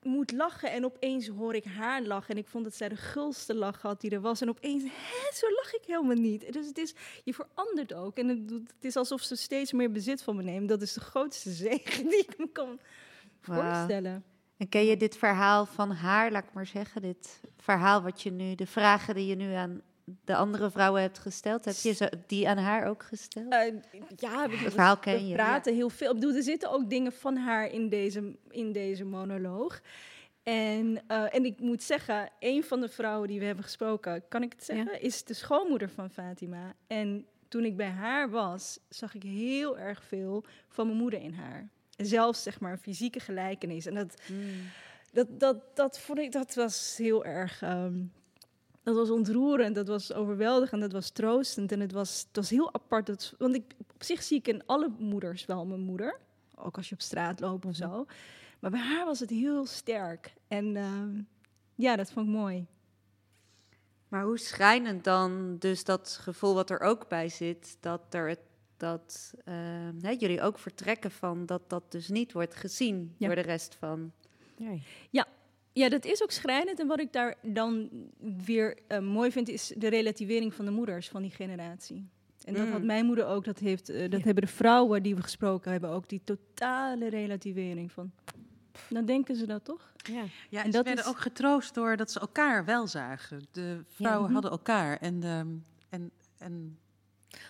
[0.08, 3.56] moet lachen en opeens hoor ik haar lachen en ik vond dat zij de gulste
[3.56, 6.54] lach had die er was en opeens, hè, zo lach ik helemaal niet.
[6.54, 6.94] Dus het is,
[7.24, 10.44] je verandert ook en het, doet- het is alsof ze steeds meer bezit van me
[10.44, 10.70] neemt.
[10.70, 12.80] Dat is de grootste zegen die ik me kan
[13.42, 14.24] voorstellen.
[14.58, 18.32] En ken je dit verhaal van haar, laat ik maar zeggen, dit verhaal wat je
[18.32, 19.82] nu, de vragen die je nu aan
[20.26, 23.52] de andere vrouwen hebt gesteld, heb je ze- die aan haar ook gesteld?
[23.54, 23.74] Eh,
[24.16, 26.10] ja, we, verhaal we ken je, praten heel veel.
[26.10, 29.82] Ik bedoel, er zitten ook dingen van haar in deze, in deze monoloog.
[30.44, 34.44] En, eh, en ik moet zeggen, een van de vrouwen die we hebben gesproken, kan
[34.44, 36.74] ik het zeggen, is de schoonmoeder van Fatima.
[36.88, 41.34] En toen ik bij haar was, zag ik heel erg veel van mijn moeder in
[41.34, 41.70] haar.
[41.98, 43.86] Zelfs zeg maar een fysieke gelijkenis.
[43.86, 44.22] En dat,
[45.12, 47.62] dat, dat, dat vond ik, dat was heel erg.
[47.62, 48.00] ehm,
[48.88, 51.72] dat was ontroerend, dat was overweldigend, dat was troostend.
[51.72, 53.06] En het was, het was heel apart.
[53.06, 56.20] Dat, want ik, op zich zie ik in alle moeders wel mijn moeder.
[56.56, 58.06] Ook als je op straat loopt of zo.
[58.60, 60.34] Maar bij haar was het heel sterk.
[60.48, 61.22] En ehm,
[61.76, 62.66] ja, dat vond ik mooi.
[64.08, 68.42] Maar hoe schrijnend dan dus dat gevoel wat er ook bij zit, dat, er het,
[68.78, 69.56] dat eh,
[70.02, 73.26] hè, jullie ook vertrekken van dat dat dus niet wordt gezien Ja.
[73.28, 74.12] door de rest van...
[75.10, 75.28] Ja,
[75.78, 76.80] Ja, dat is ook schrijnend.
[76.80, 77.90] En wat ik daar dan
[78.46, 82.10] weer eh, mooi vind, is de relativering van de moeders van die generatie.
[82.44, 82.72] En dat Mm.
[82.72, 83.46] had mijn moeder ook.
[83.46, 86.10] Dat, heeft, eh, dat hebben de vrouwen die we gesproken hebben ook.
[86.10, 88.12] Die totale relativering van...
[88.90, 89.92] Dan denken ze dat toch?
[90.12, 90.14] Ja,
[90.50, 93.46] Ja, en, En ze dat werden is- ook getroost door dat ze elkaar wel zagen.
[93.52, 94.34] De vrouwen Mhm.
[94.34, 94.98] hadden elkaar.
[94.98, 95.48] En, ehm,
[95.90, 96.78] en, en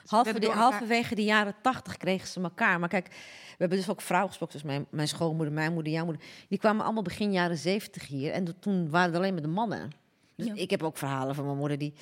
[0.03, 2.79] ze de, halverwege de jaren tachtig kregen ze elkaar.
[2.79, 6.05] Maar kijk, we hebben dus ook vrouwen gesproken, zoals mijn, mijn schoonmoeder, mijn moeder, jouw
[6.05, 6.23] moeder.
[6.49, 8.31] Die kwamen allemaal begin jaren zeventig hier.
[8.31, 9.91] En toen waren het alleen maar de mannen.
[10.35, 10.53] Dus Ja.
[10.53, 11.93] ik heb ook verhalen van mijn moeder die...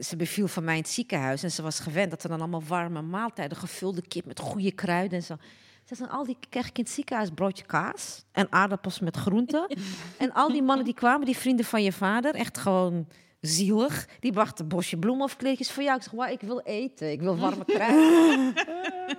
[0.00, 2.62] Ze beviel van mij in het ziekenhuis en ze was gewend dat er dan allemaal
[2.62, 5.36] warme maaltijden, gevulde kip met goede kruiden en zo.
[5.84, 9.76] Ze zei, al die kreeg ik in het ziekenhuis broodje kaas en aardappels met groenten.
[10.18, 13.08] en al die mannen die kwamen, die vrienden van je vader, echt gewoon
[13.46, 14.08] zielig.
[14.20, 15.96] Die brachten een bosje bloemen of kleedjes voor jou.
[15.96, 18.54] Ik zeg, "Wauw, ik wil eten, ik wil warme kruiden.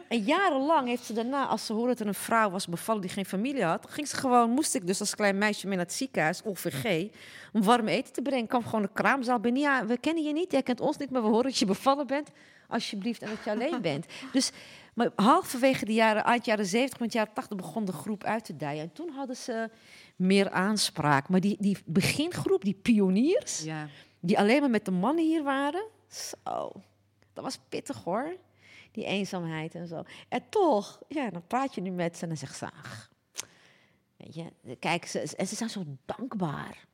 [0.07, 3.09] en jarenlang heeft ze daarna, als ze hoorde dat er een vrouw was bevallen die
[3.11, 5.93] geen familie had, ging ze gewoon, moest ik dus als klein meisje mee naar het
[5.95, 7.07] ziekenhuis, OVG,
[7.53, 8.43] om warm eten te brengen.
[8.43, 9.61] Ik kwam gewoon de kraamzaal binnen.
[9.61, 12.07] Ja, we kennen je niet, jij kent ons niet, maar we horen dat je bevallen
[12.07, 12.29] bent.
[12.67, 14.05] Alsjeblieft, en dat je alleen bent.
[14.31, 14.51] Dus
[14.93, 18.55] maar halverwege de jaren, eind jaren 70, met jaren 80 begon de groep uit te
[18.55, 18.81] dijen.
[18.83, 19.69] En toen hadden ze
[20.15, 21.29] meer aanspraak.
[21.29, 23.87] Maar die, die begingroep, die pioniers, Ja.
[24.25, 26.71] Die alleen maar met de mannen hier waren, zo,
[27.33, 28.35] dat was pittig hoor.
[28.91, 30.03] Die eenzaamheid en zo.
[30.29, 33.11] En toch, ja, dan praat je nu met ze en dan zegt ze, ach,
[34.17, 36.85] weet je, kijk, ze, en ze zijn zo dankbaar.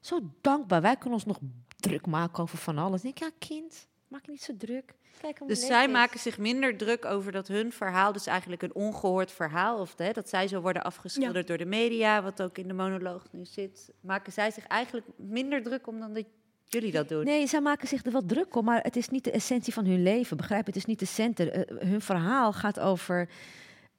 [0.00, 0.80] Zo dankbaar.
[0.80, 1.38] Wij kunnen ons nog
[1.76, 3.04] druk maken over van alles.
[3.04, 4.94] Ik denk, ja, kind, maak je niet zo druk.
[5.20, 5.92] Kijk, Dus zij is.
[5.92, 10.28] maken zich minder druk over dat hun verhaal, dus eigenlijk een ongehoord verhaal, of dat
[10.28, 14.32] zij zo worden afgeschilderd door de media, wat ook in de monoloog nu zit, maken
[14.32, 16.26] zij zich eigenlijk minder druk om dan dat
[16.72, 17.24] jullie dat doen.
[17.24, 19.86] Nee, zij maken zich er wel druk om, maar het is niet de essentie van
[19.86, 20.36] hun leven.
[20.36, 21.50] Begrijp, het is niet de center.
[21.50, 23.28] Eh, hun verhaal gaat over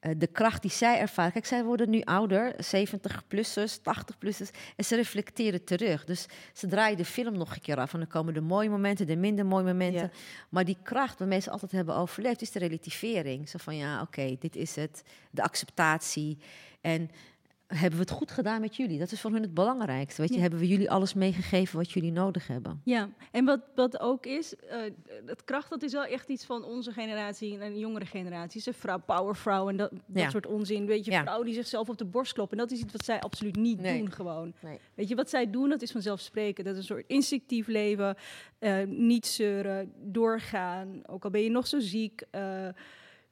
[0.04, 1.32] eh, de kracht die zij ervaren.
[1.32, 6.04] Kijk, zij worden nu ouder, 70-plussers, 80-plussers, en ze reflecteren terug.
[6.04, 7.92] Dus ze draaien de film nog een keer af.
[7.92, 10.02] En dan komen de mooie momenten, de minder mooie momenten.
[10.02, 10.10] Ja.
[10.48, 13.48] Maar die kracht waarmee ze altijd hebben overleefd, is de relativering.
[13.48, 15.02] Zo van, ja, oké, dit is het.
[15.30, 16.38] De acceptatie.
[16.80, 17.10] En
[17.66, 18.98] hebben we het goed gedaan met jullie?
[18.98, 20.20] Dat is voor hun het belangrijkste.
[20.20, 20.40] Weet je, Ja.
[20.42, 22.80] hebben we jullie alles meegegeven wat jullie nodig hebben?
[22.84, 24.82] Ja, en wat, wat ook is, eh
[25.26, 28.60] het kracht, dat is wel echt iets van onze generatie en een jongere generatie.
[28.60, 30.30] Ze vrouw, powervrouw en dat, dat Ja.
[30.30, 30.86] soort onzin.
[30.86, 31.20] Weet je, Ja.
[31.22, 32.58] vrouwen die zichzelf op de borst kloppen.
[32.58, 33.98] En dat is iets wat zij absoluut niet Nee.
[33.98, 34.52] doen gewoon.
[34.60, 34.78] Nee.
[34.94, 36.66] Weet je, wat zij doen, dat is vanzelfsprekend.
[36.66, 38.16] Dat is een soort instinctief leven,
[38.58, 41.00] eh, niet zeuren, doorgaan.
[41.06, 42.22] Ook al ben je nog zo ziek.
[42.30, 42.68] eh,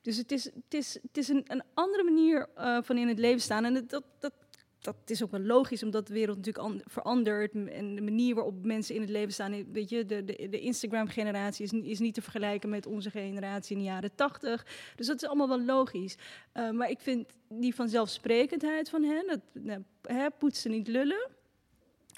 [0.03, 3.19] dus het is, het is, het is een, een andere manier eh, van in het
[3.19, 3.65] leven staan.
[3.65, 4.33] En het- dat, dat,
[4.81, 7.53] dat is ook wel logisch, omdat de wereld natuurlijk an- verandert.
[7.53, 9.53] En de manier waarop mensen in het leven staan.
[9.53, 13.77] eh, Weet je, de, de, de Instagram-generatie is, is niet te vergelijken met onze generatie
[13.77, 14.67] in de jaren tachtig.
[14.97, 16.17] Dus dat is allemaal wel logisch.
[16.53, 21.29] Eh, maar ik vind die vanzelfsprekendheid van hen, dat nou, hè, poetsen niet lullen.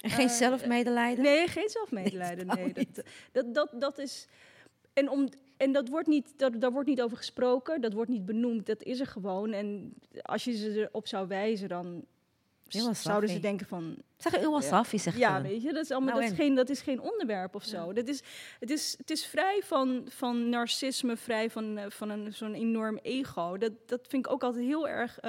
[0.01, 1.23] En geen zelfmedelijden?
[1.23, 2.47] Nee, geen zelfmedelijden.
[2.55, 4.27] Nee, dat, dat, dat, dat is.
[4.93, 8.25] En, om, en dat wordt niet, dat, daar wordt niet over gesproken, dat wordt niet
[8.25, 9.51] benoemd, dat is er gewoon.
[9.51, 12.05] En als je ze erop zou wijzen, dan
[12.91, 13.95] zouden ze denken van...
[14.17, 14.61] Zeg heel
[14.99, 16.45] zegt Ja, weet je, dat is, allemaal, Nou, dat is, en?
[16.45, 17.93] geen, dat is geen onderwerp of zo.
[17.93, 18.21] Dat is,
[18.59, 22.97] het, is, het is vrij van, van narcisme, vrij van, eh, van een, zo'n enorm
[23.01, 23.57] ego.
[23.57, 25.19] Dat, dat vind ik ook altijd heel erg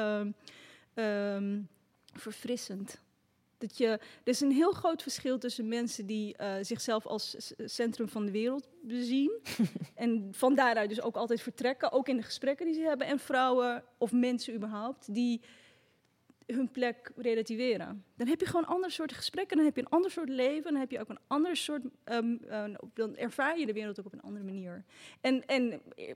[0.94, 1.60] ehm,
[2.12, 3.04] verfrissend.
[3.58, 8.08] Dat je, er is een heel groot verschil tussen mensen die eh, zichzelf als centrum
[8.08, 9.40] van de wereld bezien.
[9.94, 13.06] en van daaruit dus ook altijd vertrekken, ook in de gesprekken die ze hebben.
[13.06, 15.40] En vrouwen of mensen überhaupt, die
[16.46, 18.04] hun plek relativeren.
[18.16, 20.72] Dan heb je gewoon een ander soort gesprekken, dan heb je een ander soort leven,
[20.72, 24.06] dan heb je ook een ander soort, ehm, eh, dan ervaar je de wereld ook
[24.06, 24.84] op een andere manier.
[25.20, 26.14] En, en eh,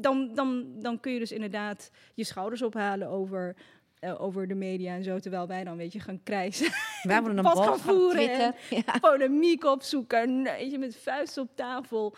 [0.00, 3.56] dan, dan, dan kun je dus inderdaad je schouders ophalen over,
[4.00, 6.72] eh, over de media en zo, terwijl wij dan weet je gaan krijsen.
[7.02, 8.54] Wij worden een bal gaan gaan voeren en
[9.00, 12.16] polemiek opzoeken, weet je, met vuisten op tafel.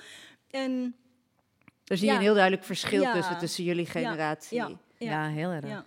[0.51, 0.97] En
[1.85, 2.19] Er zie je Ja.
[2.19, 3.13] een heel duidelijk verschil Ja.
[3.13, 3.91] tussen, tussen jullie Ja.
[3.91, 4.57] generatie.
[4.57, 4.71] Ja.
[4.99, 5.67] Ja, heel erg.
[5.67, 5.85] Ja.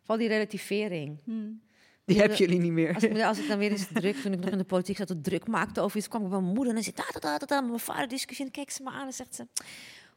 [0.00, 1.18] Vooral die relativering.
[1.24, 1.60] Hmm.
[2.04, 2.94] Die heb jullie niet meer.
[2.94, 5.08] Als ik, als ik dan weer eens druk, toen ik nog in de politiek zat,
[5.08, 7.38] het druk maakte over iets, kwam ik bij mijn moeder en zei, da, da, da,
[7.38, 9.46] da, da, met mijn vader discussie en dan keek ze me aan en zegt ze,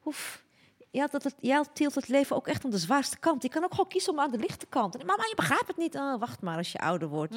[0.06, 0.44] oef,
[0.92, 3.44] jij, had het, jij tilt het leven ook echt aan de zwaarste kant.
[3.44, 4.98] Je kan ook gewoon kiezen om aan de lichte kant.
[4.98, 5.96] En, mama, je begrijpt het niet.
[5.96, 7.36] Oh, wacht maar als je ouder wordt.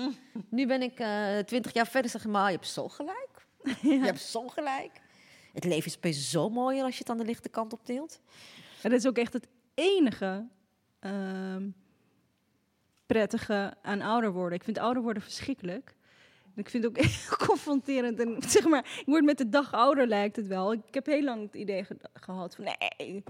[0.48, 3.46] Nu ben ik eh, twintig jaar verder, zeg je, maar je hebt zo gelijk.
[3.82, 5.00] Je hebt zo gelijk.
[5.52, 8.20] Het leven is opeens zo mooier als je het aan de lichte kant optilt.
[8.82, 10.46] En dat is ook echt het enige
[11.00, 11.68] ehm,
[13.06, 14.58] prettige aan ouder worden.
[14.58, 15.94] Ik vind ouder worden verschrikkelijk.
[16.56, 18.20] Ik vind het ook heel confronterend.
[18.20, 20.72] En zeg maar, ik word met de dag ouder, lijkt het wel.
[20.72, 23.22] Ik heb heel lang het idee ge- gehad van nee,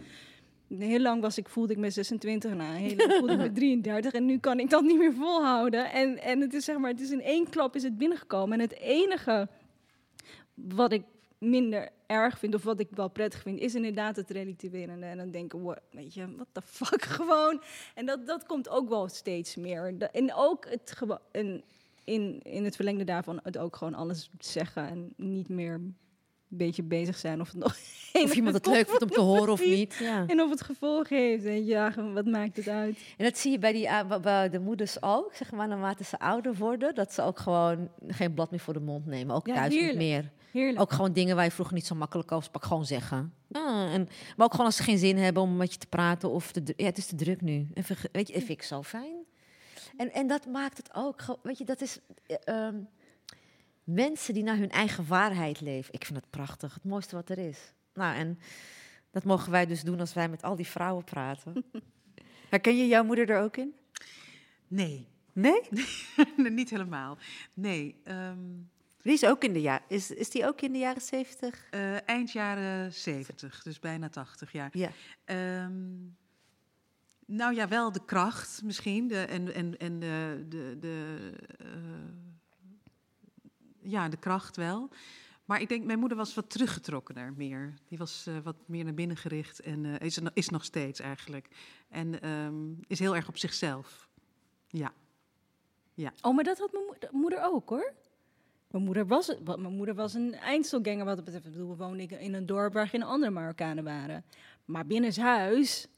[0.78, 4.12] heel lang was ik, voelde ik me 26, nou, heel lang voelde ik me 33
[4.12, 5.90] en nu kan ik dat niet meer volhouden.
[5.92, 8.52] En, en het is zeg maar, het is in één klap is het binnengekomen.
[8.54, 9.48] En het enige
[10.54, 11.02] wat ik
[11.38, 15.02] minder erg vind, of wat ik wel prettig vind, is inderdaad het relativeren.
[15.02, 17.62] En dan denken, wow, weet je, what the fuck, gewoon.
[17.94, 19.94] En dat, dat komt ook wel steeds meer.
[20.12, 21.62] En ook het gewo- en
[22.04, 25.96] in, in het verlengde daarvan, het ook gewoon alles zeggen en niet meer een
[26.48, 27.76] beetje bezig zijn of het nog
[28.12, 29.96] Of iemand het leuk vindt om te horen of niet.
[30.00, 30.24] Ja.
[30.26, 31.42] En of het gevolg heeft.
[31.42, 32.98] Weet je, ja, wat maakt het uit?
[33.16, 36.18] En dat zie je bij, die, bij- bij de moeders ook, zeg maar, naarmate ze
[36.18, 39.34] ouder worden, dat ze ook gewoon geen blad meer voor de mond nemen.
[39.36, 39.98] Ook Ja, thuis heerlijk.
[39.98, 40.30] niet meer.
[40.52, 40.80] Heerlijk.
[40.80, 43.32] Ook gewoon dingen waar je vroeger niet zo makkelijk over sprak, gewoon zeggen.
[43.52, 46.30] Ah, en, maar ook gewoon als ze geen zin hebben om met je te praten
[46.30, 47.66] of te, ja, het is te druk nu.
[47.74, 49.23] Even, weet je, vind ik zo fijn.
[49.96, 52.80] En, en dat maakt het ook, weet je, dat is eh, ehm,
[53.84, 55.92] mensen die naar hun eigen waarheid leven.
[55.94, 57.72] Ik vind het prachtig, het mooiste wat er is.
[57.94, 58.38] Nou, en
[59.10, 61.64] dat mogen wij dus doen als wij met al die vrouwen praten.
[62.50, 63.74] Herken je jouw moeder er ook in?
[64.68, 65.08] Nee.
[65.32, 65.60] Nee?
[66.36, 67.18] Nee, niet helemaal.
[67.54, 68.00] Nee.
[68.04, 68.38] ehm,
[69.02, 69.84] Die is ook in de jaren.
[69.88, 71.66] Is, is die ook in de jaren zeventig?
[71.70, 74.70] eh, eind jaren 70, dus bijna 80 jaar.
[74.72, 74.90] Ja.
[75.24, 75.72] Ehm,
[77.26, 79.08] nou ja, wel de kracht misschien.
[79.08, 81.66] De, en en, en de, de, de, eh,
[83.80, 84.90] ja, de kracht wel.
[85.44, 87.74] Maar ik denk, mijn moeder was wat teruggetrokkener meer.
[87.88, 91.48] Die was eh, wat meer naar binnen gericht en eh, is, is nog steeds eigenlijk.
[91.88, 94.08] En ehm, is heel erg op zichzelf.
[94.68, 94.92] Ja.
[95.94, 96.12] Ja.
[96.20, 97.92] Oh, maar dat had mijn moeder, ook, hoor.
[98.70, 101.46] Mijn moeder was, mijn moeder was een eindselganger wat dat betreft.
[101.46, 104.24] Ik bedoel, we woonden in een dorp waar geen andere Marokkanen waren.
[104.64, 105.80] Maar binnenshuis...
[105.80, 105.93] was Wele,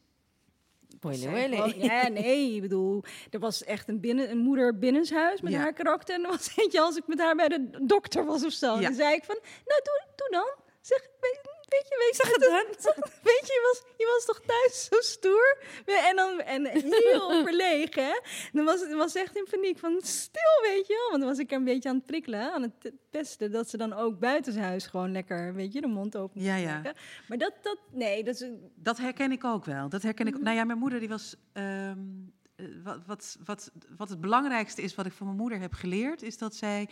[1.76, 5.58] Ja, nee, ik bedoel, er was echt een, binnen, een moeder binnenshuis met Ja.
[5.58, 6.14] haar karakter.
[6.14, 8.74] En dan was eentje als ik met haar bij de dokter was of zo.
[8.74, 8.80] Ja.
[8.80, 10.64] Dan zei ik van, nou, doe, doe dan.
[10.80, 11.06] Zeg,
[11.68, 12.24] weet, je, weet je.
[13.22, 15.58] Weet je, je was, je was toch thuis zo stoer?
[15.86, 18.20] En, dan, en heel verlegen, hè?
[18.52, 21.08] Dan was het was echt in paniek van stil, weet je wel.
[21.10, 23.50] Want dan was ik er een beetje aan het prikkelen, aan het testen...
[23.52, 26.82] dat ze dan ook buitenshuis gewoon lekker, weet je, de mond open Ja, ja.
[27.28, 28.48] Maar dat, dat, nee, dat is...
[28.74, 29.88] Dat herken ik ook wel.
[29.88, 30.38] Dat herken ik.
[30.40, 31.36] Nou ja, mijn moeder die was.
[31.52, 31.98] ehm,
[32.56, 36.22] eh, wat, wat, wat, wat het belangrijkste is wat ik van mijn moeder heb geleerd,
[36.22, 36.88] is dat zij.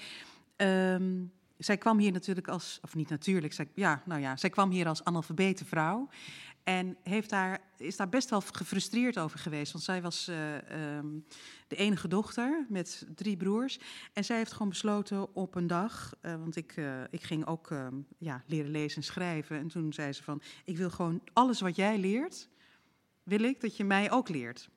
[0.56, 1.22] ehm,
[1.64, 4.88] zij kwam hier natuurlijk als, of niet natuurlijk, zij, ja, nou ja, zij kwam hier
[4.88, 6.08] als analfabete vrouw.
[6.64, 9.72] En heeft daar, is daar best wel gefrustreerd over geweest.
[9.72, 10.56] Want zij was eh,
[10.96, 11.06] ehm,
[11.68, 13.78] de enige dochter met drie broers.
[14.12, 17.70] En zij heeft gewoon besloten op een dag, eh, want ik, eh, ik ging ook
[17.70, 19.58] ehm, ja, leren lezen en schrijven.
[19.58, 22.48] En toen zei ze van, ik wil gewoon alles wat jij leert,
[23.22, 24.70] wil ik dat je mij ook leert.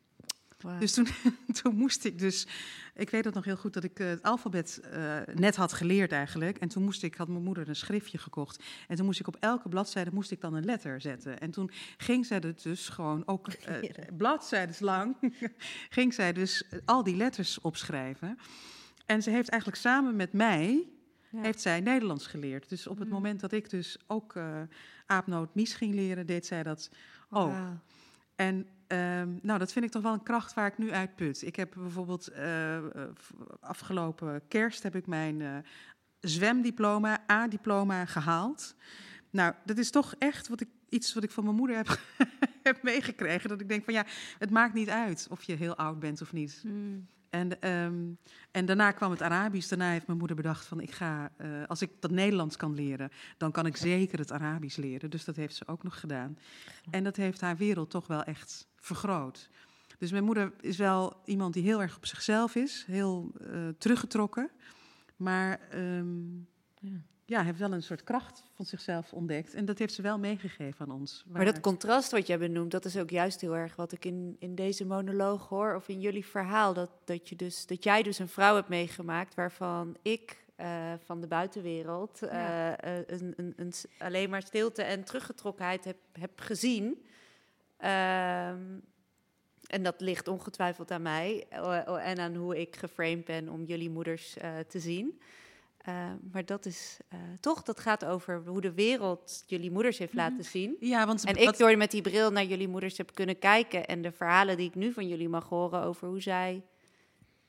[0.80, 1.08] Dus toen,
[1.62, 2.48] toen moest ik dus,
[2.96, 6.12] ik weet het nog heel goed dat ik eh, het alfabet eh, net had geleerd
[6.12, 6.58] eigenlijk.
[6.58, 8.64] En toen moest ik, had mijn moeder een schriftje gekocht.
[8.88, 11.40] En toen moest ik op elke bladzijde moest ik dan een letter zetten.
[11.40, 15.16] En toen ging zij het dus gewoon ook eh bladzijdes lang,
[15.90, 18.38] ging zij dus al die letters opschrijven.
[19.06, 20.88] En ze heeft eigenlijk samen met mij,
[21.36, 22.70] heeft zij Nederlands geleerd.
[22.70, 24.62] Dus op het moment dat ik dus ook eh
[25.06, 26.90] aapnoot mies ging leren, deed zij dat
[27.30, 27.54] ook.
[28.36, 31.42] En ehm, nou, dat vind ik toch wel een kracht waar ik nu uit put.
[31.42, 32.84] Ik heb bijvoorbeeld eh, eh,
[33.60, 35.58] afgelopen kerst heb ik mijn eh,
[36.20, 38.76] zwemdiploma, A-diploma gehaald.
[39.30, 42.00] Nou, dat is toch echt wat ik, iets wat ik van mijn moeder heb,
[42.64, 43.50] heb meegekregen.
[43.50, 44.06] Dat ik denk van ja,
[44.38, 46.64] het maakt niet uit of je heel oud bent of niet.
[47.38, 48.04] En, ehm,
[48.52, 49.70] en daarna kwam het Arabisch.
[49.70, 53.10] Daarna heeft mijn moeder bedacht van ik ga, eh, als ik dat Nederlands kan leren,
[53.38, 55.10] dan kan ik zeker het Arabisch leren.
[55.10, 56.38] Dus dat heeft ze ook nog gedaan.
[56.90, 59.50] En dat heeft haar wereld toch wel echt vergroot.
[59.98, 64.50] Dus mijn moeder is wel iemand die heel erg op zichzelf is, heel eh, teruggetrokken.
[65.16, 66.36] Maar ehm,
[66.80, 67.02] ja.
[67.28, 69.54] Heeft wel een soort kracht van zichzelf ontdekt.
[69.54, 71.24] En dat heeft ze wel meegegeven aan ons.
[71.28, 74.36] Maar dat contrast wat jij benoemt, dat is ook juist heel erg wat ik in,
[74.40, 76.74] in deze monoloog hoor, of in jullie verhaal.
[76.74, 81.22] Dat, dat, je dus, dat jij dus een vrouw hebt meegemaakt waarvan ik eh, van
[81.22, 82.78] de buitenwereld eh, Ja.
[82.78, 87.06] eh, een, een, een, alleen maar stilte en teruggetrokkenheid heb, heb gezien.
[87.78, 88.62] Ehm,
[89.68, 91.46] en dat ligt ongetwijfeld aan mij
[92.00, 94.38] en aan hoe ik geframed ben om jullie moeders
[94.68, 95.20] te zien.
[95.88, 100.14] Eh, maar dat is eh, toch, dat gaat over hoe de wereld jullie moeders heeft
[100.14, 100.76] laten zien.
[100.80, 104.02] Ja, want en ik door met die bril naar jullie moeders heb kunnen kijken en
[104.02, 106.64] de verhalen die ik nu van jullie mag horen over hoe zij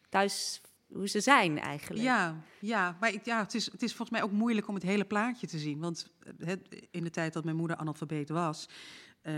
[0.09, 0.61] thuis,
[0.93, 2.03] hoe ze zijn eigenlijk.
[2.03, 4.83] Ja, ja maar ik, ja, het, is, het is volgens mij ook moeilijk om het
[4.83, 5.79] hele plaatje te zien.
[5.79, 8.69] Want eh, het, in de tijd dat mijn moeder analfabeet was,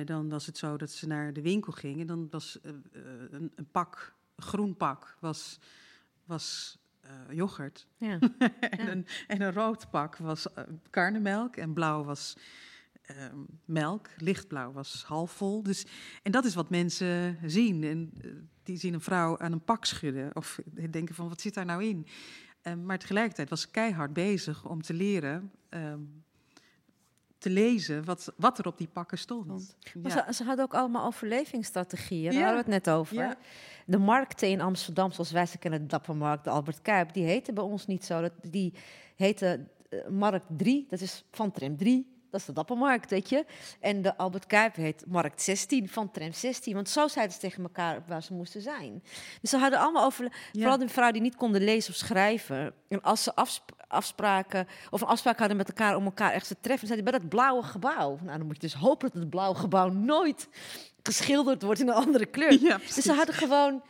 [0.04, 2.00] dan was het zo dat ze naar de winkel ging.
[2.00, 5.58] En dan was een, een pak, groen pak, was,
[6.24, 6.78] was
[7.10, 7.86] eh, yoghurt.
[7.96, 8.18] Ja.
[8.18, 8.30] en,
[8.78, 8.90] Ja.
[8.90, 11.56] Een, en een rood pak was eh, karnemelk.
[11.56, 12.36] En blauw was
[13.02, 14.08] ehm, melk.
[14.16, 15.62] Lichtblauw was halfvol.
[15.62, 15.86] Dus,
[16.22, 17.84] en dat is wat mensen zien.
[17.84, 18.30] En eh,
[18.62, 20.36] die zien een vrouw aan een pak schudden.
[20.36, 20.60] Of
[20.90, 22.06] denken van, wat zit daar nou in?
[22.62, 25.50] Ehm, maar tegelijkertijd was ze keihard bezig om te leren...
[27.40, 29.76] te lezen wat, wat er op die pakken stond.
[30.02, 32.24] Maar ze, ze hadden ook allemaal overlevingsstrategieën.
[32.30, 32.46] Daar Ja.
[32.46, 33.16] hadden we het net over.
[33.16, 33.36] Ja.
[33.86, 37.54] De markten in Amsterdam, zoals wij ze kennen, de Dappermarkt, de Albert Kuip, die heten
[37.54, 38.20] bij ons niet zo.
[38.20, 38.74] Dat, die
[39.16, 42.18] heten eh, Markt 3, dat is van tram 3.
[42.30, 43.44] Dat is de Dappermarkt, weet je.
[43.80, 46.74] En de Albert Kuip heet Markt 16 van tram 16.
[46.74, 49.02] Want zo zeiden ze tegen elkaar waar ze moesten zijn.
[49.40, 50.32] Dus ze hadden allemaal over...
[50.52, 52.72] Vooral de vrouwen die niet konden lezen of schrijven.
[52.88, 54.68] En als ze afsp- afspraken...
[54.90, 56.88] of een afspraak hadden met elkaar om elkaar echt te treffen...
[56.88, 58.18] dan zei hij bij dat blauwe gebouw.
[58.22, 60.48] Nou, dan moet je dus hopen dat het blauwe gebouw nooit
[61.02, 62.62] geschilderd wordt in een andere kleur.
[62.62, 63.82] Ja, dus ze hadden gewoon...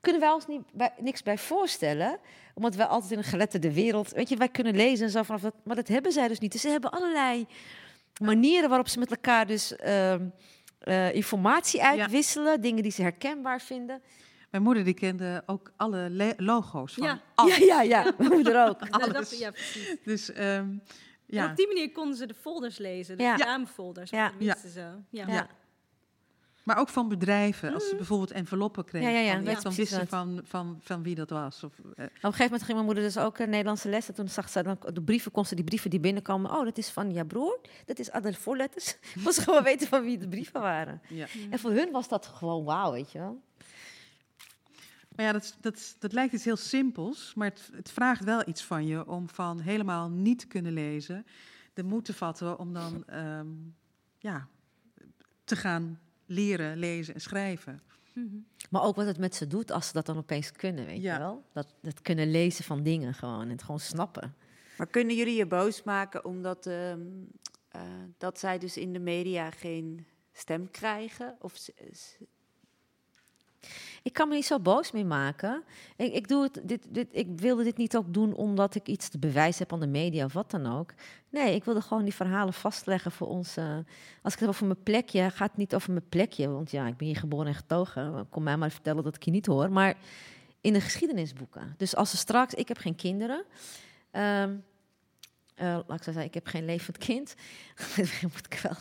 [0.00, 2.18] Kunnen wij ons niet bij, niks bij voorstellen,
[2.54, 5.40] omdat wij altijd in een geletterde wereld, weet je, wij kunnen lezen en zo vanaf
[5.40, 6.52] dat, maar dat hebben zij dus niet.
[6.52, 7.46] Dus ze hebben allerlei
[8.20, 10.28] manieren waarop ze met elkaar dus ehm,
[10.78, 14.02] eh, informatie uitwisselen, dingen die ze herkenbaar vinden.
[14.50, 17.20] Mijn moeder die kende ook alle le- logo's van Ja.
[17.34, 17.56] alles.
[17.56, 18.12] Ja, ja, ja.
[18.18, 18.92] Mijn moeder ook.
[19.12, 19.96] Dat- ja, precies.
[20.04, 20.82] Dus ehm, En
[21.26, 21.50] ja.
[21.50, 23.36] op die manier konden ze de folders lezen, de Ja.
[23.36, 24.10] namenfolders.
[24.10, 24.32] Ja.
[24.72, 24.86] Ze.
[25.10, 25.48] Ja.
[26.68, 29.12] Maar ook van bedrijven, als ze bijvoorbeeld enveloppen kregen.
[29.12, 31.64] Ja, ja, ja, van dan wisten van, van, van wie dat was.
[31.64, 34.08] Of, eh, Op een gegeven moment ging mijn moeder dus ook een Nederlandse les.
[34.08, 36.50] En toen zag ze dan de brieven, kon ze die brieven die binnenkomen.
[36.50, 37.60] Oh, dat is van je broer.
[37.84, 38.96] Dat is alle voorletters.
[39.24, 41.02] Moest ze gewoon weten van wie de brieven waren.
[41.08, 41.26] ja.
[41.50, 43.40] En voor hun was dat gewoon wauw, weet je wel.
[45.16, 48.64] Maar ja, dat, dat, dat lijkt iets heel simpels, maar het, het vraagt wel iets
[48.64, 51.26] van je om van helemaal niet te kunnen lezen,
[51.74, 53.46] de moed te vatten om dan ehm,
[54.18, 54.48] ja,
[55.44, 55.98] te gaan
[56.28, 57.80] leren, lezen en schrijven.
[58.70, 61.12] Maar ook wat het met ze doet als ze dat dan opeens kunnen, weet Ja.
[61.12, 61.44] je wel.
[61.52, 64.34] Dat, dat kunnen lezen van dingen gewoon en het gewoon snappen.
[64.76, 67.00] Maar kunnen jullie je boos maken omdat ehm,
[67.68, 67.82] eh,
[68.18, 71.36] dat zij dus in de media geen stem krijgen?
[71.40, 71.56] Of
[74.08, 75.64] Ik kan me niet zo boos mee maken.
[75.96, 79.08] Ik, ik, doe het, dit, dit, ik wilde dit niet ook doen omdat ik iets
[79.08, 80.94] te bewijzen heb aan de media of wat dan ook.
[81.30, 83.56] Nee, ik wilde gewoon die verhalen vastleggen voor ons.
[84.22, 86.48] als ik het over mijn plekje, gaat het niet over mijn plekje.
[86.48, 88.26] Want ja, ik ben hier geboren en getogen.
[88.30, 89.72] Kom mij maar vertellen dat ik je niet hoor.
[89.72, 89.96] Maar
[90.60, 91.74] in de geschiedenisboeken.
[91.76, 92.54] Dus als ze straks...
[92.54, 93.44] Ik heb geen kinderen.
[94.10, 94.56] Ehm,
[95.54, 97.34] eh, laat ik zo zeggen, ik heb geen levend kind.
[97.96, 98.76] dat moet ik wel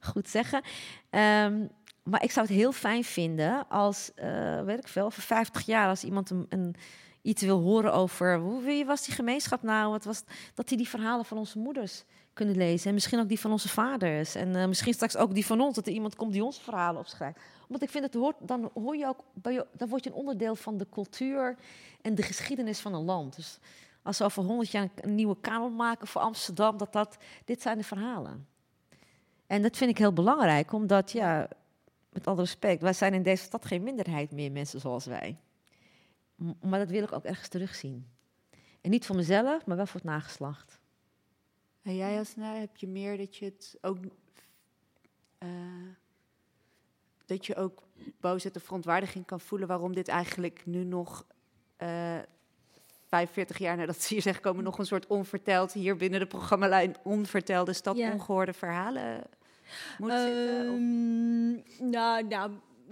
[0.00, 0.62] goed zeggen.
[1.10, 1.66] Ehm,
[2.02, 5.88] maar ik zou het heel fijn vinden als, eh, weet ik veel, over 50 jaar,
[5.88, 6.74] als iemand een,
[7.22, 10.22] iets wil horen over hoe wie was die gemeenschap nou, was,
[10.54, 13.68] dat die die verhalen van onze moeders kunnen lezen en misschien ook die van onze
[13.68, 16.60] vaders en eh, misschien straks ook die van ons, dat er iemand komt die onze
[16.60, 17.40] verhalen opschrijft.
[17.66, 20.54] Omdat ik vind dat hoort, dan hoor je ook, bij dan word je een onderdeel
[20.54, 21.56] van de cultuur
[22.02, 23.36] en de geschiedenis van een land.
[23.36, 23.58] Dus
[24.02, 27.78] als we over 100 jaar een nieuwe kanon maken voor Amsterdam, dat dat, dit zijn
[27.78, 28.46] de verhalen.
[29.46, 31.48] En dat vind ik heel belangrijk, omdat ja,
[32.12, 35.38] met alle respect, wij zijn in deze stad geen minderheid meer, mensen zoals wij.
[36.34, 38.06] M- maar dat wil ik ook ergens terugzien.
[38.80, 40.78] En niet voor mezelf, maar wel voor het nageslacht.
[41.82, 43.98] en jij Jasna, heb je meer dat je het ook...
[45.38, 45.48] eh,
[47.26, 47.82] dat je ook
[48.20, 51.26] boosheid of verontwaardiging kan voelen waarom dit eigenlijk nu nog...
[51.76, 52.18] eh
[53.06, 56.96] 45 jaar nadat ze hier zijn gekomen, nog een soort onverteld, hier binnen de programmalijn
[57.02, 58.12] onvertelde stad Ja.
[58.12, 59.22] ongehoorde verhalen
[59.98, 60.60] moet zitten?
[60.60, 61.50] of- Ehm,
[61.90, 62.50] nou, nou,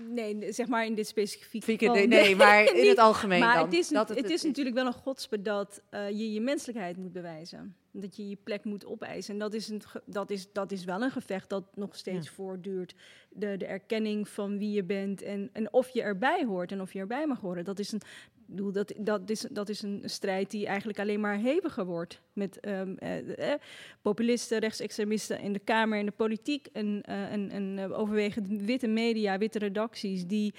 [0.08, 1.94] nee, zeg maar in dit specifieke Fieke, geval.
[2.06, 2.86] nee, nee, maar in niet.
[2.88, 4.42] het algemeen Maar dan, het is, dat het, het is is.
[4.42, 7.76] natuurlijk wel een godsbe dat eh, je je menselijkheid moet bewijzen.
[7.92, 9.32] Dat je je plek moet opeisen.
[9.32, 12.32] En dat is, een, dat is, dat is wel een gevecht dat nog steeds Ja.
[12.34, 12.94] voortduurt.
[13.30, 16.92] De, de erkenning van wie je bent en, en of je erbij hoort en of
[16.92, 17.64] je erbij mag horen.
[17.64, 18.00] Dat is een,
[18.48, 22.20] bedoel, dat, dat, is, dat is een strijd die eigenlijk alleen maar heviger wordt.
[22.32, 23.60] Met ehm, eh, eh,
[24.02, 26.68] populisten, rechtsextremisten in de Kamer en de politiek.
[26.72, 30.26] En, eh, overwegend witte media, witte redacties...
[30.26, 30.54] die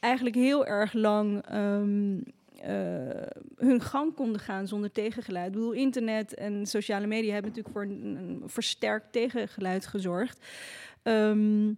[0.00, 2.16] eigenlijk heel erg lang ehm,
[2.60, 5.46] eh, hun gang konden gaan zonder tegengeluid.
[5.46, 10.46] Ik bedoel, internet en sociale media hebben natuurlijk voor een, een versterkt tegengeluid gezorgd.
[11.02, 11.72] Ehm,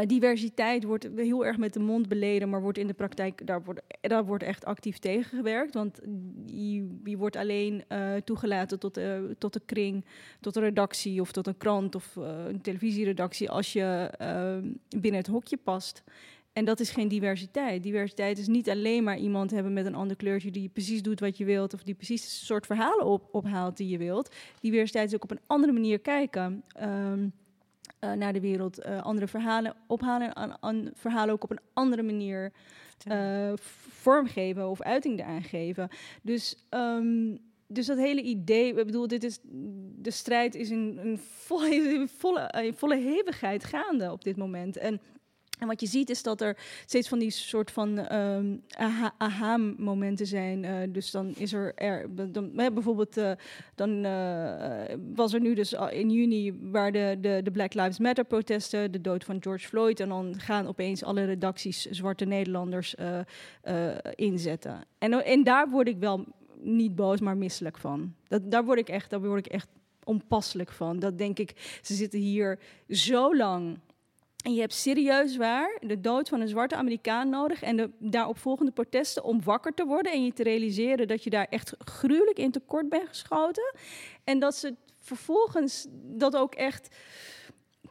[0.00, 3.62] eh, diversiteit wordt heel erg met de mond beleden, maar wordt in de praktijk, daar
[3.64, 5.74] wordt, daar wordt echt actief tegengewerkt.
[5.74, 6.00] Want
[6.46, 10.04] je, wordt alleen eh, toegelaten tot, de tot de kring,
[10.40, 14.10] tot een redactie of tot een krant of een televisieredactie als je
[14.88, 16.04] binnen het hokje past.
[16.56, 17.82] En dat is geen diversiteit.
[17.82, 21.36] Diversiteit is niet alleen maar iemand hebben met een ander kleurtje die precies doet wat
[21.36, 24.34] je wilt of die precies het soort verhalen op, ophaalt die je wilt.
[24.60, 26.62] Diversiteit is ook op een andere manier kijken.
[26.68, 27.28] ehm,
[28.06, 31.60] eh, naar de wereld, eh, andere verhalen ophalen en aan, aan verhalen ook op een
[31.72, 32.52] andere manier
[33.06, 33.52] eh,
[33.88, 35.88] vormgeven of uiting eraan geven.
[36.22, 39.38] Dus, ehm, dus dat hele idee, ik bedoel, dit is,
[39.98, 44.76] de strijd is in, in volle, in volle, in volle hevigheid gaande op dit moment.
[44.76, 45.00] En
[45.58, 46.56] en wat je ziet is dat er
[46.86, 48.10] steeds van die soort van
[48.68, 50.64] aha- aha-momenten zijn.
[50.64, 52.08] Eh, dus dan is er, er
[52.72, 53.32] bijvoorbeeld, eh,
[53.74, 58.24] dan eh, was er nu dus in juni waar de, de, de Black Lives Matter
[58.24, 60.00] protesten, de dood van George Floyd.
[60.00, 62.94] En dan gaan opeens alle redacties zwarte Nederlanders
[64.14, 64.84] inzetten.
[64.98, 66.24] En, en daar word ik wel
[66.60, 68.14] niet boos, maar misselijk van.
[68.28, 69.68] Dat, daar, word ik echt, daar word ik echt
[70.04, 70.98] onpasselijk van.
[70.98, 72.58] Dat denk ik, ze zitten hier
[72.88, 73.78] zo lang.
[74.46, 78.72] En je hebt serieus waar de dood van een zwarte Amerikaan nodig en de daaropvolgende
[78.72, 82.50] protesten om wakker te worden en je te realiseren dat je daar echt gruwelijk in
[82.50, 83.74] tekort bent geschoten.
[84.24, 86.96] En dat ze vervolgens dat ook echt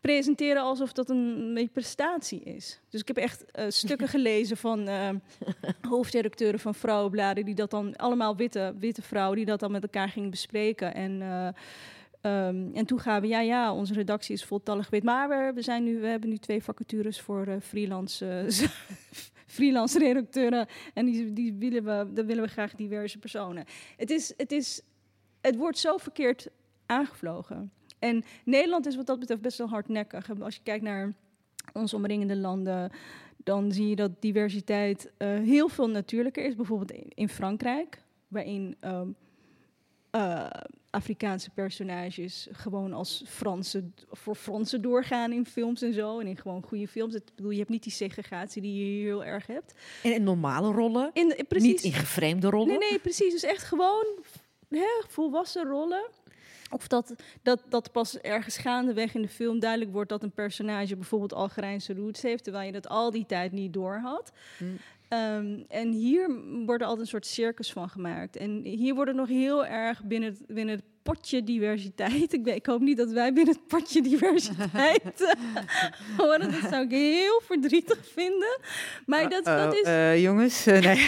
[0.01, 2.79] presenteren alsof dat een beetje prestatie is.
[2.89, 5.09] Dus ik heb echt eh, stukken gelezen van eh,
[5.81, 10.09] hoofdredacteuren van vrouwenbladen die dat dan allemaal witte, witte vrouwen die dat dan met elkaar
[10.09, 11.47] gingen bespreken en eh,
[12.25, 15.03] Ehm, en toen we, ja, ja, onze redactie is voltallig wit.
[15.03, 18.67] Maar we, we, zijn nu, we hebben nu twee vacatures voor uh, freelance, uh,
[19.45, 20.67] freelance redacteuren.
[20.93, 23.65] En die, die willen we, dan willen we graag diverse personen.
[23.97, 24.81] Het, is, het, is,
[25.41, 26.47] het wordt zo verkeerd
[26.85, 27.71] aangevlogen.
[27.99, 30.39] En Nederland is wat dat betreft best wel hardnekkig.
[30.41, 31.13] Als je kijkt naar
[31.73, 32.91] onze omringende landen,
[33.43, 36.55] dan zie je dat diversiteit uh, heel veel natuurlijker is.
[36.55, 38.75] Bijvoorbeeld in, Frankrijk, waarin.
[38.81, 39.15] Um,
[40.15, 40.45] uh,
[40.89, 46.19] Afrikaanse personages gewoon als Fransen voor Fransen doorgaan in films en zo.
[46.19, 47.13] En in gewoon goede films.
[47.15, 49.73] Ik bedoel, je hebt niet die segregatie die je heel erg hebt.
[50.03, 51.09] En in normale rollen.
[51.13, 51.67] In, precies.
[51.67, 52.79] Niet in gevreemde rollen.
[52.79, 53.31] Nee, nee, precies.
[53.31, 54.05] Dus echt gewoon
[54.69, 56.09] hè, volwassen rollen.
[56.69, 60.95] Of dat, dat, dat pas ergens gaandeweg in de film duidelijk wordt dat een personage
[60.95, 64.31] bijvoorbeeld Algerijnse roots heeft, terwijl je dat al die tijd niet door had.
[64.57, 64.77] Hmm.
[65.09, 68.35] Um, en hier wordt er altijd een soort circus van gemaakt.
[68.35, 72.33] En hier wordt het nog heel erg binnen het, binnen het potje diversiteit.
[72.33, 75.35] Ik, ik, hoop niet dat wij binnen het potje diversiteit
[76.17, 76.51] horen.
[76.51, 78.59] Dat zou ik heel verdrietig vinden.
[79.05, 79.87] Maar dat, uh, dat is...
[79.87, 80.95] Uh, jongens, uh, nee.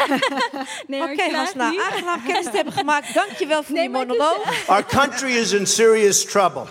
[0.88, 3.14] nee Oké, okay, Hasna, aangenaam kennis te hebben gemaakt.
[3.14, 4.52] Dankjewel voor nee, die monoloog.
[4.52, 4.68] Is...
[4.68, 6.65] Our country is in serious trouble.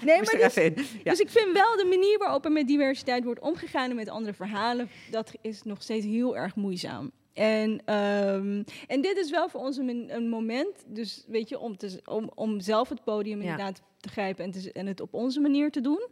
[0.00, 1.10] nee, maar dus, ja.
[1.10, 4.34] dus ik vind wel de manier waarop er met diversiteit wordt omgegaan en met andere
[4.34, 7.12] verhalen, dat is nog steeds heel erg moeizaam.
[7.38, 11.76] En, um, en dit is wel voor ons een, een, moment, dus weet je, om,
[11.76, 13.42] te, om, om zelf het podium ja.
[13.42, 16.08] inderdaad te grijpen en, te, en het op onze manier te doen.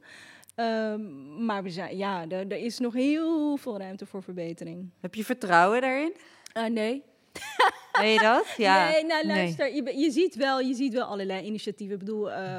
[0.57, 4.91] Um, maar we zijn, ja, er, er, is nog heel veel ruimte voor verbetering.
[5.01, 6.15] Heb je vertrouwen daarin?
[6.57, 7.03] Uh, nee.
[8.01, 8.55] Weet je dat?
[8.57, 8.89] Ja.
[8.91, 9.83] Nee, nou luister, nee.
[9.83, 11.95] je, je, ziet wel, je ziet wel allerlei initiatieven.
[11.95, 12.59] Ik bedoel, uh,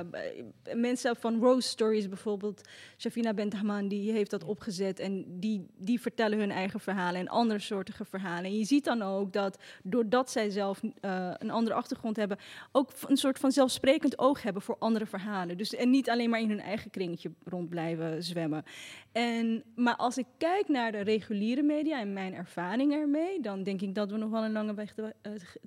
[0.73, 2.61] mensen van Rose Stories bijvoorbeeld,
[2.97, 7.59] Shafina Bentahman, die heeft dat opgezet en die, die vertellen hun eigen verhalen en andere
[7.59, 8.45] soortige verhalen.
[8.45, 12.38] En je ziet dan ook dat doordat zij zelf uh, een andere achtergrond hebben,
[12.72, 15.57] ook een soort van zelfsprekend oog hebben voor andere verhalen.
[15.57, 18.64] Dus, en niet alleen maar in hun eigen kringetje rond blijven zwemmen.
[19.11, 23.81] En, maar als ik kijk naar de reguliere media en mijn ervaring ermee, dan denk
[23.81, 25.15] ik dat we nog wel een lange weg te,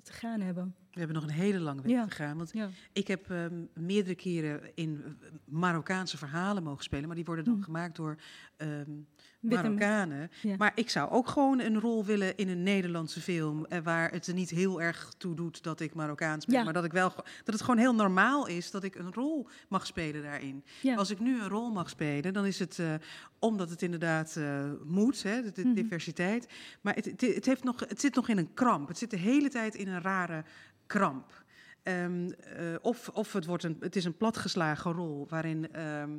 [0.03, 0.75] te gaan hebben.
[0.91, 2.05] We hebben nog een hele lange weg Ja.
[2.05, 2.37] te gaan.
[2.37, 2.69] Want Ja.
[2.93, 7.07] ik heb ehm, meerdere keren in eh, Marokkaanse verhalen mogen spelen.
[7.07, 7.61] Maar die worden dan Hm.
[7.61, 8.15] gemaakt door
[8.57, 8.91] ehm,
[9.41, 10.31] Marokkanen.
[10.41, 10.55] Ja.
[10.57, 13.65] Maar ik zou ook gewoon een rol willen in een Nederlandse film.
[13.65, 16.55] eh, waar het er niet heel erg toe doet dat ik Marokkaans ben.
[16.57, 16.63] Ja.
[16.63, 17.09] Maar dat, ik wel,
[17.43, 20.63] dat het gewoon heel normaal is dat ik een rol mag spelen daarin.
[20.81, 20.95] Ja.
[20.95, 22.93] Als ik nu een rol mag spelen, dan is het eh,
[23.39, 25.73] omdat het inderdaad eh, moet, hè, de, de Mhm.
[25.73, 26.47] diversiteit.
[26.81, 28.87] Maar het, het, het, heeft nog, het zit nog in een kramp.
[28.87, 30.43] Het zit de hele tijd in een rare
[30.87, 31.43] kramp.
[31.83, 36.11] Ehm, eh, of of het, wordt een, het is een platgeslagen rol waarin, ehm,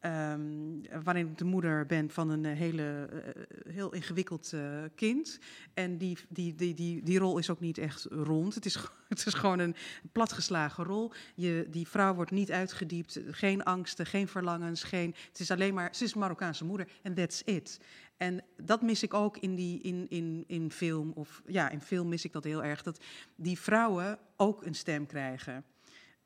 [0.00, 5.38] ehm, waarin ik de moeder ben van een eh, hele, eh, heel ingewikkeld eh, kind.
[5.74, 8.54] En die, die, die, die, die rol is ook niet echt rond.
[8.54, 8.74] Het is,
[9.08, 9.76] het is gewoon een
[10.12, 11.12] platgeslagen rol.
[11.34, 13.20] Je, die vrouw wordt niet uitgediept.
[13.30, 14.82] Geen angsten, geen verlangens.
[14.82, 17.80] Geen, het is alleen maar, ze is Marokkaanse moeder en that's it.
[18.16, 21.12] En dat mis ik ook in, die, in, in, in film.
[21.14, 22.82] Of ja, in film mis ik dat heel erg.
[22.82, 23.04] Dat
[23.34, 25.64] die vrouwen ook een stem krijgen.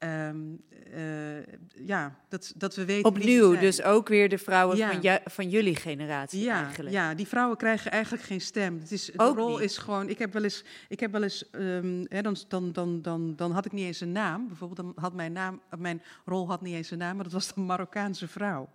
[0.01, 0.36] Ehm,
[0.93, 1.43] eh,
[1.86, 3.05] ja, dat, dat we weten.
[3.10, 5.01] Opnieuw, dus ook weer de vrouwen Ja.
[5.01, 6.94] van, van jullie generatie Ja, eigenlijk.
[6.94, 8.78] ja, die vrouwen krijgen eigenlijk geen stem.
[8.81, 9.60] Het is, de Ook rol niet.
[9.60, 10.09] is gewoon.
[10.09, 10.64] Ik heb wel eens.
[10.89, 14.01] Ik heb wel eens ehm, hè, dan, dan, dan, dan, dan had ik niet eens
[14.01, 14.47] een naam.
[14.48, 17.55] Bijvoorbeeld, dan had mijn, naam, mijn rol had niet eens een naam, maar dat was
[17.55, 18.68] de Marokkaanse vrouw.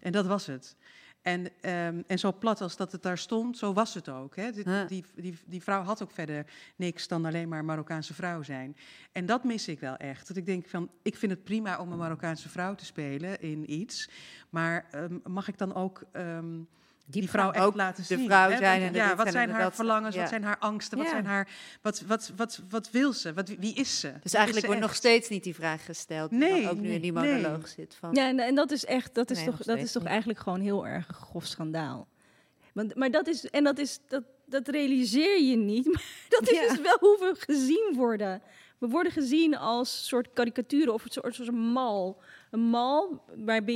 [0.00, 0.76] En dat was het.
[1.24, 4.36] En, ehm, en zo plat als dat het daar stond, zo was het ook.
[4.36, 4.52] Hè.
[4.52, 4.84] Die, Ja.
[4.84, 6.46] die, die, die vrouw had ook verder
[6.76, 8.76] niks dan alleen maar Marokkaanse vrouw zijn.
[9.12, 10.28] En dat mis ik wel echt.
[10.28, 13.72] Dat ik denk van, ik vind het prima om een Marokkaanse vrouw te spelen in
[13.72, 14.10] iets.
[14.50, 16.60] Maar ehm, mag ik dan ook ehm,
[17.06, 18.26] die, vrouw echt ook laten de zien.
[18.26, 18.56] vrouw hè?
[18.56, 20.20] zijn Want, en ja, dit wat zijn haar verlangens, ja.
[20.20, 21.12] wat zijn haar angsten, wat Ja.
[21.12, 21.48] zijn haar,
[21.82, 24.12] wat, wat, wat, wat wil ze, wat, wie is ze?
[24.22, 26.30] Dus eigenlijk wordt nog steeds niet die vraag gesteld.
[26.30, 27.32] die Nee, ook nu in die nee.
[27.42, 27.96] monoloog zit.
[27.98, 30.10] Van, Ja, en, en dat is echt, dat is Nee, toch, dat is toch niet.
[30.10, 32.08] eigenlijk gewoon heel erg een grof schandaal.
[32.72, 36.58] Want, maar dat is, en dat is, dat, dat realiseer je niet, maar dat is
[36.58, 36.68] Ja.
[36.68, 38.42] dus wel hoe we gezien worden.
[38.78, 42.20] We worden gezien als soort karikaturen of een soort, soort mal.
[42.54, 43.74] Een mal waarbij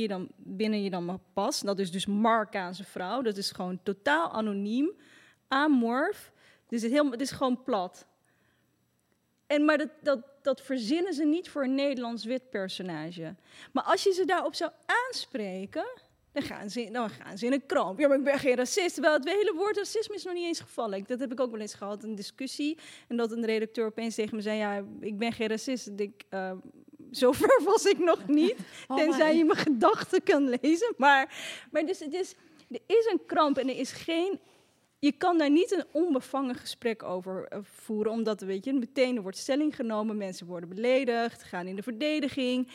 [0.00, 1.64] je dan, binnen je dan maar past.
[1.66, 3.22] Dat is dus Marokkaanse vrouw.
[3.22, 4.90] Dat is gewoon totaal anoniem,
[5.48, 6.32] amorf.
[6.68, 8.06] Dus het, het is gewoon plat.
[9.46, 13.34] En, maar dat, dat, dat verzinnen ze niet voor een Nederlands wit personage.
[13.72, 15.86] Maar als je ze daarop zou aanspreken,
[16.32, 17.98] dan gaan ze, dan gaan ze in een kramp.
[17.98, 18.92] Ja, maar ik ben geen racist.
[18.94, 20.98] Terwijl het hele woord racisme is nog niet eens gevallen.
[20.98, 22.78] Ik- Dat heb ik ook wel eens gehad, een discussie.
[23.08, 25.90] En dat een redacteur opeens tegen me zei, ja, ik ben geen racist.
[26.28, 26.52] Eh,
[27.16, 28.56] zover was ik nog niet.
[28.88, 29.38] Oh, tenzij my.
[29.38, 30.94] je mijn gedachten kan lezen.
[30.96, 31.34] Maar,
[31.70, 32.34] maar dus het is,
[32.70, 34.40] er is een kramp en er is geen
[35.04, 39.22] je kan daar niet een onbevangen gesprek over eh, voeren, omdat weet je, meteen er
[39.22, 42.68] wordt stelling genomen, mensen worden beledigd, gaan in de verdediging.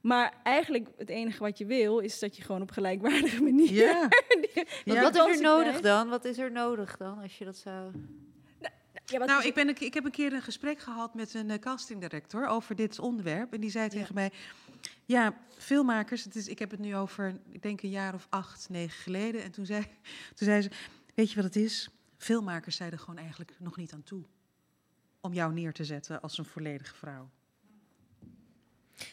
[0.00, 3.72] Maar eigenlijk het enige wat je wil, is dat je gewoon op gelijkwaardige manier.
[3.72, 4.08] Ja.
[4.84, 6.08] Wat, wat is er nodig dan?
[6.08, 7.90] Wat is er nodig dan als je dat zou...
[9.06, 12.46] Ja, Nou, ik, ben, ik heb een keer een gesprek gehad met een eh, castingdirector
[12.46, 13.52] over dit onderwerp.
[13.52, 14.32] En die zei tegen mij:
[15.04, 18.68] Ja, filmmakers, het is, ik heb het nu over, ik denk een jaar of acht,
[18.68, 19.42] negen geleden.
[19.42, 19.82] En toen zei,
[20.36, 20.70] toen zei ze:
[21.14, 21.90] Weet je wat het is?
[22.16, 24.24] Filmmakers zijn er gewoon eigenlijk nog niet aan toe.
[25.20, 27.30] Om jou neer te zetten als een volledige vrouw.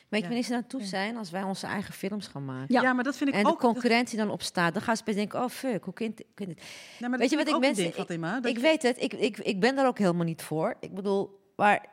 [0.10, 1.18] Weet je wanneer ze naartoe zijn?
[1.18, 2.82] Als wij onze eigen films gaan maken.
[2.82, 3.60] Ja, maar dat vind ik en ook.
[3.62, 6.58] de concurrentie dan opstaat, dan gaan ze best denken, oh fuck, hoe kun je dit?
[7.00, 7.84] Nou, maar Weet je wat ik mensen...
[7.84, 10.76] ding, Fatima, ik je- weet het, ik, ik, ik ben daar ook helemaal niet voor.
[10.80, 11.86] Ik bedoel, maar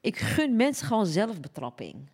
[0.00, 2.10] ik gun mensen gewoon zelfbetrapping.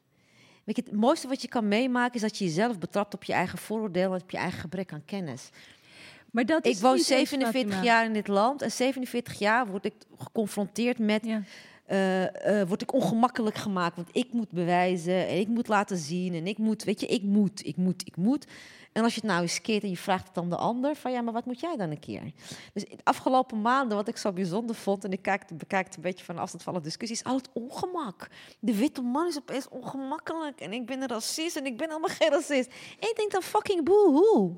[0.65, 3.33] Weet je, het mooiste wat je kan meemaken is dat je jezelf betrapt op je
[3.33, 5.49] eigen vooroordelen, op je eigen gebrek aan kennis.
[6.31, 7.83] Maar dat ik is woon niet eens, 47 Fatima.
[7.83, 11.27] jaar in dit land en 47 jaar word ik geconfronteerd met.
[11.85, 16.47] Eh, word ik ongemakkelijk gemaakt, want ik moet bewijzen en ik moet laten zien en
[16.47, 18.47] ik moet, weet je, ik moet, ik moet, ik moet.
[18.93, 21.13] En als je het nou eens keert en je vraagt het aan de ander, van
[21.13, 22.33] ja, maar wat moet jij dan een keer?
[22.73, 26.03] Dus de afgelopen maanden, wat ik zo bijzonder vond, en ik kijk, bekijk het een
[26.03, 28.29] beetje van afstand van alle discussies, al het ongemak.
[28.59, 32.17] De witte man is opeens ongemakkelijk en ik ben een racist en ik ben helemaal
[32.19, 32.69] geen racist.
[33.01, 34.53] En ik denk dan fucking boehoe.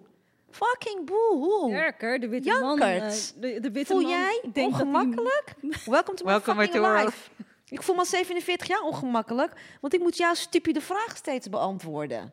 [0.57, 1.71] Fucking boehoe.
[1.71, 2.79] Sterker, de witte man.
[2.79, 3.35] Jankert.
[3.35, 5.55] eh, de, de witte Voel man, jij ongemakkelijk?
[5.85, 7.31] Welcome to my Welcome fucking life.
[7.69, 12.33] Ik voel me al 47 jaar ongemakkelijk, want ik moet jouw stupide vraag steeds beantwoorden.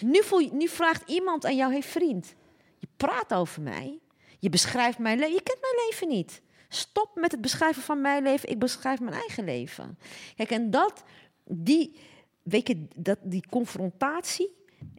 [0.00, 2.34] Nu, voel je, nu vraagt iemand aan jou, hey vriend,
[2.78, 3.98] je praat over mij,
[4.38, 6.42] je beschrijft mijn leven, je kent mijn leven niet.
[6.68, 9.98] Stop met het beschrijven van mijn leven, ik beschrijf mijn eigen leven.
[10.36, 11.02] Kijk, en dat,
[11.44, 12.00] die,
[12.42, 14.56] weet je, dat, die confrontatie,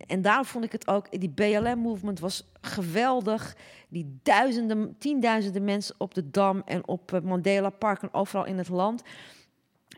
[0.08, 3.56] en daarom vond ik het ook, die BLM-movement was geweldig.
[3.90, 8.58] Die duizenden, tienduizenden mensen op de Dam en op het Mandela Park en overal in
[8.58, 9.02] het land.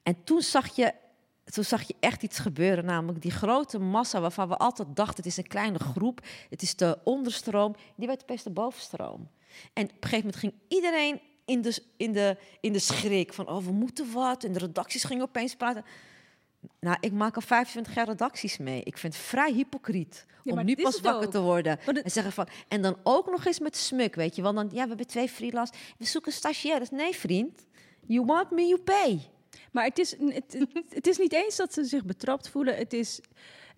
[0.04, 0.94] En toen zag je,
[1.44, 5.26] toen zag je echt iets gebeuren, namelijk die grote massa waarvan we altijd dachten, het
[5.26, 9.30] is een kleine groep, het is de onderstroom, die werd opeens de bovenstroom.
[9.74, 13.48] En op een gegeven moment ging iedereen in de, in de, in de schrik van,
[13.48, 14.44] oh, we moeten wat.
[14.44, 15.86] En de redacties gingen opeens praten.
[16.80, 18.82] Nou, ik maak al 25 jaar redacties mee.
[18.84, 21.80] Ik vind het vrij hypocriet Ja, om nu pas wakker te worden.
[21.86, 24.42] En zeggen van, en dan ook nog eens met smuk, weet je.
[24.42, 25.74] Want dan, ja, we hebben twee freelance.
[25.98, 26.90] We zoeken stagiaires.
[26.90, 27.66] Nee, vriend.
[28.06, 29.20] You want me, you pay.
[29.72, 32.76] Maar het is, het, het, het is niet eens dat ze zich betrapt voelen.
[32.76, 33.22] Het is,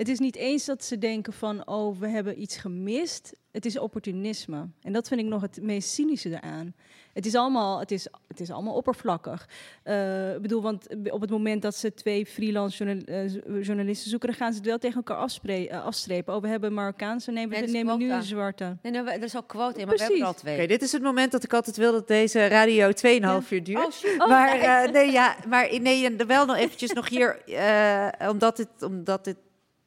[0.02, 3.34] het is niet eens dat ze denken van, oh, we hebben iets gemist.
[3.52, 4.68] Het is opportunisme.
[4.82, 6.74] En dat vind ik nog het meest cynische eraan.
[7.14, 9.50] Het is allemaal, het is, het is allemaal oppervlakkig.
[9.84, 14.30] Eh, ik bedoel, want op het moment dat ze twee freelance journal- eh, journalisten zoeken,
[14.30, 16.36] dan gaan ze het wel tegen elkaar eh, afstrepen.
[16.36, 18.78] Oh, we hebben Marokkaanse, nemen, Nee, nemen nu een zwarte.
[18.82, 20.52] Nee, er is ook quote in, maar we hebben er al Precies.
[20.52, 20.58] twee.
[20.58, 24.06] Oké, dit is het moment dat ik altijd wil dat deze radio 2,5 uur duurt.
[24.20, 28.58] Oh, maar Oh, nee, ja, maar nee, en wel nog eventjes nog hier, eh, omdat
[28.58, 29.38] het, omdat het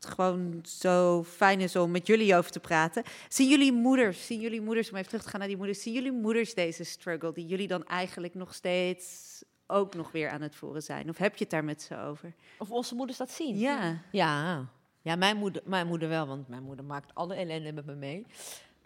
[0.04, 3.02] gewoon zo fijn is om met jullie over te praten.
[3.28, 5.94] Zien jullie moeders, zien jullie moeders, om even terug te gaan naar die moeders, zien
[5.94, 10.54] jullie moeders deze struggle die jullie dan eigenlijk nog steeds ook nog weer aan het
[10.54, 11.08] voeren zijn?
[11.08, 12.34] Of heb je het daar met ze over?
[12.58, 13.58] Of onze moeders dat zien?
[13.58, 14.00] Ja.
[14.12, 14.66] Ja,
[15.02, 18.26] ja mijn, moeder, mijn moeder wel, want mijn moeder maakt alle ellende met me mee.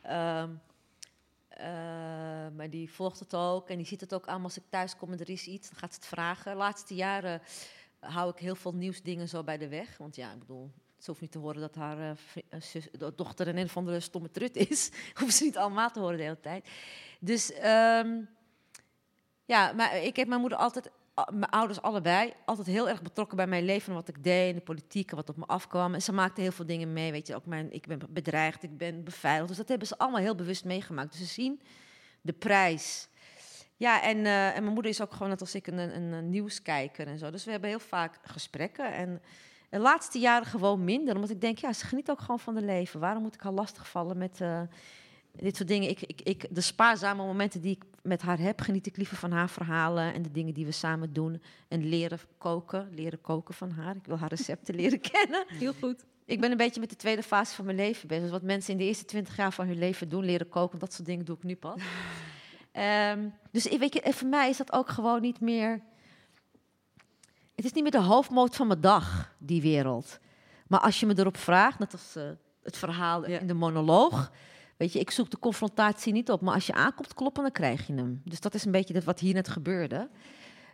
[0.02, 0.50] Ehm,
[1.48, 1.66] eh,
[2.56, 5.12] maar die volgt het ook en die ziet het ook aan als ik thuis kom
[5.12, 6.52] en er is iets, dan gaat ze het vragen.
[6.52, 7.42] De laatste jaren
[8.00, 9.96] hou ik heel veel nieuwsdingen zo bij de weg.
[9.98, 12.10] Want ja, ik bedoel, ze hoeft niet te horen dat haar eh,
[12.48, 14.90] eh, zus, do- dochter een een of andere stomme trut is.
[15.20, 16.68] hoeft ze niet allemaal te horen de hele tijd.
[17.20, 18.20] Dus ehm,
[19.44, 20.90] ja, maar ik heb mijn moeder altijd
[21.26, 24.54] mijn ouders allebei altijd heel erg betrokken bij mijn leven en wat ik deed, en
[24.54, 25.94] de politiek en wat op me afkwam.
[25.94, 27.34] En ze maakten heel veel dingen mee, weet je.
[27.34, 29.48] Ook mijn, ik ben bedreigd, ik ben beveiligd.
[29.48, 31.10] Dus dat hebben ze allemaal heel bewust meegemaakt.
[31.10, 31.60] Dus ze zien
[32.20, 33.08] de prijs.
[33.76, 36.30] Ja, en, eh, en mijn moeder is ook gewoon net als ik een, een, een
[36.30, 37.30] nieuwskijker en zo.
[37.30, 38.92] Dus we hebben heel vaak gesprekken.
[38.94, 39.22] En
[39.68, 42.64] de laatste jaren gewoon minder, omdat ik denk, ja, ze geniet ook gewoon van het
[42.64, 43.00] leven.
[43.00, 44.60] Waarom moet ik haar lastigvallen met eh,
[45.32, 45.88] dit soort dingen?
[45.88, 49.32] Ik, ik, ik, de spaarzame momenten die ik met haar heb, geniet ik liever van
[49.32, 51.42] haar verhalen en de dingen die we samen doen.
[51.68, 53.96] En leren koken, leren koken van haar.
[53.96, 55.44] Ik wil haar recepten leren kennen.
[55.46, 56.04] Heel goed.
[56.24, 58.22] Ik ben een beetje met de tweede fase van mijn leven bezig.
[58.22, 60.92] Dus wat mensen in de eerste twintig jaar van hun leven doen, leren koken, dat
[60.92, 61.82] soort dingen doe ik nu pas.
[62.72, 65.82] Ehm, dus ik weet je, voor mij is dat ook gewoon niet meer.
[67.58, 70.18] Het is niet meer de hoofdmoot van mijn dag, die wereld.
[70.66, 72.22] Maar als je me erop vraagt, net als eh,
[72.62, 74.32] het verhaal in de monoloog.
[74.76, 76.40] Weet je, ik zoek de confrontatie niet op.
[76.40, 78.20] Maar als je aankomt kloppen, dan krijg je hem.
[78.24, 80.08] Dus dat is een beetje wat hier net gebeurde.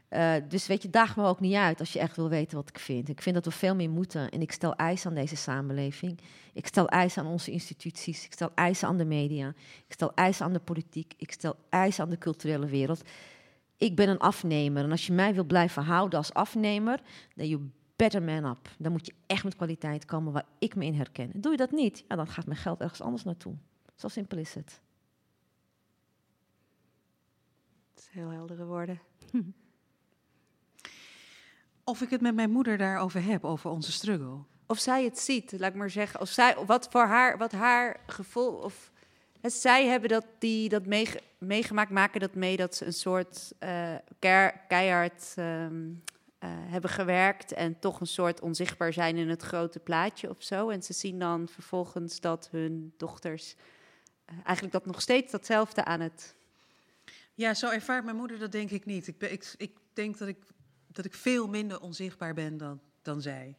[0.09, 2.69] Eh, dus weet je, daag me ook niet uit als je echt wil weten wat
[2.69, 3.09] ik vind.
[3.09, 4.29] Ik vind dat we veel meer moeten.
[4.29, 6.21] En ik stel eisen aan deze samenleving.
[6.53, 8.25] Ik stel eisen aan onze instituties.
[8.25, 9.49] Ik stel eisen aan de media.
[9.87, 11.15] Ik stel eisen aan de politiek.
[11.17, 13.03] Ik stel eisen aan de culturele wereld.
[13.85, 14.85] Ik ben een afnemer.
[14.85, 17.01] En als je mij wil blijven houden als afnemer,
[17.35, 18.71] dan you better man up.
[18.79, 21.33] Dan moet je echt met kwaliteit komen waar ik me in herken.
[21.33, 23.55] En doe je dat niet, ja, dan gaat mijn geld ergens anders naartoe.
[23.95, 24.81] Zo simpel is het.
[27.95, 29.01] Dat is heel heldere woorden.
[31.85, 34.39] Of ik het met mijn moeder daarover heb, over onze struggle.
[34.67, 36.21] Of zij het ziet, laat ik maar zeggen.
[36.21, 38.53] Of zij, wat voor haar, wat haar gevoel.
[38.53, 38.93] Of
[39.51, 43.95] zij hebben dat, die, dat meege- meegemaakt, maken dat mee dat ze een soort eh,
[44.19, 45.91] keir- keihard ehm,
[46.39, 47.53] eh, hebben gewerkt.
[47.53, 50.69] En toch een soort onzichtbaar zijn in het grote plaatje of zo.
[50.69, 53.55] En ze zien dan vervolgens dat hun dochters
[54.25, 56.35] eh, eigenlijk dat nog steeds datzelfde aan het.
[57.35, 59.07] Ja, zo ervaart mijn moeder dat denk ik niet.
[59.07, 60.39] Ik, ben, ik, ik denk dat ik,
[60.87, 63.57] dat ik veel minder onzichtbaar ben dan, dan zij.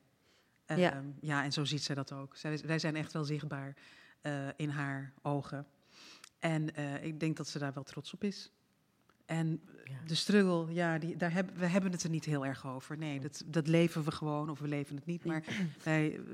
[0.67, 0.91] Ja.
[0.93, 2.35] Ehm, ja, en zo ziet zij dat ook.
[2.35, 3.73] Zij, wij zijn echt wel zichtbaar
[4.55, 5.67] in haar ogen.
[6.39, 8.51] En eh, ik denk dat ze daar wel trots op is.
[9.25, 9.61] En
[10.07, 12.97] de struggle, ja, die, daar hebben, we hebben het er niet heel erg over.
[12.97, 15.25] Nee, dat, dat leven we gewoon of we leven het niet.
[15.25, 15.43] Maar
[15.83, 16.25] wij, eh, eh,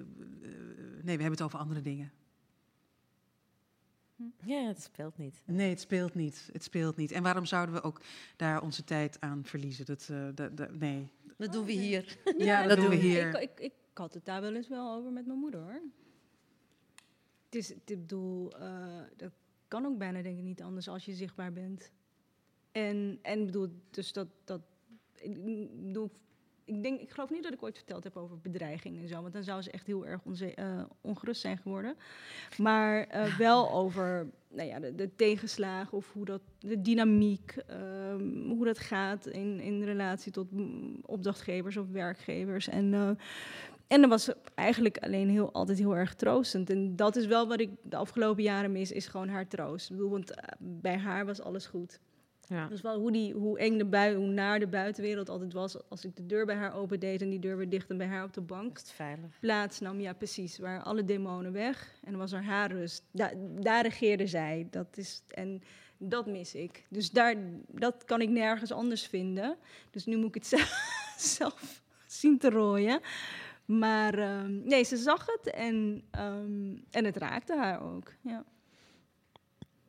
[1.03, 2.11] nee, we hebben het over andere dingen.
[4.43, 5.41] Ja, het speelt niet.
[5.45, 6.49] Nee, het speelt niet.
[6.53, 7.11] Het speelt niet.
[7.11, 8.01] En waarom zouden we ook
[8.35, 9.85] daar onze tijd aan verliezen?
[9.85, 11.09] Dat, eh, dat, dat- nee.
[11.37, 12.17] Dat doen we hier.
[12.37, 13.41] Ja, dat, doen we Ik, hier.
[13.41, 15.81] ik, ik had het daar wel eens wel over met mijn moeder hoor.
[17.45, 19.31] Het is, ik bedoel, eh, dat
[19.71, 21.91] kan ook bijna denk ik niet anders als je zichtbaar bent.
[22.71, 24.61] En, en bedoel, dus dat, dat
[25.15, 25.43] ik
[25.85, 26.11] bedoel,
[26.65, 29.33] ik denk, ik geloof niet dat ik ooit verteld heb over bedreiging en zo, want
[29.33, 31.95] dan zou ze echt heel erg eh, ongerust zijn geworden.
[32.57, 38.49] Maar eh, wel over nou ja, de, de tegenslagen of hoe dat, de dynamiek, ehm,
[38.49, 40.47] hoe dat gaat in, in relatie tot
[41.01, 42.67] opdrachtgevers of werkgevers.
[42.67, 43.09] En, eh,
[43.91, 46.69] en dat was eigenlijk alleen heel, altijd heel erg troostend.
[46.69, 49.89] En dat is wel wat ik de afgelopen jaren mis, is gewoon haar troost.
[49.89, 51.99] Ik bedoel, want eh, bij haar was alles goed.
[52.47, 52.67] Ja.
[52.67, 56.05] Dus wel hoe, die, hoe eng de bui, hoe naar de buitenwereld altijd was als
[56.05, 58.33] ik de deur bij haar opendeed en die deur weer dicht en bij haar op
[58.33, 59.39] de bank veilig.
[59.39, 59.99] plaats nam.
[59.99, 60.57] Ja, precies.
[60.57, 63.03] Waar alle demonen weg en was er haar rust.
[63.11, 64.67] Da daar regeerde zij.
[64.69, 65.61] Dat is, en
[65.97, 66.85] dat mis ik.
[66.89, 67.35] Dus daar,
[67.67, 69.57] dat kan ik nergens anders vinden.
[69.89, 71.03] Dus nu moet ik het zelf,
[71.37, 72.99] zelf zien te rooien.
[73.79, 78.13] Maar ehm, nee, ze zag het en, ehm, en het raakte haar ook.
[78.21, 78.43] Ja.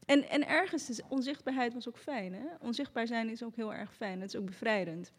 [0.06, 2.32] En, en ergens, is onzichtbaarheid was ook fijn.
[2.32, 2.44] Hè?
[2.60, 4.20] Onzichtbaar zijn is ook heel erg fijn.
[4.20, 5.12] Het is ook bevrijdend.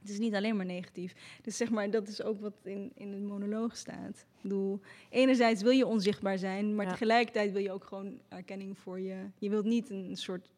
[0.00, 1.14] Het is niet alleen maar negatief.
[1.42, 4.18] Dus zeg maar, dat is ook wat in, in de monoloog staat.
[4.18, 4.80] Ik bedoel,
[5.10, 6.90] enerzijds wil je onzichtbaar zijn, maar Ja.
[6.90, 9.16] tegelijkertijd wil je ook gewoon erkenning voor je.
[9.38, 10.50] Je wilt niet een soort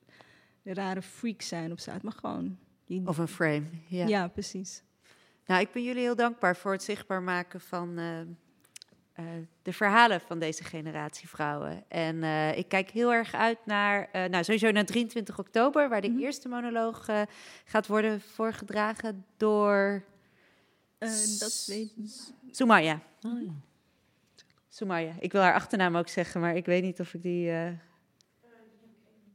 [0.65, 2.59] rare freak zijn op straat, maar gewoon.
[2.85, 3.63] je- Of een frame.
[3.87, 4.07] Ja.
[4.07, 4.83] ja, precies.
[5.49, 8.21] Nou, ik ben jullie heel dankbaar voor het zichtbaar maken van eh,
[9.13, 9.25] eh,
[9.63, 11.85] de verhalen van deze generatie vrouwen.
[11.89, 16.17] En eh, ik kijk heel erg uit naar, nou sowieso naar 23 oktober, waar de
[16.19, 17.07] eerste monoloog
[17.65, 20.05] gaat worden voorgedragen door
[20.99, 21.93] dat weet
[22.51, 23.01] Soumaya.
[23.27, 23.53] Oh, ja.
[24.69, 25.13] Soumaya.
[25.21, 27.53] Ik wil haar achternaam ook zeggen, maar ik weet niet of ik die.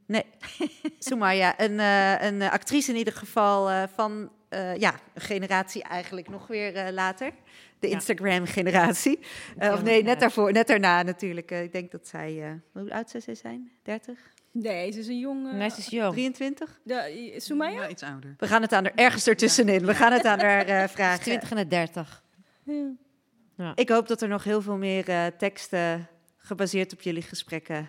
[0.06, 0.24] Nee,
[0.98, 1.78] Soumaya, een,
[2.24, 7.30] een actrice in ieder geval van eh, ja, een generatie eigenlijk nog weer eh, later.
[7.78, 7.94] De Ja.
[7.94, 9.18] Instagram-generatie.
[9.58, 11.50] Eh, of nee, net daarvoor, net daarna natuurlijk.
[11.50, 13.70] Ik denk dat zij, eh, hoe oud zou zij zijn?
[13.82, 14.18] 30?
[14.52, 15.52] Nee, ze is een jonge.
[15.52, 16.12] Nee, ze is jong.
[16.12, 16.80] 23?
[16.84, 17.82] De, Soumaya?
[17.82, 18.34] Ja, iets ouder.
[18.38, 19.86] We gaan het aan haar, ergens ertussenin.
[19.86, 21.22] We gaan het aan haar eh, vragen.
[21.22, 22.22] 20 en de 30.
[23.56, 23.72] Ja.
[23.74, 27.88] Ik hoop dat er nog heel veel meer eh, teksten gebaseerd op jullie gesprekken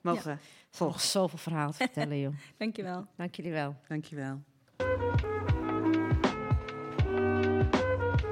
[0.00, 0.38] mogen Er
[0.72, 2.34] is nog zoveel verhalen te vertellen, joh.
[2.58, 3.06] Dankjewel.
[3.16, 3.76] Dank jullie wel.
[3.88, 4.42] Dankjewel.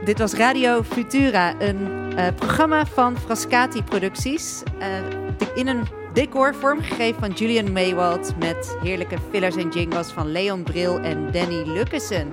[0.09, 4.63] Dit was Radio Futura, een eh, programma van Frascati Producties.
[4.79, 4.89] eh,
[5.55, 10.99] in een decor vormgegeven van Julian Maywald met heerlijke fillers en jingles van Leon Bril
[10.99, 12.33] en Danny Lukkesen.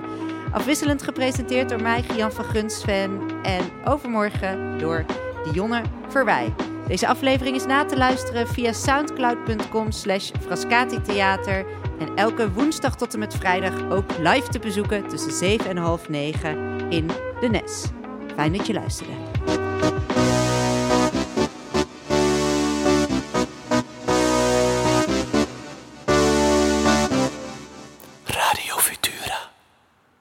[0.52, 3.20] Afwisselend gepresenteerd door mij, Gian van Gunsven.
[3.42, 5.04] En overmorgen door
[5.52, 6.54] Dionne Verwij.
[6.86, 11.64] Deze aflevering is na te luisteren via soundcloud.com slash frascatitheater.
[11.98, 16.08] En elke woensdag tot en met vrijdag ook live te bezoeken tussen 7 en half
[16.08, 17.06] 9 in
[17.40, 17.84] de Nes.
[18.34, 19.35] Fijn dat je luisterde.